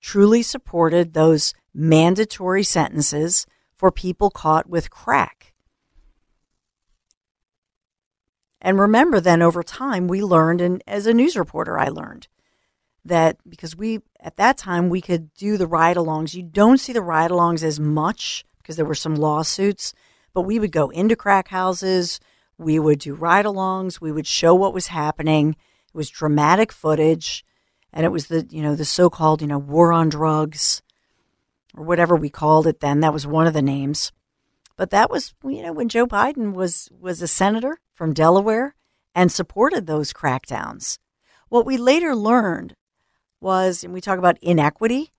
truly 0.00 0.42
supported 0.42 1.12
those 1.12 1.52
mandatory 1.74 2.62
sentences 2.62 3.46
for 3.76 3.90
people 3.90 4.30
caught 4.30 4.68
with 4.68 4.90
crack. 4.90 5.49
And 8.60 8.78
remember, 8.78 9.20
then 9.20 9.42
over 9.42 9.62
time, 9.62 10.06
we 10.06 10.22
learned, 10.22 10.60
and 10.60 10.82
as 10.86 11.06
a 11.06 11.14
news 11.14 11.36
reporter, 11.36 11.78
I 11.78 11.88
learned 11.88 12.28
that 13.04 13.38
because 13.48 13.74
we, 13.74 14.00
at 14.20 14.36
that 14.36 14.58
time, 14.58 14.88
we 14.90 15.00
could 15.00 15.32
do 15.34 15.56
the 15.56 15.66
ride 15.66 15.96
alongs. 15.96 16.34
You 16.34 16.42
don't 16.42 16.78
see 16.78 16.92
the 16.92 17.00
ride 17.00 17.30
alongs 17.30 17.62
as 17.62 17.80
much 17.80 18.44
because 18.58 18.76
there 18.76 18.84
were 18.84 18.94
some 18.94 19.14
lawsuits, 19.14 19.94
but 20.34 20.42
we 20.42 20.58
would 20.58 20.72
go 20.72 20.90
into 20.90 21.16
crack 21.16 21.48
houses. 21.48 22.20
We 22.58 22.78
would 22.78 22.98
do 22.98 23.14
ride 23.14 23.46
alongs. 23.46 24.00
We 24.00 24.12
would 24.12 24.26
show 24.26 24.54
what 24.54 24.74
was 24.74 24.88
happening. 24.88 25.50
It 25.52 25.96
was 25.96 26.10
dramatic 26.10 26.70
footage 26.70 27.44
and 27.92 28.04
it 28.04 28.10
was 28.10 28.26
the 28.26 28.46
you 28.50 28.62
know 28.62 28.74
the 28.74 28.84
so-called 28.84 29.40
you 29.40 29.48
know 29.48 29.58
war 29.58 29.92
on 29.92 30.08
drugs 30.08 30.82
or 31.76 31.84
whatever 31.84 32.16
we 32.16 32.30
called 32.30 32.66
it 32.66 32.80
then 32.80 33.00
that 33.00 33.12
was 33.12 33.26
one 33.26 33.46
of 33.46 33.54
the 33.54 33.62
names 33.62 34.12
but 34.80 34.88
that 34.88 35.10
was 35.10 35.34
you 35.44 35.62
know 35.62 35.74
when 35.74 35.90
Joe 35.90 36.06
Biden 36.06 36.54
was 36.54 36.88
was 36.98 37.20
a 37.20 37.28
senator 37.28 37.78
from 37.92 38.14
Delaware 38.14 38.74
and 39.14 39.30
supported 39.30 39.86
those 39.86 40.14
crackdowns 40.14 40.96
what 41.50 41.66
we 41.66 41.76
later 41.76 42.16
learned 42.16 42.74
was 43.42 43.84
and 43.84 43.92
we 43.92 44.00
talk 44.00 44.18
about 44.18 44.38
inequity 44.40 45.10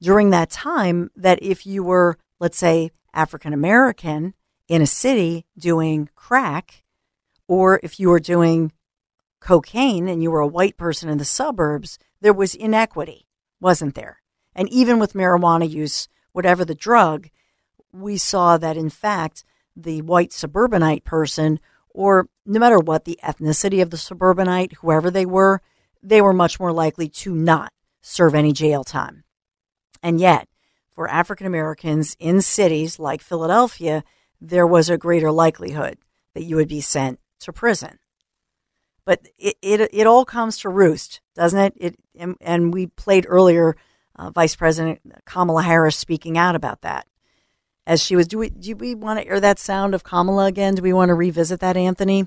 during 0.00 0.30
that 0.30 0.48
time 0.48 1.10
that 1.14 1.38
if 1.42 1.66
you 1.66 1.84
were 1.84 2.16
let's 2.40 2.56
say 2.56 2.90
African 3.12 3.52
American 3.52 4.32
in 4.66 4.80
a 4.80 4.86
city 4.86 5.44
doing 5.58 6.08
crack 6.14 6.82
or 7.46 7.78
if 7.82 8.00
you 8.00 8.08
were 8.08 8.18
doing 8.18 8.72
cocaine 9.40 10.08
and 10.08 10.22
you 10.22 10.30
were 10.30 10.40
a 10.40 10.46
white 10.46 10.78
person 10.78 11.10
in 11.10 11.18
the 11.18 11.24
suburbs, 11.24 11.98
there 12.22 12.32
was 12.32 12.54
inequity, 12.54 13.26
wasn't 13.60 13.94
there? 13.94 14.22
And 14.54 14.70
even 14.70 14.98
with 14.98 15.12
marijuana 15.12 15.68
use, 15.68 16.08
whatever 16.32 16.64
the 16.64 16.74
drug, 16.74 17.28
we 18.00 18.16
saw 18.16 18.56
that 18.58 18.76
in 18.76 18.90
fact, 18.90 19.44
the 19.74 20.02
white 20.02 20.32
suburbanite 20.32 21.04
person, 21.04 21.60
or 21.90 22.28
no 22.44 22.58
matter 22.58 22.78
what 22.78 23.04
the 23.04 23.18
ethnicity 23.22 23.82
of 23.82 23.90
the 23.90 23.96
suburbanite, 23.96 24.74
whoever 24.74 25.10
they 25.10 25.26
were, 25.26 25.60
they 26.02 26.20
were 26.20 26.32
much 26.32 26.60
more 26.60 26.72
likely 26.72 27.08
to 27.08 27.34
not 27.34 27.72
serve 28.00 28.34
any 28.34 28.52
jail 28.52 28.84
time. 28.84 29.24
And 30.02 30.20
yet, 30.20 30.48
for 30.92 31.08
African 31.08 31.46
Americans 31.46 32.16
in 32.18 32.40
cities 32.40 32.98
like 32.98 33.20
Philadelphia, 33.20 34.04
there 34.40 34.66
was 34.66 34.88
a 34.88 34.98
greater 34.98 35.30
likelihood 35.30 35.98
that 36.34 36.44
you 36.44 36.56
would 36.56 36.68
be 36.68 36.80
sent 36.80 37.18
to 37.40 37.52
prison. 37.52 37.98
But 39.04 39.26
it, 39.38 39.56
it, 39.62 39.90
it 39.92 40.06
all 40.06 40.24
comes 40.24 40.58
to 40.58 40.68
roost, 40.68 41.20
doesn't 41.34 41.58
it? 41.58 41.74
It 41.76 41.96
and, 42.18 42.36
and 42.40 42.72
we 42.72 42.86
played 42.86 43.26
earlier 43.28 43.76
uh, 44.16 44.30
Vice 44.30 44.56
President 44.56 45.00
Kamala 45.24 45.62
Harris 45.62 45.96
speaking 45.96 46.38
out 46.38 46.54
about 46.56 46.80
that 46.82 47.06
as 47.86 48.02
she 48.02 48.16
was. 48.16 48.26
Do 48.26 48.38
we 48.38 48.50
do 48.50 48.74
we 48.74 48.94
want 48.94 49.20
to 49.20 49.24
hear 49.24 49.40
that 49.40 49.58
sound 49.58 49.94
of 49.94 50.04
Kamala 50.04 50.46
again? 50.46 50.74
Do 50.74 50.82
we 50.82 50.92
want 50.92 51.10
to 51.10 51.14
revisit 51.14 51.60
that, 51.60 51.76
Anthony? 51.76 52.26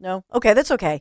No. 0.00 0.24
Okay, 0.32 0.54
that's 0.54 0.70
okay. 0.70 1.00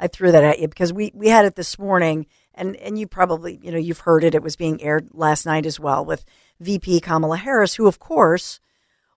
I 0.00 0.06
threw 0.06 0.30
that 0.32 0.44
at 0.44 0.60
you 0.60 0.68
because 0.68 0.92
we 0.92 1.10
we 1.14 1.28
had 1.28 1.44
it 1.44 1.56
this 1.56 1.78
morning, 1.78 2.26
and 2.54 2.76
and 2.76 2.98
you 2.98 3.06
probably 3.06 3.58
you 3.62 3.72
know 3.72 3.78
you've 3.78 4.00
heard 4.00 4.24
it. 4.24 4.34
It 4.34 4.42
was 4.42 4.56
being 4.56 4.82
aired 4.82 5.08
last 5.12 5.44
night 5.44 5.66
as 5.66 5.80
well 5.80 6.04
with 6.04 6.24
VP 6.60 7.00
Kamala 7.00 7.36
Harris, 7.38 7.74
who 7.74 7.86
of 7.86 7.98
course 7.98 8.60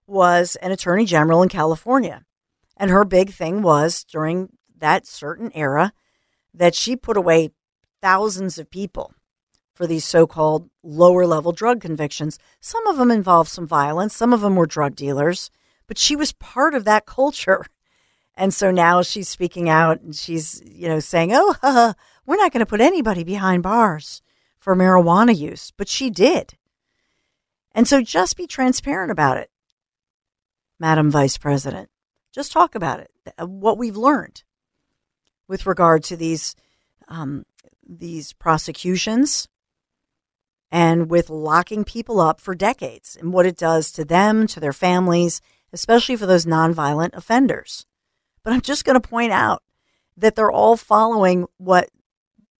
was 0.06 0.56
an 0.56 0.72
attorney 0.72 1.04
general 1.04 1.42
in 1.42 1.48
California. 1.48 2.24
And 2.76 2.90
her 2.90 3.04
big 3.04 3.30
thing 3.32 3.62
was 3.62 4.02
during 4.02 4.48
that 4.76 5.06
certain 5.06 5.52
era 5.54 5.92
that 6.52 6.74
she 6.74 6.96
put 6.96 7.16
away 7.16 7.50
thousands 8.00 8.58
of 8.58 8.70
people 8.70 9.14
for 9.82 9.88
these 9.88 10.04
so 10.04 10.28
called 10.28 10.70
lower 10.84 11.26
level 11.26 11.50
drug 11.50 11.80
convictions. 11.80 12.38
Some 12.60 12.86
of 12.86 12.98
them 12.98 13.10
involved 13.10 13.50
some 13.50 13.66
violence, 13.66 14.14
some 14.14 14.32
of 14.32 14.40
them 14.40 14.54
were 14.54 14.64
drug 14.64 14.94
dealers, 14.94 15.50
but 15.88 15.98
she 15.98 16.14
was 16.14 16.32
part 16.34 16.72
of 16.72 16.84
that 16.84 17.04
culture. 17.18 17.66
And 18.36 18.54
so 18.54 18.70
now 18.70 19.02
she's 19.02 19.28
speaking 19.28 19.68
out 19.68 20.00
and 20.00 20.14
she's, 20.14 20.62
you 20.64 20.86
know, 20.86 21.00
saying, 21.00 21.32
oh, 21.34 21.56
uh, 21.64 21.94
we're 22.24 22.36
not 22.36 22.52
going 22.52 22.60
to 22.60 22.66
put 22.66 22.80
anybody 22.80 23.24
behind 23.24 23.64
bars 23.64 24.22
for 24.56 24.76
marijuana 24.76 25.36
use. 25.36 25.72
But 25.76 25.88
she 25.88 26.10
did. 26.10 26.56
And 27.72 27.88
so 27.88 28.02
just 28.02 28.36
be 28.36 28.46
transparent 28.46 29.10
about 29.10 29.36
it, 29.36 29.50
Madam 30.78 31.10
Vice 31.10 31.38
President. 31.38 31.88
Just 32.30 32.52
talk 32.52 32.76
about 32.76 33.00
it, 33.00 33.10
uh, 33.36 33.48
what 33.48 33.78
we've 33.78 33.96
learned 33.96 34.44
with 35.48 35.66
regard 35.66 36.04
to 36.04 36.16
these 36.16 36.54
um, 37.08 37.44
these 37.84 38.32
prosecutions 38.32 39.48
and 40.72 41.10
with 41.10 41.28
locking 41.28 41.84
people 41.84 42.18
up 42.18 42.40
for 42.40 42.54
decades 42.54 43.14
and 43.14 43.30
what 43.30 43.44
it 43.44 43.58
does 43.58 43.92
to 43.92 44.06
them, 44.06 44.46
to 44.46 44.58
their 44.58 44.72
families, 44.72 45.42
especially 45.70 46.16
for 46.16 46.24
those 46.24 46.46
nonviolent 46.46 47.14
offenders. 47.14 47.84
But 48.42 48.54
I'm 48.54 48.62
just 48.62 48.86
going 48.86 49.00
to 49.00 49.08
point 49.08 49.32
out 49.32 49.62
that 50.16 50.34
they're 50.34 50.50
all 50.50 50.78
following 50.78 51.46
what 51.58 51.90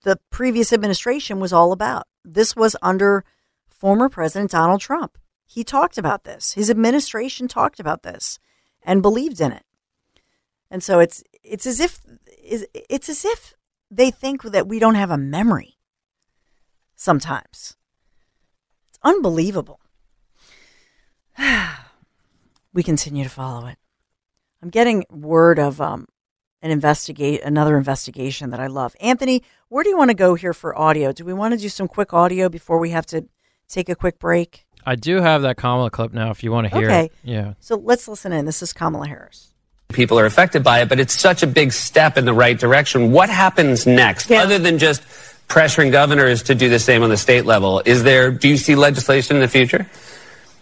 the 0.02 0.18
previous 0.28 0.74
administration 0.74 1.40
was 1.40 1.54
all 1.54 1.72
about. 1.72 2.06
This 2.22 2.54
was 2.54 2.76
under 2.82 3.24
former 3.70 4.10
President 4.10 4.50
Donald 4.50 4.82
Trump. 4.82 5.16
He 5.46 5.64
talked 5.64 5.96
about 5.96 6.24
this. 6.24 6.52
His 6.52 6.70
administration 6.70 7.48
talked 7.48 7.80
about 7.80 8.02
this 8.02 8.38
and 8.82 9.00
believed 9.00 9.40
in 9.40 9.52
it. 9.52 9.64
And 10.70 10.82
so 10.82 11.00
it's 11.00 11.22
it's 11.42 11.66
as 11.66 11.80
if 11.80 12.00
it's 12.28 13.08
as 13.08 13.24
if 13.24 13.54
they 13.90 14.10
think 14.10 14.42
that 14.42 14.68
we 14.68 14.78
don't 14.78 14.94
have 14.94 15.10
a 15.10 15.18
memory. 15.18 15.76
Sometimes 16.94 17.76
unbelievable. 19.02 19.80
we 22.72 22.82
continue 22.82 23.24
to 23.24 23.30
follow 23.30 23.66
it. 23.66 23.76
I'm 24.62 24.70
getting 24.70 25.04
word 25.10 25.58
of 25.58 25.80
um, 25.80 26.06
an 26.62 26.70
investigate 26.70 27.42
another 27.42 27.76
investigation 27.76 28.50
that 28.50 28.60
I 28.60 28.68
love. 28.68 28.94
Anthony, 29.00 29.42
where 29.68 29.82
do 29.82 29.90
you 29.90 29.98
want 29.98 30.10
to 30.10 30.16
go 30.16 30.34
here 30.34 30.54
for 30.54 30.78
audio? 30.78 31.12
Do 31.12 31.24
we 31.24 31.32
want 31.32 31.52
to 31.52 31.58
do 31.58 31.68
some 31.68 31.88
quick 31.88 32.12
audio 32.12 32.48
before 32.48 32.78
we 32.78 32.90
have 32.90 33.06
to 33.06 33.26
take 33.68 33.88
a 33.88 33.94
quick 33.94 34.18
break? 34.18 34.64
I 34.84 34.96
do 34.96 35.20
have 35.20 35.42
that 35.42 35.56
Kamala 35.56 35.90
clip 35.90 36.12
now 36.12 36.30
if 36.30 36.42
you 36.42 36.52
want 36.52 36.68
to 36.68 36.76
hear 36.76 36.88
okay. 36.88 37.04
it. 37.06 37.12
Yeah. 37.24 37.54
So 37.60 37.76
let's 37.76 38.08
listen 38.08 38.32
in. 38.32 38.46
This 38.46 38.62
is 38.62 38.72
Kamala 38.72 39.06
Harris. 39.06 39.48
People 39.92 40.18
are 40.18 40.24
affected 40.24 40.64
by 40.64 40.80
it, 40.80 40.88
but 40.88 40.98
it's 40.98 41.18
such 41.18 41.42
a 41.42 41.46
big 41.46 41.72
step 41.72 42.16
in 42.16 42.24
the 42.24 42.32
right 42.32 42.58
direction. 42.58 43.12
What 43.12 43.28
happens 43.28 43.86
next, 43.86 44.30
yeah. 44.30 44.42
other 44.42 44.58
than 44.58 44.78
just 44.78 45.02
pressuring 45.48 45.92
governors 45.92 46.44
to 46.44 46.54
do 46.54 46.68
the 46.68 46.78
same 46.78 47.02
on 47.02 47.10
the 47.10 47.16
state 47.16 47.44
level? 47.44 47.82
Is 47.84 48.02
there, 48.02 48.30
do 48.30 48.48
you 48.48 48.56
see 48.56 48.74
legislation 48.74 49.36
in 49.36 49.42
the 49.42 49.48
future? 49.48 49.86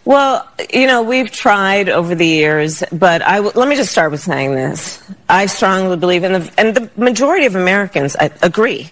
Well, 0.05 0.49
you 0.73 0.87
know, 0.87 1.03
we've 1.03 1.31
tried 1.31 1.89
over 1.89 2.15
the 2.15 2.27
years, 2.27 2.83
but 2.91 3.23
I 3.23 3.37
w- 3.37 3.53
let 3.55 3.69
me 3.69 3.77
just 3.77 3.93
start 3.93 4.11
with 4.11 4.21
saying 4.21 4.55
this. 4.55 5.03
I 5.29 5.47
strongly 5.47 5.97
believe 5.97 6.25
in 6.25 6.33
the, 6.33 6.53
and 6.57 6.75
the 6.75 6.91
majority 6.97 7.47
of 7.47 7.55
Americans 7.55 8.17
I, 8.17 8.31
agree. 8.43 8.91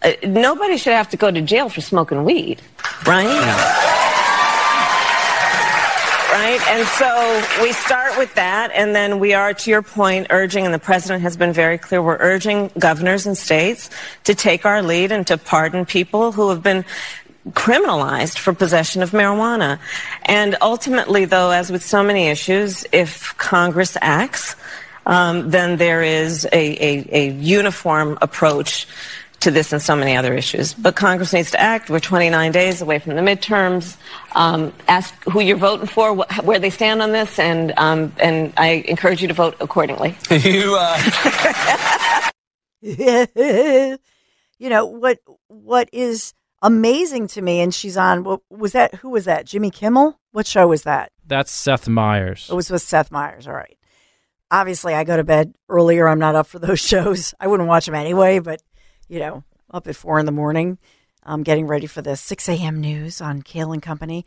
Uh, 0.00 0.12
nobody 0.22 0.76
should 0.76 0.92
have 0.92 1.10
to 1.10 1.16
go 1.16 1.30
to 1.30 1.42
jail 1.42 1.68
for 1.68 1.80
smoking 1.80 2.24
weed, 2.24 2.62
right? 3.04 3.24
Yeah 3.24 3.97
right? 6.38 6.60
And 6.68 6.86
so 6.86 7.62
we 7.62 7.72
start 7.72 8.16
with 8.16 8.32
that, 8.34 8.70
and 8.72 8.94
then 8.94 9.18
we 9.18 9.34
are, 9.34 9.52
to 9.54 9.70
your 9.70 9.82
point, 9.82 10.28
urging, 10.30 10.64
and 10.64 10.72
the 10.72 10.78
president 10.78 11.22
has 11.22 11.36
been 11.36 11.52
very 11.52 11.78
clear, 11.78 12.00
we're 12.00 12.16
urging 12.18 12.70
governors 12.78 13.26
and 13.26 13.36
states 13.36 13.90
to 14.24 14.34
take 14.34 14.64
our 14.64 14.80
lead 14.82 15.10
and 15.10 15.26
to 15.26 15.36
pardon 15.36 15.84
people 15.84 16.30
who 16.30 16.50
have 16.50 16.62
been 16.62 16.84
criminalized 17.50 18.38
for 18.38 18.52
possession 18.52 19.02
of 19.02 19.10
marijuana. 19.10 19.80
And 20.26 20.56
ultimately, 20.60 21.24
though, 21.24 21.50
as 21.50 21.72
with 21.72 21.84
so 21.84 22.02
many 22.04 22.28
issues, 22.28 22.86
if 22.92 23.36
Congress 23.36 23.96
acts, 24.00 24.54
um, 25.06 25.50
than 25.50 25.78
there 25.78 26.02
is 26.02 26.44
a, 26.44 26.52
a, 26.52 27.08
a 27.10 27.30
uniform 27.30 28.18
approach 28.20 28.86
to 29.40 29.50
this 29.50 29.72
and 29.72 29.80
so 29.80 29.94
many 29.94 30.16
other 30.16 30.34
issues. 30.34 30.74
But 30.74 30.96
Congress 30.96 31.32
needs 31.32 31.50
to 31.52 31.60
act. 31.60 31.90
We're 31.90 32.00
29 32.00 32.52
days 32.52 32.82
away 32.82 32.98
from 32.98 33.14
the 33.14 33.22
midterms. 33.22 33.96
Um, 34.34 34.72
ask 34.88 35.14
who 35.24 35.40
you're 35.40 35.56
voting 35.56 35.86
for, 35.86 36.16
wh- 36.16 36.44
where 36.44 36.58
they 36.58 36.70
stand 36.70 37.02
on 37.02 37.12
this, 37.12 37.38
and 37.38 37.72
um, 37.76 38.12
and 38.18 38.52
I 38.56 38.84
encourage 38.88 39.22
you 39.22 39.28
to 39.28 39.34
vote 39.34 39.56
accordingly. 39.60 40.16
you, 40.30 40.76
uh... 40.78 42.30
you 44.58 44.68
know 44.68 44.86
what? 44.86 45.18
What 45.48 45.88
is 45.92 46.34
amazing 46.62 47.28
to 47.28 47.42
me, 47.42 47.60
and 47.60 47.72
she's 47.72 47.96
on. 47.96 48.24
What 48.24 48.40
was 48.50 48.72
that? 48.72 48.96
Who 48.96 49.10
was 49.10 49.24
that? 49.26 49.46
Jimmy 49.46 49.70
Kimmel? 49.70 50.18
What 50.32 50.46
show 50.46 50.68
was 50.68 50.82
that? 50.82 51.12
That's 51.26 51.50
Seth 51.50 51.88
Meyers. 51.88 52.48
It 52.50 52.54
was 52.54 52.70
with 52.70 52.82
Seth 52.82 53.10
Meyers. 53.10 53.46
All 53.46 53.54
right. 53.54 53.76
Obviously, 54.50 54.94
I 54.94 55.04
go 55.04 55.16
to 55.16 55.24
bed 55.24 55.54
earlier. 55.68 56.08
I'm 56.08 56.18
not 56.18 56.34
up 56.34 56.46
for 56.46 56.58
those 56.58 56.80
shows. 56.86 57.34
I 57.38 57.46
wouldn't 57.46 57.68
watch 57.68 57.86
them 57.86 57.94
anyway, 57.94 58.38
but 58.38 58.62
you 59.08 59.18
know, 59.18 59.44
up 59.70 59.86
at 59.86 59.96
four 59.96 60.18
in 60.18 60.26
the 60.26 60.32
morning, 60.32 60.78
um, 61.24 61.42
getting 61.42 61.66
ready 61.66 61.86
for 61.86 62.02
the 62.02 62.16
6 62.16 62.48
a.m. 62.48 62.80
news 62.80 63.20
on 63.20 63.42
Kale 63.42 63.72
and 63.72 63.82
Company. 63.82 64.24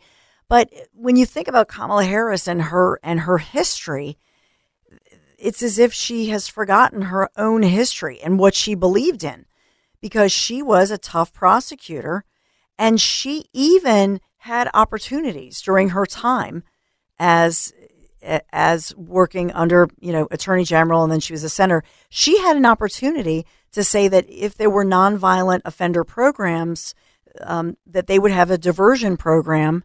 But 0.48 0.70
when 0.92 1.16
you 1.16 1.24
think 1.24 1.48
about 1.48 1.68
Kamala 1.68 2.04
Harris 2.04 2.46
and 2.46 2.62
her 2.62 3.00
and 3.02 3.20
her 3.20 3.38
history, 3.38 4.18
it's 5.38 5.62
as 5.62 5.78
if 5.78 5.92
she 5.92 6.28
has 6.28 6.46
forgotten 6.46 7.02
her 7.02 7.28
own 7.36 7.62
history 7.62 8.20
and 8.20 8.38
what 8.38 8.54
she 8.54 8.74
believed 8.74 9.24
in 9.24 9.46
because 10.00 10.30
she 10.30 10.62
was 10.62 10.90
a 10.90 10.98
tough 10.98 11.32
prosecutor 11.32 12.24
and 12.78 13.00
she 13.00 13.46
even 13.52 14.20
had 14.38 14.68
opportunities 14.74 15.62
during 15.62 15.90
her 15.90 16.06
time 16.06 16.62
as 17.18 17.72
as 18.52 18.94
working 18.96 19.50
under, 19.52 19.88
you 20.00 20.12
know, 20.12 20.28
attorney 20.30 20.64
general 20.64 21.02
and 21.02 21.10
then 21.10 21.18
she 21.18 21.32
was 21.32 21.42
a 21.42 21.48
senator. 21.48 21.82
She 22.08 22.38
had 22.38 22.56
an 22.56 22.66
opportunity 22.66 23.44
to 23.72 23.82
say 23.82 24.08
that 24.08 24.28
if 24.28 24.54
there 24.54 24.70
were 24.70 24.84
nonviolent 24.84 25.62
offender 25.64 26.04
programs, 26.04 26.94
um, 27.40 27.76
that 27.86 28.06
they 28.06 28.18
would 28.18 28.30
have 28.30 28.50
a 28.50 28.58
diversion 28.58 29.16
program 29.16 29.84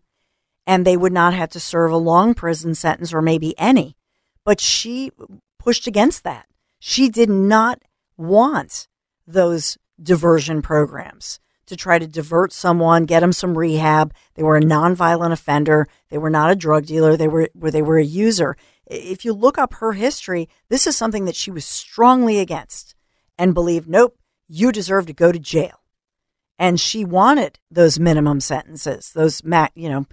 and 0.66 0.86
they 0.86 0.98
would 0.98 1.14
not 1.14 1.34
have 1.34 1.50
to 1.50 1.60
serve 1.60 1.92
a 1.92 1.98
long 1.98 2.34
prison 2.34 2.76
sentence 2.76 3.14
or 3.14 3.22
maybe 3.22 3.58
any. 3.58 3.96
But 4.44 4.60
she 4.60 5.12
pushed 5.58 5.88
against 5.88 6.24
that. 6.24 6.48
She 6.80 7.10
did 7.10 7.30
not 7.30 7.82
want 8.18 8.88
those 9.26 9.78
diversion 10.02 10.62
programs 10.62 11.40
to 11.66 11.76
try 11.76 12.00
to 12.00 12.08
divert 12.08 12.54
someone, 12.54 13.06
get 13.06 13.22
them 13.22 13.34
some 13.34 13.58
rehab. 13.58 14.14
They 14.36 14.44
were 14.44 14.58
a 14.58 14.62
nonviolent 14.62 15.32
offender. 15.32 15.88
They 16.10 16.18
were 16.18 16.30
not 16.30 16.52
a 16.52 16.56
drug 16.56 16.86
dealer. 16.86 17.18
They 17.18 17.28
were 17.28 17.50
they 17.54 17.82
were 17.82 17.98
a 17.98 18.06
user. 18.06 18.56
If 18.86 19.26
you 19.26 19.34
look 19.34 19.58
up 19.58 19.76
her 19.76 19.94
history, 19.94 20.48
this 20.70 20.88
is 20.88 20.96
something 20.96 21.26
that 21.26 21.36
she 21.36 21.52
was 21.52 21.66
strongly 21.66 22.40
against 22.40 22.96
and 23.38 23.54
believed, 23.54 23.88
nope, 23.88 24.18
you 24.48 24.72
deserve 24.72 25.06
to 25.08 25.14
go 25.14 25.32
to 25.32 25.40
jail. 25.40 25.84
And 26.60 26.80
she 26.80 27.06
wanted 27.06 27.60
those 27.70 28.00
minimum 28.00 28.40
sentences, 28.40 29.12
those, 29.14 29.42
you 29.76 29.90
know, 29.90 30.06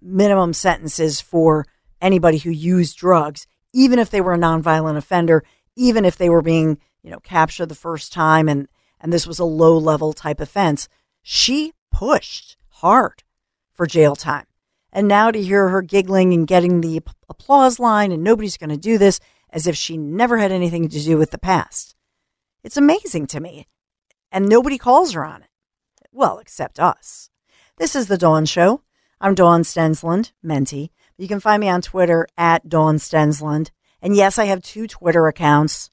minimum 0.00 0.52
sentences 0.52 1.20
for 1.20 1.66
anybody 2.00 2.38
who 2.38 2.50
used 2.50 2.96
drugs, 2.96 3.46
even 3.72 3.98
if 3.98 4.10
they 4.10 4.20
were 4.20 4.34
a 4.34 4.38
nonviolent 4.38 4.96
offender, 4.96 5.44
even 5.76 6.04
if 6.04 6.16
they 6.16 6.28
were 6.28 6.42
being, 6.42 6.78
you 7.02 7.10
know, 7.10 7.20
captured 7.20 7.66
the 7.68 7.74
first 7.74 8.12
time 8.12 8.48
and, 8.48 8.68
and 9.00 9.12
this 9.12 9.26
was 9.26 9.38
a 9.38 9.44
low 9.44 9.76
level 9.76 10.12
type 10.12 10.40
offense. 10.40 10.88
She 11.22 11.72
pushed 11.92 12.56
hard 12.68 13.22
for 13.72 13.86
jail 13.86 14.16
time. 14.16 14.46
And 14.92 15.08
now 15.08 15.30
to 15.30 15.42
hear 15.42 15.68
her 15.68 15.82
giggling 15.82 16.32
and 16.32 16.46
getting 16.46 16.80
the 16.80 17.00
applause 17.28 17.80
line 17.80 18.12
and 18.12 18.22
nobody's 18.22 18.56
going 18.56 18.70
to 18.70 18.76
do 18.76 18.96
this 18.96 19.18
as 19.50 19.66
if 19.66 19.76
she 19.76 19.96
never 19.96 20.38
had 20.38 20.52
anything 20.52 20.88
to 20.88 21.00
do 21.00 21.16
with 21.16 21.30
the 21.30 21.38
past. 21.38 21.93
It's 22.64 22.78
amazing 22.78 23.26
to 23.26 23.40
me. 23.40 23.68
And 24.32 24.48
nobody 24.48 24.78
calls 24.78 25.12
her 25.12 25.24
on 25.24 25.42
it. 25.42 25.48
Well, 26.10 26.38
except 26.38 26.80
us. 26.80 27.28
This 27.76 27.94
is 27.94 28.08
The 28.08 28.16
Dawn 28.16 28.46
Show. 28.46 28.80
I'm 29.20 29.34
Dawn 29.34 29.64
Stensland, 29.64 30.32
Mendte. 30.42 30.88
You 31.18 31.28
can 31.28 31.40
find 31.40 31.60
me 31.60 31.68
on 31.68 31.82
Twitter 31.82 32.26
at 32.38 32.68
Dawn 32.68 32.96
Stensland. 32.96 33.70
And 34.00 34.16
yes, 34.16 34.38
I 34.38 34.46
have 34.46 34.62
two 34.62 34.86
Twitter 34.86 35.26
accounts. 35.26 35.90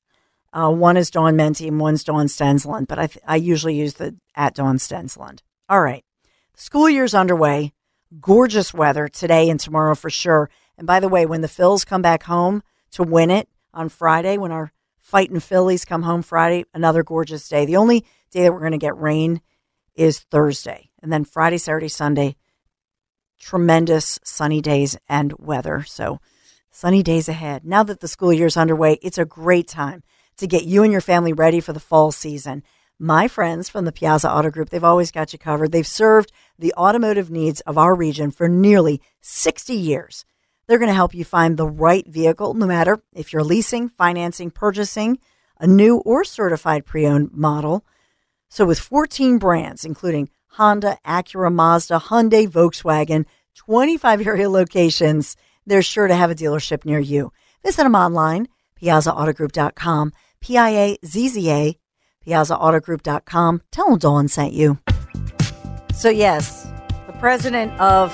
Uh, 0.53 0.71
one 0.71 0.95
is 0.95 1.11
Dawn 1.11 1.35
Mendte 1.35 1.67
and 1.67 1.79
one's 1.79 2.05
Dawn 2.05 2.27
Stensland, 2.27 2.87
but 2.87 2.97
I, 2.97 3.07
th- 3.07 3.23
I 3.27 3.35
usually 3.35 3.75
use 3.75 3.95
the 3.95 4.15
at 4.35 4.55
Dawn 4.55 4.77
Stensland. 4.77 5.41
All 5.67 5.81
right. 5.81 6.05
School 6.55 6.89
year's 6.89 7.13
underway. 7.13 7.73
Gorgeous 8.21 8.73
weather 8.73 9.09
today 9.09 9.49
and 9.49 9.59
tomorrow 9.59 9.95
for 9.95 10.09
sure. 10.09 10.49
And 10.77 10.87
by 10.87 11.01
the 11.01 11.09
way, 11.09 11.25
when 11.25 11.41
the 11.41 11.47
Phils 11.47 11.85
come 11.85 12.01
back 12.01 12.23
home 12.23 12.63
to 12.91 13.03
win 13.03 13.29
it 13.29 13.49
on 13.73 13.89
Friday, 13.89 14.37
when 14.37 14.51
our 14.51 14.71
fighting 15.11 15.41
Phillies 15.41 15.83
come 15.83 16.03
home 16.03 16.21
Friday, 16.21 16.63
another 16.73 17.03
gorgeous 17.03 17.49
day. 17.49 17.65
The 17.65 17.75
only 17.75 18.05
day 18.31 18.43
that 18.43 18.53
we're 18.53 18.61
going 18.61 18.71
to 18.71 18.77
get 18.77 18.97
rain 18.97 19.41
is 19.93 20.19
Thursday. 20.19 20.89
And 21.03 21.11
then 21.11 21.25
Friday, 21.25 21.57
Saturday, 21.57 21.89
Sunday, 21.89 22.37
tremendous 23.37 24.21
sunny 24.23 24.61
days 24.61 24.97
and 25.09 25.33
weather. 25.37 25.83
So 25.83 26.21
sunny 26.71 27.03
days 27.03 27.27
ahead. 27.27 27.65
Now 27.65 27.83
that 27.83 27.99
the 27.99 28.07
school 28.07 28.31
year 28.31 28.47
is 28.47 28.55
underway, 28.55 28.99
it's 29.01 29.17
a 29.17 29.25
great 29.25 29.67
time 29.67 30.01
to 30.37 30.47
get 30.47 30.63
you 30.63 30.81
and 30.81 30.93
your 30.93 31.01
family 31.01 31.33
ready 31.33 31.59
for 31.59 31.73
the 31.73 31.81
fall 31.81 32.13
season. 32.13 32.63
My 32.97 33.27
friends 33.27 33.67
from 33.67 33.83
the 33.83 33.91
Piazza 33.91 34.31
Auto 34.31 34.49
Group, 34.49 34.69
they've 34.69 34.81
always 34.81 35.11
got 35.11 35.33
you 35.33 35.39
covered. 35.39 35.73
They've 35.73 35.85
served 35.85 36.31
the 36.57 36.73
automotive 36.75 37.29
needs 37.29 37.59
of 37.61 37.77
our 37.77 37.93
region 37.93 38.31
for 38.31 38.47
nearly 38.47 39.01
60 39.19 39.73
years. 39.73 40.23
They're 40.67 40.79
going 40.79 40.89
to 40.89 40.93
help 40.93 41.13
you 41.13 41.25
find 41.25 41.57
the 41.57 41.67
right 41.67 42.07
vehicle, 42.07 42.53
no 42.53 42.65
matter 42.65 43.01
if 43.13 43.33
you're 43.33 43.43
leasing, 43.43 43.89
financing, 43.89 44.51
purchasing 44.51 45.19
a 45.59 45.67
new 45.67 45.97
or 45.97 46.23
certified 46.23 46.85
pre 46.85 47.05
owned 47.05 47.31
model. 47.31 47.85
So, 48.49 48.65
with 48.65 48.79
14 48.79 49.37
brands, 49.37 49.85
including 49.85 50.29
Honda, 50.55 50.97
Acura, 51.05 51.53
Mazda, 51.53 51.99
Hyundai, 51.99 52.47
Volkswagen, 52.49 53.25
25 53.55 54.27
area 54.27 54.49
locations, 54.49 55.37
they're 55.65 55.81
sure 55.81 56.07
to 56.07 56.15
have 56.15 56.31
a 56.31 56.35
dealership 56.35 56.83
near 56.83 56.99
you. 56.99 57.31
Visit 57.63 57.83
them 57.83 57.95
online, 57.95 58.47
piazzaautogroup.com, 58.81 60.11
P 60.41 60.57
I 60.57 60.69
A 60.69 60.97
Z 61.05 61.29
Z 61.29 61.51
A, 61.51 61.77
piazzaautogroup.com. 62.25 63.61
Tell 63.71 63.89
them 63.89 63.99
Dawn 63.99 64.27
sent 64.27 64.53
you. 64.53 64.79
So, 65.93 66.09
yes, 66.09 66.67
the 67.07 67.13
president 67.19 67.71
of 67.79 68.13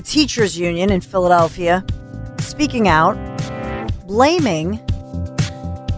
the 0.00 0.06
teachers 0.06 0.58
union 0.58 0.90
in 0.90 1.02
Philadelphia 1.02 1.84
speaking 2.38 2.88
out, 2.88 3.16
blaming 4.06 4.76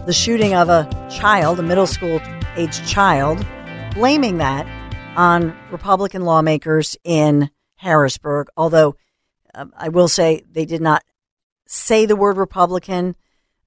the 0.05 0.11
shooting 0.11 0.53
of 0.53 0.67
a 0.67 0.89
child, 1.09 1.57
a 1.57 1.63
middle 1.63 1.87
school 1.87 2.19
age 2.57 2.85
child, 2.85 3.45
blaming 3.93 4.39
that 4.39 4.67
on 5.15 5.57
Republican 5.71 6.23
lawmakers 6.23 6.97
in 7.05 7.49
Harrisburg. 7.75 8.49
Although 8.57 8.97
um, 9.55 9.71
I 9.77 9.87
will 9.87 10.09
say 10.09 10.43
they 10.51 10.65
did 10.65 10.81
not 10.81 11.05
say 11.65 12.05
the 12.05 12.17
word 12.17 12.35
Republican. 12.35 13.15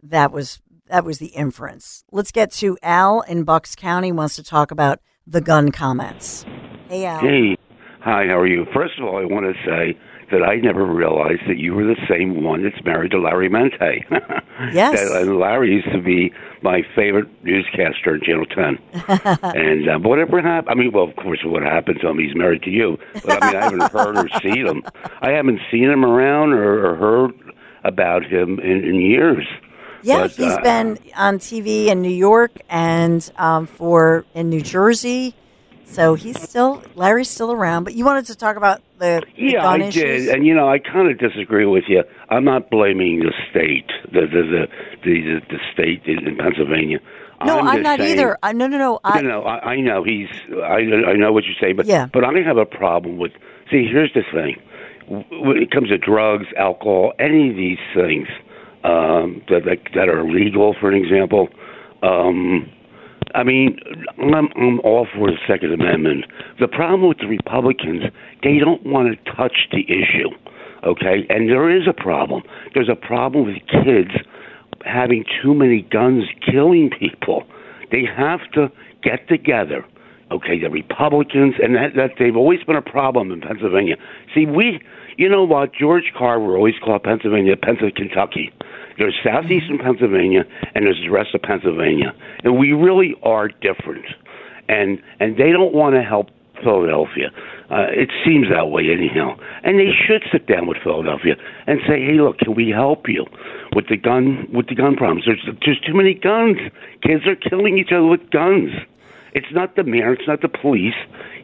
That 0.02 0.32
was 0.32 0.60
that 0.88 1.06
was 1.06 1.18
the 1.18 1.28
inference. 1.28 2.04
Let's 2.12 2.30
get 2.30 2.52
to 2.52 2.76
Al 2.82 3.22
in 3.22 3.44
Bucks 3.44 3.74
County 3.74 4.12
wants 4.12 4.36
to 4.36 4.42
talk 4.42 4.70
about 4.70 5.00
the 5.26 5.40
gun 5.40 5.72
comments. 5.72 6.44
Hey 6.90 7.06
Al. 7.06 7.20
Hey. 7.20 7.56
Hi, 8.00 8.26
how 8.28 8.38
are 8.38 8.46
you? 8.46 8.66
First 8.72 9.00
of 9.00 9.04
all, 9.04 9.16
I 9.16 9.24
want 9.24 9.46
to 9.46 9.54
say 9.64 9.98
that 10.30 10.42
I 10.42 10.56
never 10.56 10.84
realized 10.84 11.42
that 11.48 11.58
you 11.58 11.74
were 11.74 11.84
the 11.84 12.00
same 12.08 12.42
one 12.42 12.64
that's 12.64 12.82
married 12.84 13.12
to 13.12 13.20
Larry 13.20 13.48
Mendte. 13.48 14.04
Yes. 14.72 14.98
and 15.12 15.38
Larry 15.38 15.70
used 15.70 15.92
to 15.92 16.00
be 16.00 16.32
my 16.62 16.80
favorite 16.94 17.28
newscaster 17.44 18.14
on 18.14 18.20
Channel 18.22 18.46
10. 18.46 18.78
and 19.54 19.86
uh, 19.86 19.98
whatever 19.98 20.40
happened, 20.40 20.70
I 20.70 20.74
mean, 20.74 20.92
well, 20.92 21.04
of 21.04 21.14
course, 21.16 21.40
what 21.44 21.62
happened 21.62 21.98
to 22.00 22.08
him, 22.08 22.18
he's 22.18 22.34
married 22.34 22.62
to 22.62 22.70
you. 22.70 22.96
But 23.12 23.42
I 23.42 23.46
mean, 23.46 23.56
I 23.56 23.64
haven't 23.64 23.92
heard 23.92 24.16
or 24.16 24.28
seen 24.40 24.66
him. 24.66 24.82
I 25.20 25.32
haven't 25.32 25.60
seen 25.70 25.90
him 25.90 26.06
around 26.06 26.54
or, 26.54 26.86
or 26.86 26.96
heard 26.96 27.54
about 27.84 28.24
him 28.24 28.58
in, 28.60 28.82
in 28.82 28.94
years. 28.94 29.46
Yeah, 30.02 30.22
But, 30.22 30.30
he's 30.32 30.52
uh, 30.52 30.60
been 30.62 30.98
on 31.16 31.38
TV 31.38 31.88
in 31.88 32.00
New 32.00 32.08
York 32.08 32.52
and 32.70 33.30
um, 33.36 33.66
for 33.66 34.24
in 34.34 34.48
New 34.48 34.62
Jersey. 34.62 35.34
So 35.88 36.14
he's 36.14 36.40
still 36.42 36.82
Larry's 36.94 37.30
still 37.30 37.52
around. 37.52 37.84
But 37.84 37.94
you 37.94 38.04
wanted 38.04 38.26
to 38.26 38.34
talk 38.36 38.56
about 38.56 38.82
the, 38.98 39.22
the 39.36 39.42
Yeah, 39.42 39.66
I 39.66 39.76
issues. 39.78 39.94
did, 39.94 40.28
and 40.28 40.46
you 40.46 40.54
know, 40.54 40.68
I 40.68 40.78
kind 40.78 41.10
of 41.10 41.18
disagree 41.18 41.64
with 41.64 41.84
you. 41.88 42.02
I'm 42.28 42.44
not 42.44 42.70
blaming 42.70 43.20
the 43.20 43.32
state, 43.50 43.86
the 44.12 44.22
the 44.22 44.42
the 44.42 44.66
the, 45.04 45.40
the 45.48 45.58
state 45.72 46.02
in 46.06 46.36
Pennsylvania. 46.36 46.98
No, 47.44 47.60
I'm, 47.60 47.76
just 47.76 47.82
not 47.82 47.98
saying- 47.98 48.12
either. 48.18 48.38
I, 48.42 48.52
no, 48.52 48.66
no, 48.66 48.78
no. 48.78 48.98
I, 49.04 49.20
no, 49.20 49.28
no, 49.28 49.42
I, 49.42 49.72
I 49.74 49.80
know 49.80 50.02
he's. 50.02 50.28
I 50.62 50.78
I 51.06 51.12
know 51.14 51.32
what 51.32 51.44
you 51.44 51.52
say, 51.60 51.72
but 51.72 51.86
Yeah. 51.86 52.08
but 52.12 52.24
I 52.24 52.32
have 52.44 52.56
a 52.56 52.66
problem 52.66 53.18
with. 53.18 53.32
See, 53.70 53.86
here's 53.90 54.12
the 54.14 54.22
thing: 54.32 54.56
when 55.08 55.58
it 55.62 55.70
comes 55.70 55.88
to 55.90 55.98
drugs, 55.98 56.46
alcohol, 56.56 57.12
any 57.18 57.50
of 57.50 57.56
these 57.56 57.78
things 57.94 58.28
um, 58.84 59.42
that, 59.48 59.64
that 59.66 59.78
that 59.94 60.08
are 60.08 60.24
legal, 60.24 60.74
for 60.80 60.90
an 60.90 60.96
example. 61.02 61.48
Um, 62.02 62.70
I 63.36 63.44
mean, 63.44 63.78
I'm, 64.18 64.48
I'm 64.56 64.80
all 64.80 65.06
for 65.14 65.30
the 65.30 65.36
Second 65.46 65.74
Amendment. 65.74 66.24
The 66.58 66.68
problem 66.68 67.06
with 67.06 67.18
the 67.18 67.26
Republicans, 67.26 68.04
they 68.42 68.58
don't 68.58 68.84
want 68.86 69.12
to 69.12 69.32
touch 69.36 69.68
the 69.70 69.84
issue, 69.84 70.30
okay? 70.84 71.26
And 71.28 71.48
there 71.48 71.68
is 71.68 71.86
a 71.86 71.92
problem. 71.92 72.42
There's 72.72 72.88
a 72.88 72.96
problem 72.96 73.46
with 73.46 73.56
kids 73.66 74.12
having 74.86 75.24
too 75.42 75.54
many 75.54 75.82
guns 75.82 76.24
killing 76.50 76.90
people. 76.98 77.44
They 77.92 78.04
have 78.04 78.40
to 78.54 78.72
get 79.02 79.28
together. 79.28 79.84
Okay, 80.32 80.58
the 80.60 80.70
Republicans, 80.70 81.54
and 81.62 81.76
that, 81.76 81.94
that 81.94 82.10
they've 82.18 82.34
always 82.34 82.60
been 82.64 82.74
a 82.74 82.82
problem 82.82 83.30
in 83.30 83.40
Pennsylvania. 83.40 83.94
See, 84.34 84.44
we, 84.44 84.80
you 85.16 85.28
know 85.28 85.44
what? 85.44 85.72
George 85.72 86.12
Carver 86.18 86.56
always 86.56 86.74
called 86.84 87.04
Pennsylvania, 87.04 87.56
Pennsylvania, 87.56 87.94
Kentucky. 87.94 88.50
There's 88.98 89.14
southeastern 89.22 89.78
Pennsylvania, 89.78 90.44
and 90.74 90.86
there's 90.86 91.00
the 91.02 91.10
rest 91.10 91.34
of 91.34 91.42
Pennsylvania, 91.42 92.14
and 92.44 92.58
we 92.58 92.72
really 92.72 93.14
are 93.22 93.48
different. 93.48 94.06
And 94.68 95.02
and 95.20 95.36
they 95.36 95.52
don't 95.52 95.74
want 95.74 95.94
to 95.94 96.02
help 96.02 96.30
Philadelphia. 96.62 97.30
Uh, 97.70 97.86
it 97.90 98.10
seems 98.24 98.48
that 98.48 98.70
way 98.70 98.90
anyhow. 98.90 99.36
And 99.62 99.78
they 99.78 99.90
should 99.92 100.22
sit 100.32 100.46
down 100.46 100.66
with 100.66 100.78
Philadelphia 100.82 101.36
and 101.66 101.80
say, 101.86 102.00
"Hey, 102.04 102.18
look, 102.20 102.38
can 102.38 102.54
we 102.54 102.70
help 102.70 103.08
you 103.08 103.26
with 103.74 103.88
the 103.88 103.96
gun 103.96 104.48
with 104.52 104.68
the 104.68 104.74
gun 104.74 104.96
problems? 104.96 105.24
There's 105.26 105.46
there's 105.64 105.80
too 105.80 105.94
many 105.94 106.14
guns. 106.14 106.58
Kids 107.02 107.26
are 107.26 107.36
killing 107.36 107.78
each 107.78 107.92
other 107.92 108.06
with 108.06 108.30
guns. 108.30 108.70
It's 109.36 109.52
not 109.52 109.76
the 109.76 109.84
mayor, 109.84 110.14
it's 110.14 110.26
not 110.26 110.40
the 110.40 110.48
police, 110.48 110.94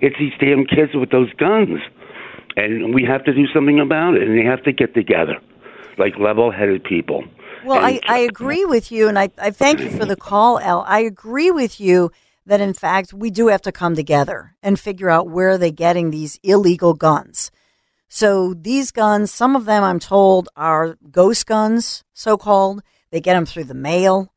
it's 0.00 0.16
these 0.18 0.32
damn 0.40 0.64
kids 0.64 0.94
with 0.94 1.10
those 1.10 1.30
guns. 1.34 1.78
And 2.56 2.94
we 2.94 3.04
have 3.04 3.22
to 3.24 3.34
do 3.34 3.46
something 3.52 3.78
about 3.80 4.14
it. 4.14 4.22
And 4.22 4.38
they 4.38 4.44
have 4.44 4.62
to 4.62 4.72
get 4.72 4.94
together, 4.94 5.36
like 5.98 6.18
level-headed 6.18 6.84
people. 6.84 7.24
Well, 7.64 7.84
And- 7.84 8.00
I, 8.06 8.16
I 8.16 8.18
agree 8.20 8.64
with 8.64 8.90
you, 8.92 9.08
and 9.08 9.18
I, 9.18 9.30
I 9.38 9.50
thank 9.50 9.80
you 9.80 9.90
for 9.90 10.04
the 10.04 10.16
call, 10.16 10.58
Al. 10.60 10.84
I 10.86 11.00
agree 11.00 11.50
with 11.50 11.80
you 11.80 12.10
that, 12.46 12.60
in 12.60 12.72
fact, 12.74 13.12
we 13.12 13.30
do 13.30 13.48
have 13.48 13.62
to 13.62 13.72
come 13.72 13.94
together 13.94 14.56
and 14.62 14.78
figure 14.78 15.08
out 15.10 15.28
where 15.28 15.50
are 15.50 15.58
they 15.58 15.70
getting 15.70 16.10
these 16.10 16.38
illegal 16.42 16.94
guns. 16.94 17.50
So 18.08 18.52
these 18.52 18.90
guns, 18.90 19.32
some 19.32 19.56
of 19.56 19.64
them 19.64 19.82
I'm 19.82 19.98
told 19.98 20.48
are 20.56 20.98
ghost 21.10 21.46
guns, 21.46 22.04
so 22.12 22.36
called. 22.36 22.82
They 23.10 23.20
get 23.20 23.34
them 23.34 23.46
through 23.46 23.64
the 23.64 23.74
mail 23.74 24.32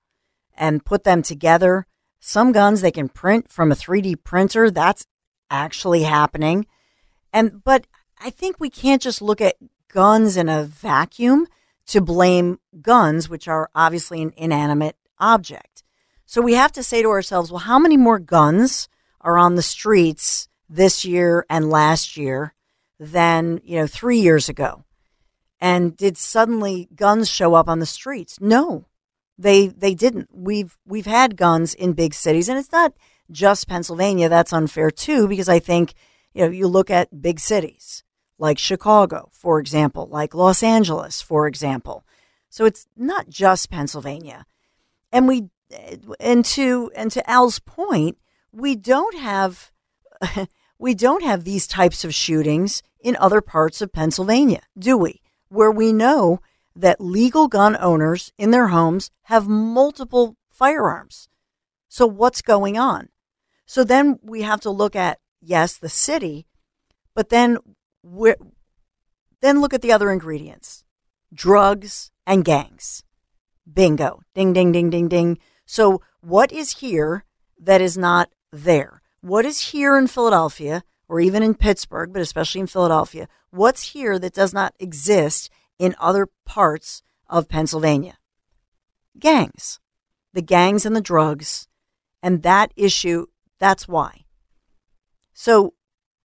and 0.58 0.86
put 0.86 1.04
them 1.04 1.22
together. 1.22 1.86
Some 2.20 2.52
guns 2.52 2.82
they 2.82 2.92
can 2.92 3.10
print 3.10 3.52
from 3.52 3.72
a 3.72 3.76
3D 3.76 4.24
printer. 4.24 4.72
That's 4.72 5.06
actually 5.50 6.04
happening. 6.04 6.68
And 7.34 7.64
but 7.64 7.86
I 8.20 8.30
think 8.30 8.60
we 8.60 8.70
can't 8.70 9.02
just 9.02 9.22
look 9.22 9.42
at 9.42 9.58
guns 9.90 10.38
in 10.38 10.48
a 10.48 10.64
vacuum 10.64 11.48
to 11.88 12.02
blame 12.02 12.60
guns, 12.82 13.30
which 13.30 13.48
are 13.48 13.70
obviously 13.76 14.22
an 14.22 14.34
inanimate 14.36 14.96
object. 15.20 15.84
So 16.26 16.42
we 16.42 16.54
have 16.54 16.72
to 16.74 16.84
say 16.84 17.02
to 17.02 17.10
ourselves, 17.10 17.52
well, 17.52 17.60
how 17.60 17.80
many 17.80 17.98
more 17.98 18.20
guns 18.20 18.90
are 19.22 19.38
on 19.38 19.56
the 19.56 19.62
streets 19.62 20.50
this 20.68 21.06
year 21.06 21.46
and 21.50 21.70
last 21.70 22.18
year 22.18 22.54
than, 23.00 23.62
you 23.64 23.78
know, 23.78 23.88
three 23.88 24.20
years 24.20 24.50
ago? 24.50 24.84
And 25.60 25.96
did 25.96 26.18
suddenly 26.18 26.90
guns 26.96 27.30
show 27.30 27.54
up 27.54 27.70
on 27.70 27.80
the 27.80 27.86
streets? 27.86 28.42
No, 28.42 28.86
they 29.38 29.68
they 29.68 29.94
didn't. 29.96 30.30
We've 30.34 30.78
we've 30.86 31.06
had 31.06 31.38
guns 31.38 31.74
in 31.74 31.94
big 31.94 32.14
cities, 32.14 32.50
and 32.50 32.60
it's 32.60 32.72
not 32.72 32.94
just 33.32 33.68
Pennsylvania. 33.68 34.30
That's 34.30 34.54
unfair 34.54 34.92
too, 34.92 35.28
because 35.28 35.50
I 35.50 35.60
think 35.60 35.94
you 36.34 36.44
know 36.44 36.52
you 36.52 36.68
look 36.68 36.90
at 36.90 37.22
big 37.22 37.40
cities 37.40 38.04
like 38.38 38.58
Chicago, 38.58 39.30
for 39.32 39.60
example, 39.60 40.08
like 40.08 40.34
Los 40.34 40.62
Angeles, 40.62 41.22
for 41.22 41.48
example. 41.48 42.06
So 42.50 42.66
it's 42.66 42.88
not 42.96 43.30
just 43.30 43.70
Pennsylvania, 43.70 44.46
and 45.12 45.28
we 45.28 45.50
and 46.20 46.46
to 46.46 46.92
and 46.96 47.12
to 47.12 47.30
Al's 47.30 47.60
point, 47.60 48.18
we 48.52 48.76
don't 48.76 49.18
have 49.18 49.72
we 50.80 50.94
don't 50.94 51.24
have 51.24 51.44
these 51.44 51.68
types 51.68 52.04
of 52.04 52.14
shootings 52.14 52.82
in 53.00 53.16
other 53.18 53.42
parts 53.42 53.82
of 53.82 53.94
Pennsylvania, 53.94 54.62
do 54.78 54.98
we? 54.98 55.22
Where 55.50 55.72
we 55.72 55.94
know 55.94 56.42
that 56.76 57.00
legal 57.00 57.48
gun 57.48 57.78
owners 57.80 58.34
in 58.38 58.52
their 58.52 58.68
homes 58.68 59.12
have 59.24 59.48
multiple 59.48 60.36
firearms. 60.52 61.30
So 61.88 62.06
what's 62.06 62.42
going 62.42 62.78
on? 62.78 63.10
So 63.66 63.84
then 63.84 64.20
we 64.22 64.42
have 64.42 64.62
to 64.62 64.70
look 64.70 64.96
at 64.96 65.20
yes, 65.42 65.78
the 65.78 65.90
city, 65.90 66.46
but 67.14 67.30
then 67.30 67.58
then 69.42 69.62
look 69.62 69.74
at 69.74 69.82
the 69.82 69.92
other 69.92 70.12
ingredients: 70.12 70.84
drugs 71.34 72.12
and 72.26 72.46
gangs. 72.46 73.04
Bingo. 73.72 74.22
Ding 74.34 74.54
ding 74.54 74.72
ding 74.72 74.90
ding 74.90 75.08
ding. 75.08 75.40
So 75.66 76.02
what 76.22 76.52
is 76.52 76.78
here 76.78 77.26
that 77.60 77.82
is 77.82 77.98
not 77.98 78.30
there? 78.52 79.02
What 79.22 79.46
is 79.46 79.72
here 79.72 79.98
in 79.98 80.08
Philadelphia 80.08 80.84
or 81.08 81.20
even 81.20 81.42
in 81.42 81.56
Pittsburgh, 81.56 82.14
but 82.14 82.22
especially 82.22 82.62
in 82.62 82.68
Philadelphia? 82.68 83.28
What's 83.50 83.94
here 83.94 84.20
that 84.20 84.34
does 84.34 84.54
not 84.54 84.76
exist 84.80 85.50
in 85.80 85.96
other 86.00 86.28
parts 86.46 87.02
of 87.28 87.50
Pennsylvania? 87.50 88.18
Gangs. 89.18 89.80
The 90.34 90.42
gangs 90.42 90.86
and 90.86 90.96
the 90.96 91.02
drugs. 91.02 91.68
And 92.22 92.44
that 92.44 92.72
issue, 92.76 93.28
that's 93.60 93.88
why. 93.88 94.26
So 95.34 95.74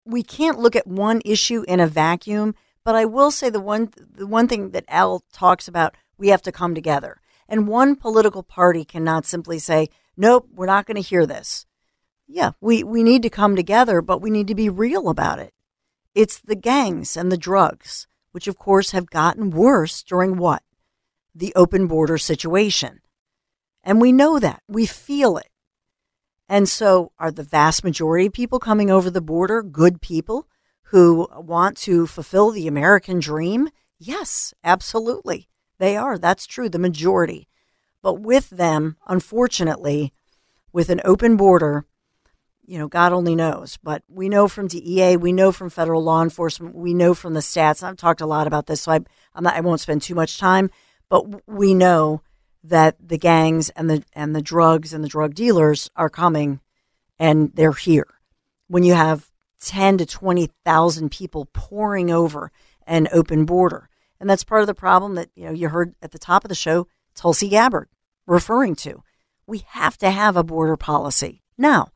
we 0.05 0.23
can't 0.23 0.59
look 0.59 0.75
at 0.75 0.87
one 0.87 1.21
issue 1.25 1.63
in 1.67 1.79
a 1.79 1.87
vacuum, 1.87 2.55
but 2.83 2.95
I 2.95 3.05
will 3.05 3.31
say 3.31 3.49
the 3.49 3.59
one 3.59 3.91
the 3.97 4.27
one 4.27 4.47
thing 4.47 4.71
that 4.71 4.85
Al 4.87 5.23
talks 5.31 5.67
about, 5.67 5.95
we 6.17 6.29
have 6.29 6.41
to 6.43 6.51
come 6.51 6.75
together. 6.75 7.21
And 7.47 7.67
one 7.67 7.95
political 7.95 8.43
party 8.43 8.85
cannot 8.85 9.25
simply 9.25 9.59
say, 9.59 9.89
"Nope, 10.17 10.47
we're 10.53 10.65
not 10.65 10.85
going 10.85 10.95
to 10.95 11.01
hear 11.01 11.25
this." 11.25 11.65
Yeah, 12.27 12.51
we 12.61 12.83
we 12.83 13.03
need 13.03 13.23
to 13.23 13.29
come 13.29 13.55
together, 13.55 14.01
but 14.01 14.21
we 14.21 14.29
need 14.29 14.47
to 14.47 14.55
be 14.55 14.69
real 14.69 15.09
about 15.09 15.39
it. 15.39 15.53
It's 16.15 16.39
the 16.39 16.55
gangs 16.55 17.15
and 17.15 17.31
the 17.31 17.37
drugs, 17.37 18.07
which 18.31 18.47
of 18.47 18.57
course 18.57 18.91
have 18.91 19.09
gotten 19.09 19.51
worse 19.51 20.01
during 20.03 20.37
what? 20.37 20.63
The 21.35 21.53
open 21.55 21.87
border 21.87 22.17
situation. 22.17 23.01
And 23.83 23.99
we 23.99 24.11
know 24.11 24.39
that. 24.39 24.61
We 24.67 24.85
feel 24.85 25.37
it. 25.37 25.50
And 26.51 26.67
so, 26.67 27.13
are 27.17 27.31
the 27.31 27.43
vast 27.43 27.81
majority 27.81 28.25
of 28.25 28.33
people 28.33 28.59
coming 28.59 28.91
over 28.91 29.09
the 29.09 29.21
border 29.21 29.63
good 29.63 30.01
people 30.01 30.49
who 30.87 31.29
want 31.33 31.77
to 31.77 32.05
fulfill 32.05 32.51
the 32.51 32.67
American 32.67 33.21
dream? 33.21 33.69
Yes, 33.97 34.53
absolutely. 34.61 35.47
They 35.77 35.95
are. 35.95 36.17
That's 36.17 36.45
true, 36.45 36.67
the 36.67 36.77
majority. 36.77 37.47
But 38.01 38.15
with 38.15 38.49
them, 38.49 38.97
unfortunately, 39.07 40.11
with 40.73 40.89
an 40.89 40.99
open 41.05 41.37
border, 41.37 41.85
you 42.65 42.77
know, 42.77 42.89
God 42.89 43.13
only 43.13 43.33
knows. 43.33 43.77
But 43.81 44.03
we 44.09 44.27
know 44.27 44.49
from 44.49 44.67
DEA, 44.67 45.15
we 45.15 45.31
know 45.31 45.53
from 45.53 45.69
federal 45.69 46.03
law 46.03 46.21
enforcement, 46.21 46.75
we 46.75 46.93
know 46.93 47.13
from 47.13 47.33
the 47.33 47.39
stats. 47.39 47.81
I've 47.81 47.95
talked 47.95 48.19
a 48.19 48.25
lot 48.25 48.45
about 48.45 48.65
this, 48.67 48.81
so 48.81 48.91
I, 48.91 48.99
not, 49.39 49.55
I 49.55 49.61
won't 49.61 49.79
spend 49.79 50.01
too 50.01 50.15
much 50.15 50.37
time. 50.37 50.69
But 51.07 51.47
we 51.47 51.73
know 51.73 52.23
that 52.63 52.95
the 52.99 53.17
gangs 53.17 53.69
and 53.71 53.89
the 53.89 54.03
and 54.13 54.35
the 54.35 54.41
drugs 54.41 54.93
and 54.93 55.03
the 55.03 55.09
drug 55.09 55.33
dealers 55.33 55.89
are 55.95 56.09
coming 56.09 56.59
and 57.19 57.51
they're 57.53 57.71
here. 57.71 58.07
When 58.67 58.83
you 58.83 58.93
have 58.93 59.31
10 59.61 59.99
to 59.99 60.05
20,000 60.05 61.11
people 61.11 61.47
pouring 61.53 62.11
over 62.11 62.51
an 62.87 63.07
open 63.11 63.45
border. 63.45 63.89
And 64.19 64.29
that's 64.29 64.43
part 64.43 64.61
of 64.61 64.67
the 64.67 64.73
problem 64.73 65.15
that 65.15 65.29
you 65.35 65.45
know 65.45 65.51
you 65.51 65.69
heard 65.69 65.95
at 66.01 66.11
the 66.11 66.19
top 66.19 66.43
of 66.43 66.49
the 66.49 66.55
show 66.55 66.87
Tulsi 67.15 67.49
Gabbard 67.49 67.89
referring 68.27 68.75
to. 68.77 69.03
We 69.47 69.63
have 69.69 69.97
to 69.99 70.11
have 70.11 70.37
a 70.37 70.43
border 70.43 70.77
policy. 70.77 71.41
Now, 71.57 71.89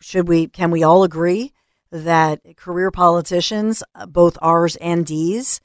should 0.00 0.28
we 0.28 0.46
can 0.46 0.70
we 0.70 0.82
all 0.82 1.02
agree 1.02 1.52
that 1.90 2.56
career 2.56 2.90
politicians, 2.90 3.82
uh, 3.94 4.06
both 4.06 4.38
R's 4.40 4.76
and 4.76 5.04
D's 5.04 5.60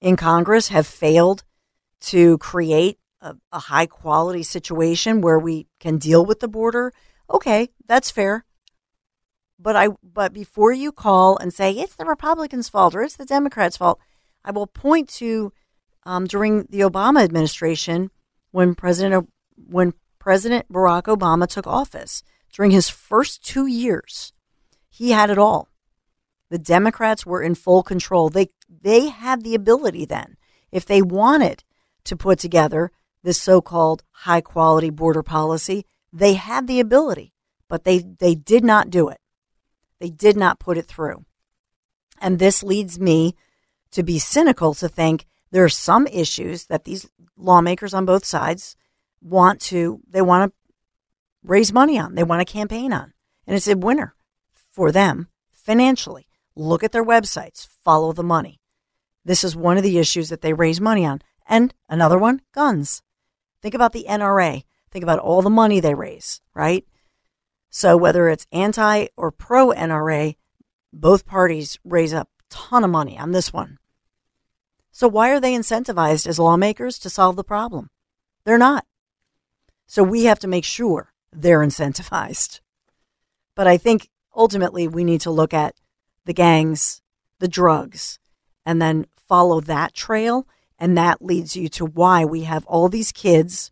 in 0.00 0.16
Congress 0.16 0.68
have 0.68 0.86
failed 0.86 1.44
to 2.00 2.38
create 2.38 2.98
a, 3.20 3.36
a 3.52 3.58
high 3.58 3.86
quality 3.86 4.42
situation 4.42 5.20
where 5.20 5.38
we 5.38 5.66
can 5.80 5.98
deal 5.98 6.24
with 6.24 6.40
the 6.40 6.48
border, 6.48 6.92
okay, 7.30 7.68
that's 7.86 8.10
fair. 8.10 8.44
But 9.58 9.76
I 9.76 9.88
but 10.02 10.32
before 10.32 10.72
you 10.72 10.92
call 10.92 11.38
and 11.38 11.52
say 11.52 11.72
it's 11.72 11.96
the 11.96 12.04
Republicans' 12.04 12.68
fault 12.68 12.94
or 12.94 13.02
it's 13.02 13.16
the 13.16 13.24
Democrats' 13.24 13.78
fault, 13.78 13.98
I 14.44 14.50
will 14.50 14.66
point 14.66 15.08
to 15.14 15.52
um, 16.04 16.26
during 16.26 16.66
the 16.70 16.80
Obama 16.80 17.22
administration 17.22 18.10
when 18.50 18.74
President 18.74 19.28
when 19.56 19.94
President 20.18 20.70
Barack 20.70 21.04
Obama 21.04 21.48
took 21.48 21.66
office 21.66 22.22
during 22.52 22.70
his 22.70 22.88
first 22.88 23.44
two 23.44 23.66
years, 23.66 24.32
he 24.90 25.10
had 25.10 25.30
it 25.30 25.38
all. 25.38 25.68
The 26.50 26.58
Democrats 26.58 27.26
were 27.26 27.42
in 27.42 27.54
full 27.54 27.82
control. 27.82 28.28
They 28.28 28.50
they 28.68 29.08
had 29.08 29.42
the 29.42 29.54
ability 29.54 30.04
then, 30.04 30.36
if 30.70 30.84
they 30.84 31.00
wanted 31.02 31.64
to 32.04 32.16
put 32.16 32.38
together 32.38 32.92
this 33.26 33.42
so-called 33.42 34.04
high 34.12 34.40
quality 34.40 34.88
border 34.88 35.22
policy, 35.22 35.84
they 36.12 36.34
had 36.34 36.68
the 36.68 36.78
ability, 36.78 37.34
but 37.68 37.82
they 37.82 37.98
they 37.98 38.36
did 38.36 38.64
not 38.64 38.88
do 38.88 39.08
it. 39.08 39.18
They 39.98 40.10
did 40.10 40.36
not 40.36 40.60
put 40.60 40.78
it 40.78 40.86
through. 40.86 41.24
And 42.20 42.38
this 42.38 42.62
leads 42.62 43.00
me 43.00 43.34
to 43.90 44.04
be 44.04 44.20
cynical 44.20 44.74
to 44.74 44.88
think 44.88 45.26
there 45.50 45.64
are 45.64 45.68
some 45.68 46.06
issues 46.06 46.66
that 46.66 46.84
these 46.84 47.10
lawmakers 47.36 47.92
on 47.92 48.06
both 48.06 48.24
sides 48.24 48.76
want 49.20 49.60
to 49.62 50.00
they 50.08 50.22
want 50.22 50.52
to 50.52 50.56
raise 51.42 51.72
money 51.72 51.98
on. 51.98 52.14
They 52.14 52.22
want 52.22 52.46
to 52.46 52.52
campaign 52.52 52.92
on. 52.92 53.12
And 53.44 53.56
it's 53.56 53.66
a 53.66 53.76
winner 53.76 54.14
for 54.70 54.92
them 54.92 55.26
financially. 55.52 56.28
Look 56.54 56.84
at 56.84 56.92
their 56.92 57.04
websites, 57.04 57.66
follow 57.82 58.12
the 58.12 58.22
money. 58.22 58.60
This 59.24 59.42
is 59.42 59.56
one 59.56 59.76
of 59.76 59.82
the 59.82 59.98
issues 59.98 60.28
that 60.28 60.42
they 60.42 60.52
raise 60.52 60.80
money 60.80 61.04
on. 61.04 61.22
And 61.48 61.74
another 61.88 62.18
one, 62.18 62.42
guns. 62.54 63.02
Think 63.66 63.74
about 63.74 63.92
the 63.92 64.06
NRA. 64.08 64.62
Think 64.92 65.02
about 65.02 65.18
all 65.18 65.42
the 65.42 65.50
money 65.50 65.80
they 65.80 65.92
raise, 65.92 66.40
right? 66.54 66.84
So 67.68 67.96
whether 67.96 68.28
it's 68.28 68.46
anti 68.52 69.08
or 69.16 69.32
pro 69.32 69.70
NRA, 69.70 70.36
both 70.92 71.26
parties 71.26 71.76
raise 71.82 72.12
a 72.12 72.28
ton 72.48 72.84
of 72.84 72.90
money 72.90 73.18
on 73.18 73.32
this 73.32 73.52
one. 73.52 73.78
So 74.92 75.08
why 75.08 75.30
are 75.30 75.40
they 75.40 75.52
incentivized 75.52 76.28
as 76.28 76.38
lawmakers 76.38 76.96
to 77.00 77.10
solve 77.10 77.34
the 77.34 77.42
problem? 77.42 77.90
They're 78.44 78.56
not. 78.56 78.86
So 79.88 80.04
we 80.04 80.26
have 80.26 80.38
to 80.38 80.46
make 80.46 80.64
sure 80.64 81.12
they're 81.32 81.58
incentivized. 81.66 82.60
But 83.56 83.66
I 83.66 83.78
think 83.78 84.10
ultimately 84.32 84.86
we 84.86 85.02
need 85.02 85.22
to 85.22 85.32
look 85.32 85.52
at 85.52 85.74
the 86.24 86.32
gangs, 86.32 87.02
the 87.40 87.48
drugs, 87.48 88.20
and 88.64 88.80
then 88.80 89.06
follow 89.16 89.60
that 89.62 89.92
trail. 89.92 90.46
And 90.78 90.96
that 90.96 91.22
leads 91.22 91.56
you 91.56 91.68
to 91.70 91.86
why 91.86 92.24
we 92.24 92.42
have 92.42 92.66
all 92.66 92.88
these 92.88 93.12
kids 93.12 93.70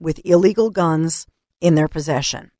with 0.00 0.20
illegal 0.24 0.70
guns 0.70 1.26
in 1.60 1.74
their 1.74 1.88
possession. 1.88 2.50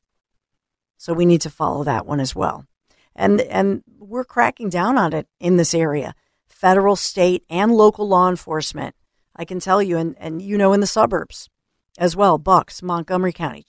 So 0.97 1.13
we 1.13 1.27
need 1.27 1.41
to 1.43 1.51
follow 1.51 1.85
that 1.85 2.07
one 2.07 2.21
as 2.21 2.35
well. 2.35 2.67
And, 3.15 3.41
and 3.43 3.83
we're 3.99 4.25
cracking 4.25 4.69
down 4.69 4.99
on 4.99 5.13
it 5.13 5.27
in 5.41 5.57
this 5.57 5.75
area. 5.75 6.15
Federal, 6.47 6.97
state, 6.97 7.45
and 7.49 7.73
local 7.73 8.09
law 8.09 8.29
enforcement. 8.29 8.95
I 9.35 9.45
can 9.45 9.61
tell 9.61 9.83
you, 9.83 9.99
and, 9.99 10.17
and 10.19 10.41
you 10.41 10.57
know, 10.57 10.73
in 10.73 10.81
the 10.81 10.87
suburbs 10.87 11.51
as 11.99 12.17
well, 12.17 12.39
Bucks, 12.39 12.83
Montgomery 12.83 13.33
County, 13.33 13.67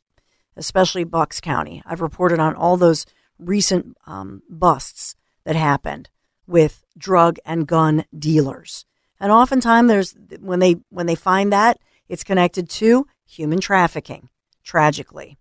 especially 0.55 1.03
Bucks 1.03 1.41
County. 1.41 1.82
I've 1.86 2.01
reported 2.01 2.39
on 2.39 2.55
all 2.55 2.78
those 2.78 3.05
recent 3.38 3.97
um, 4.05 4.41
busts 4.49 5.15
that 5.43 5.55
happened 5.55 6.09
with 6.45 6.84
drug 6.97 7.38
and 7.45 7.67
gun 7.67 8.05
dealers. 8.17 8.86
And 9.20 9.32
oftentimes 9.32 9.88
there's 9.88 10.15
when 10.39 10.59
they 10.59 10.76
when 10.89 11.05
they 11.05 11.15
find 11.15 11.51
that 11.51 11.80
it's 12.07 12.24
connected 12.24 12.70
to 12.70 13.07
human 13.26 13.59
trafficking, 13.59 14.30
tragically. 14.63 15.38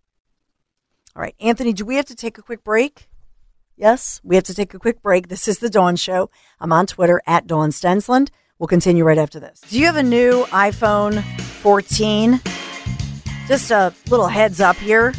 All 1.15 1.23
right, 1.23 1.35
Anthony, 1.41 1.73
do 1.73 1.85
we 1.85 1.97
have 1.97 2.07
to 2.07 2.15
take 2.15 2.39
a 2.39 2.43
quick 2.43 2.63
break? 2.65 3.09
Yes, 3.77 4.21
we 4.25 4.37
have 4.37 4.45
to 4.45 4.55
take 4.55 4.75
a 4.75 4.79
quick 4.79 5.03
break. 5.03 5.29
This 5.29 5.49
is 5.49 5.59
the 5.59 5.71
Dawn 5.71 5.97
Show. 5.97 6.31
I'm 6.61 6.73
on 6.73 6.87
Twitter 6.87 7.21
at 7.27 7.47
Dawn 7.47 7.71
Stensland. 7.71 8.31
We'll 8.59 8.69
continue 8.69 9.05
right 9.05 9.19
after 9.19 9.39
this. 9.39 9.61
Do 9.61 9.79
you 9.79 9.85
have 9.85 9.97
a 9.97 10.03
new 10.03 10.45
iPhone 10.47 11.23
14? 11.61 12.41
Just 13.47 13.71
a 13.71 13.93
little 14.11 14.29
heads 14.29 14.61
up 14.61 14.77
here. 14.77 15.13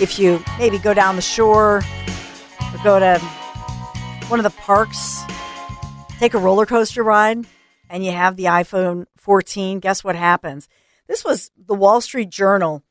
If 0.00 0.18
you 0.18 0.42
maybe 0.58 0.78
go 0.78 0.92
down 0.94 1.14
the 1.14 1.22
shore 1.22 1.76
or 1.78 2.82
go 2.82 2.98
to 2.98 3.18
one 4.26 4.40
of 4.40 4.44
the 4.44 4.50
parks, 4.58 5.22
take 6.18 6.34
a 6.34 6.38
roller 6.38 6.66
coaster 6.66 7.04
ride, 7.04 7.46
and 7.92 8.02
you 8.02 8.10
have 8.10 8.36
the 8.36 8.44
iPhone 8.44 9.04
14, 9.18 9.78
guess 9.78 10.02
what 10.02 10.16
happens? 10.16 10.66
This 11.08 11.26
was 11.26 11.50
the 11.58 11.74
Wall 11.74 12.00
Street 12.00 12.30
Journal 12.30 12.82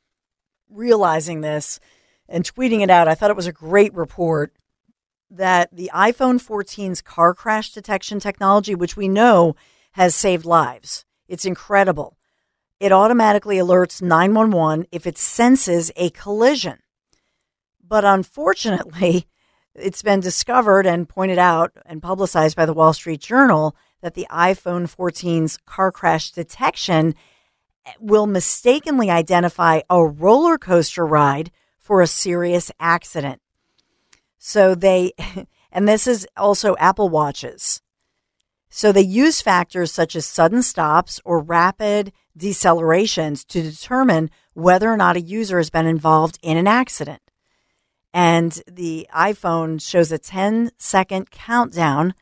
realizing 0.70 1.40
this 1.40 1.80
and 2.28 2.44
tweeting 2.44 2.82
it 2.82 2.88
out. 2.88 3.08
I 3.08 3.16
thought 3.16 3.30
it 3.30 3.36
was 3.36 3.48
a 3.48 3.52
great 3.52 3.92
report 3.94 4.54
that 5.28 5.74
the 5.74 5.90
iPhone 5.92 6.40
14's 6.40 7.02
car 7.02 7.34
crash 7.34 7.72
detection 7.72 8.20
technology, 8.20 8.76
which 8.76 8.96
we 8.96 9.08
know 9.08 9.56
has 9.92 10.14
saved 10.14 10.44
lives, 10.44 11.04
it's 11.26 11.44
incredible. 11.44 12.16
It 12.78 12.92
automatically 12.92 13.56
alerts 13.56 14.00
911 14.00 14.86
if 14.92 15.04
it 15.04 15.18
senses 15.18 15.90
a 15.96 16.10
collision. 16.10 16.78
But 17.84 18.04
unfortunately, 18.04 19.26
it's 19.74 20.02
been 20.02 20.20
discovered 20.20 20.86
and 20.86 21.08
pointed 21.08 21.38
out 21.38 21.72
and 21.84 22.00
publicized 22.00 22.56
by 22.56 22.66
the 22.66 22.72
Wall 22.72 22.92
Street 22.92 23.20
Journal 23.20 23.74
that 24.02 24.14
the 24.14 24.26
iPhone 24.30 24.94
14's 24.94 25.56
car 25.64 25.90
crash 25.90 26.30
detection 26.30 27.14
will 27.98 28.26
mistakenly 28.26 29.10
identify 29.10 29.80
a 29.88 30.04
roller 30.04 30.58
coaster 30.58 31.06
ride 31.06 31.50
for 31.78 32.00
a 32.00 32.06
serious 32.06 32.70
accident. 32.78 33.40
So 34.38 34.74
they, 34.74 35.12
and 35.72 35.88
this 35.88 36.06
is 36.06 36.26
also 36.36 36.76
Apple 36.76 37.08
Watches. 37.08 37.80
So 38.68 38.90
they 38.90 39.02
use 39.02 39.42
factors 39.42 39.92
such 39.92 40.16
as 40.16 40.26
sudden 40.26 40.62
stops 40.62 41.20
or 41.24 41.40
rapid 41.40 42.12
decelerations 42.38 43.46
to 43.48 43.62
determine 43.62 44.30
whether 44.54 44.90
or 44.90 44.96
not 44.96 45.16
a 45.16 45.20
user 45.20 45.58
has 45.58 45.70
been 45.70 45.86
involved 45.86 46.38
in 46.42 46.56
an 46.56 46.66
accident. 46.66 47.20
And 48.14 48.62
the 48.66 49.06
iPhone 49.14 49.80
shows 49.80 50.10
a 50.12 50.18
10 50.18 50.70
second 50.78 51.30
countdown 51.30 52.14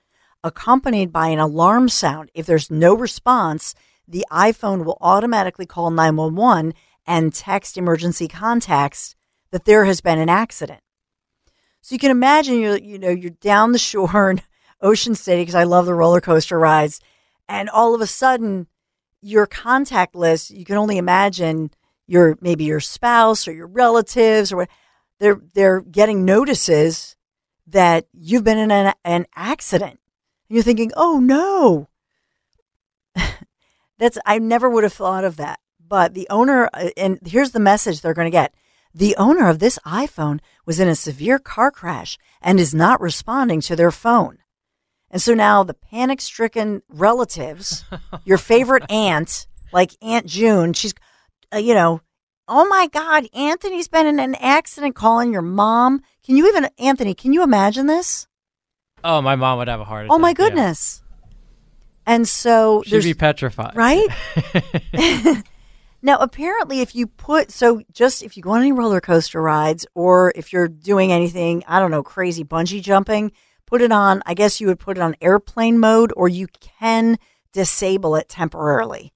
accompanied 0.43 1.13
by 1.13 1.29
an 1.29 1.39
alarm 1.39 1.89
sound. 1.89 2.31
If 2.35 2.47
there's 2.47 2.71
no 2.71 2.95
response, 2.95 3.75
the 4.07 4.25
iPhone 4.31 4.85
will 4.85 4.99
automatically 5.01 5.67
call 5.67 5.91
911 5.91 6.75
and 7.07 7.35
text 7.35 7.77
emergency 7.77 8.29
contacts 8.29 9.15
that 9.51 9.65
there 9.65 9.85
has 9.85 10.01
been 10.01 10.19
an 10.19 10.29
accident. 10.29 10.81
So 11.81 11.95
you 11.95 11.99
can 11.99 12.11
imagine 12.11 12.61
you're, 12.61 12.79
you 12.79 12.99
know, 12.99 13.11
you're 13.11 13.31
down 13.31 13.73
the 13.73 13.79
shore 13.79 14.31
in 14.31 14.43
Ocean 14.83 15.15
City 15.15 15.43
because 15.43 15.55
I 15.55 15.65
love 15.65 15.87
the 15.87 15.95
roller 15.95 16.21
coaster 16.21 16.59
rides. 16.59 17.01
And 17.49 17.69
all 17.69 17.95
of 17.95 18.01
a 18.01 18.07
sudden 18.07 18.67
your 19.21 19.47
contact 19.47 20.15
list, 20.15 20.51
you 20.51 20.65
can 20.65 20.77
only 20.77 20.99
imagine 20.99 21.71
your, 22.07 22.39
maybe 22.41 22.65
your 22.65 22.81
spouse 22.81 23.47
or 23.47 23.53
your 23.53 23.67
relatives 23.67 24.53
or 24.53 24.59
what, 24.59 24.69
they're, 25.19 25.41
they're 25.55 25.81
getting 25.81 26.25
notices 26.25 27.17
that 27.67 28.07
you've 28.13 28.45
been 28.45 28.59
in 28.59 28.71
an, 28.71 28.95
an 29.05 29.27
accident. 29.37 30.00
You're 30.51 30.65
thinking, 30.65 30.91
oh 30.97 31.21
no. 31.21 31.89
That's, 33.99 34.19
I 34.27 34.39
never 34.39 34.69
would 34.69 34.83
have 34.83 34.93
thought 34.93 35.25
of 35.25 35.37
that. 35.37 35.61
But 35.87 36.15
the 36.15 36.27
owner, 36.29 36.69
uh, 36.75 36.91
and 36.97 37.21
here's 37.25 37.53
the 37.53 37.61
message 37.61 38.01
they're 38.01 38.15
going 38.15 38.27
to 38.27 38.31
get. 38.31 38.53
The 38.93 39.15
owner 39.17 39.49
of 39.49 39.61
this 39.61 39.79
iPhone 39.87 40.41
was 40.67 40.81
in 40.81 40.89
a 40.89 40.97
severe 40.97 41.39
car 41.39 41.71
crash 41.71 42.19
and 42.43 42.59
is 42.59 42.75
not 42.75 43.01
responding 43.01 43.61
to 43.63 43.77
their 43.77 43.93
phone. 43.93 44.39
And 45.09 45.23
so 45.23 45.35
now 45.35 45.63
the 45.63 45.75
panic 45.75 46.21
stricken 46.21 46.83
relatives, 46.89 47.85
your 48.25 48.39
favorite 48.39 48.91
aunt, 48.91 49.47
like 49.73 49.95
Aunt 50.03 50.27
June, 50.27 50.73
she's, 50.73 50.95
uh, 51.55 51.59
you 51.59 51.75
know, 51.75 52.01
oh 52.49 52.67
my 52.67 52.89
God, 52.89 53.29
Anthony's 53.33 53.89
been 53.89 54.07
in 54.09 54.19
an 54.19 54.35
accident 54.35 54.97
calling 54.97 55.33
your 55.33 55.43
mom. 55.43 56.03
Can 56.25 56.37
you 56.37 56.49
even, 56.49 56.69
Anthony, 56.79 57.15
can 57.15 57.33
you 57.33 57.45
imagine 57.45 57.87
this? 57.87 58.27
Oh, 59.03 59.23
my 59.23 59.37
mom 59.37 59.59
would 59.59 59.69
have 59.69 59.81
a 59.81 59.85
heart 59.85 60.07
attack. 60.07 60.15
Oh 60.15 60.19
my 60.19 60.33
goodness. 60.33 61.03
Yeah. 61.03 61.07
And 62.07 62.29
so 62.29 62.83
she'd 62.85 63.03
be 63.03 63.15
petrified. 63.15 63.77
Right? 63.77 64.09
now, 66.03 66.19
apparently, 66.19 66.81
if 66.81 66.95
you 66.95 67.07
put, 67.07 67.51
so 67.51 67.83
just 67.93 68.23
if 68.23 68.37
you 68.37 68.43
go 68.43 68.51
on 68.51 68.63
any 68.63 68.73
roller 68.73 69.01
coaster 69.01 69.41
rides 69.41 69.87
or 69.95 70.33
if 70.35 70.53
you're 70.53 70.69
doing 70.69 71.13
anything, 71.13 71.63
I 71.69 71.79
don't 71.79 71.91
know, 71.91 72.03
crazy 72.03 72.45
bungee 72.45 72.83
jumping, 72.83 73.33
put 73.67 73.83
it 73.83 73.93
on, 73.93 74.23
I 74.27 74.35
guess 74.35 74.61
you 74.61 74.67
would 74.67 74.81
put 74.81 74.97
it 74.99 75.01
on 75.01 75.15
airplane 75.21 75.79
mode 75.79 76.13
or 76.17 76.29
you 76.29 76.49
can 76.49 77.19
disable 77.53 78.17
it 78.17 78.29
temporarily. 78.29 79.13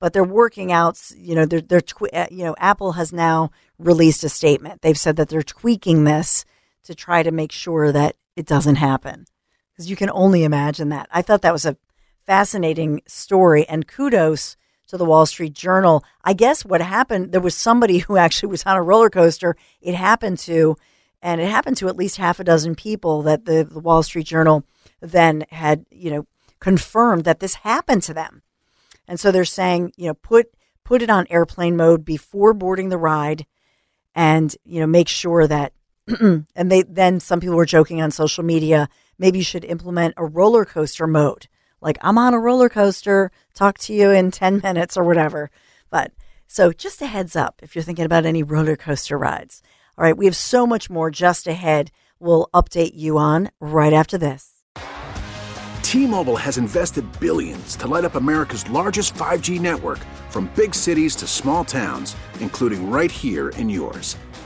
But 0.00 0.12
they're 0.12 0.24
working 0.24 0.72
out, 0.72 1.00
you 1.16 1.36
know, 1.36 1.46
they're, 1.46 1.60
they're, 1.60 1.82
uh, 2.12 2.26
you 2.28 2.44
know, 2.44 2.56
Apple 2.58 2.92
has 2.92 3.12
now 3.12 3.52
released 3.78 4.24
a 4.24 4.28
statement. 4.28 4.82
They've 4.82 4.98
said 4.98 5.14
that 5.14 5.28
they're 5.28 5.44
tweaking 5.44 6.02
this 6.04 6.44
to 6.84 6.94
try 6.96 7.22
to 7.22 7.30
make 7.30 7.52
sure 7.52 7.92
that 7.92 8.16
it 8.36 8.46
doesn't 8.46 8.76
happen. 8.76 9.26
Because 9.72 9.88
you 9.88 9.96
can 9.96 10.10
only 10.10 10.44
imagine 10.44 10.90
that. 10.90 11.08
I 11.10 11.22
thought 11.22 11.42
that 11.42 11.52
was 11.52 11.64
a 11.64 11.76
fascinating 12.24 13.02
story 13.06 13.66
and 13.68 13.88
kudos 13.88 14.56
to 14.88 14.96
the 14.96 15.04
Wall 15.04 15.26
Street 15.26 15.54
Journal. 15.54 16.04
I 16.22 16.34
guess 16.34 16.64
what 16.64 16.80
happened, 16.80 17.32
there 17.32 17.40
was 17.40 17.56
somebody 17.56 17.98
who 18.06 18.16
actually 18.16 18.50
was 18.50 18.64
on 18.64 18.76
a 18.76 18.82
roller 18.82 19.10
coaster. 19.10 19.56
It 19.80 19.94
happened 19.94 20.38
to, 20.40 20.76
and 21.22 21.40
it 21.40 21.48
happened 21.48 21.76
to 21.78 21.88
at 21.88 21.96
least 21.96 22.18
half 22.18 22.40
a 22.40 22.44
dozen 22.44 22.74
people 22.74 23.22
that 23.22 23.44
the, 23.44 23.64
the 23.64 23.80
Wall 23.80 24.02
Street 24.02 24.26
Journal 24.26 24.64
then 25.00 25.44
had, 25.50 25.86
you 25.90 26.10
know, 26.10 26.26
confirmed 26.60 27.24
that 27.24 27.40
this 27.40 27.54
happened 27.54 28.02
to 28.04 28.14
them. 28.14 28.42
And 29.08 29.18
so 29.18 29.32
they're 29.32 29.44
saying, 29.44 29.92
you 29.96 30.06
know, 30.06 30.14
put 30.14 30.46
put 30.84 31.02
it 31.02 31.10
on 31.10 31.26
airplane 31.30 31.76
mode 31.76 32.04
before 32.04 32.52
boarding 32.52 32.88
the 32.88 32.98
ride 32.98 33.46
and, 34.14 34.54
you 34.64 34.80
know, 34.80 34.86
make 34.86 35.08
sure 35.08 35.46
that 35.46 35.72
and 36.20 36.46
they 36.56 36.82
then 36.82 37.20
some 37.20 37.40
people 37.40 37.56
were 37.56 37.66
joking 37.66 38.00
on 38.00 38.10
social 38.10 38.44
media, 38.44 38.88
maybe 39.18 39.38
you 39.38 39.44
should 39.44 39.64
implement 39.64 40.14
a 40.16 40.26
roller 40.26 40.64
coaster 40.64 41.06
mode. 41.06 41.46
Like 41.80 41.98
I'm 42.00 42.18
on 42.18 42.34
a 42.34 42.38
roller 42.38 42.68
coaster, 42.68 43.30
talk 43.54 43.78
to 43.78 43.92
you 43.92 44.10
in 44.10 44.30
10 44.30 44.60
minutes 44.62 44.96
or 44.96 45.04
whatever. 45.04 45.50
But 45.90 46.12
so 46.46 46.72
just 46.72 47.02
a 47.02 47.06
heads 47.06 47.36
up 47.36 47.60
if 47.62 47.74
you're 47.74 47.82
thinking 47.82 48.04
about 48.04 48.26
any 48.26 48.42
roller 48.42 48.76
coaster 48.76 49.16
rides. 49.16 49.62
All 49.96 50.04
right, 50.04 50.16
we 50.16 50.24
have 50.24 50.36
so 50.36 50.66
much 50.66 50.88
more 50.88 51.10
just 51.10 51.46
ahead. 51.46 51.90
We'll 52.18 52.48
update 52.54 52.92
you 52.94 53.18
on 53.18 53.50
right 53.60 53.92
after 53.92 54.16
this. 54.16 54.64
T-Mobile 55.82 56.38
has 56.38 56.56
invested 56.56 57.04
billions 57.20 57.76
to 57.76 57.86
light 57.86 58.06
up 58.06 58.14
America's 58.14 58.68
largest 58.70 59.12
5G 59.14 59.60
network 59.60 59.98
from 60.30 60.50
big 60.56 60.74
cities 60.74 61.14
to 61.16 61.26
small 61.26 61.66
towns, 61.66 62.16
including 62.40 62.90
right 62.90 63.12
here 63.12 63.50
in 63.50 63.68
yours. 63.68 64.16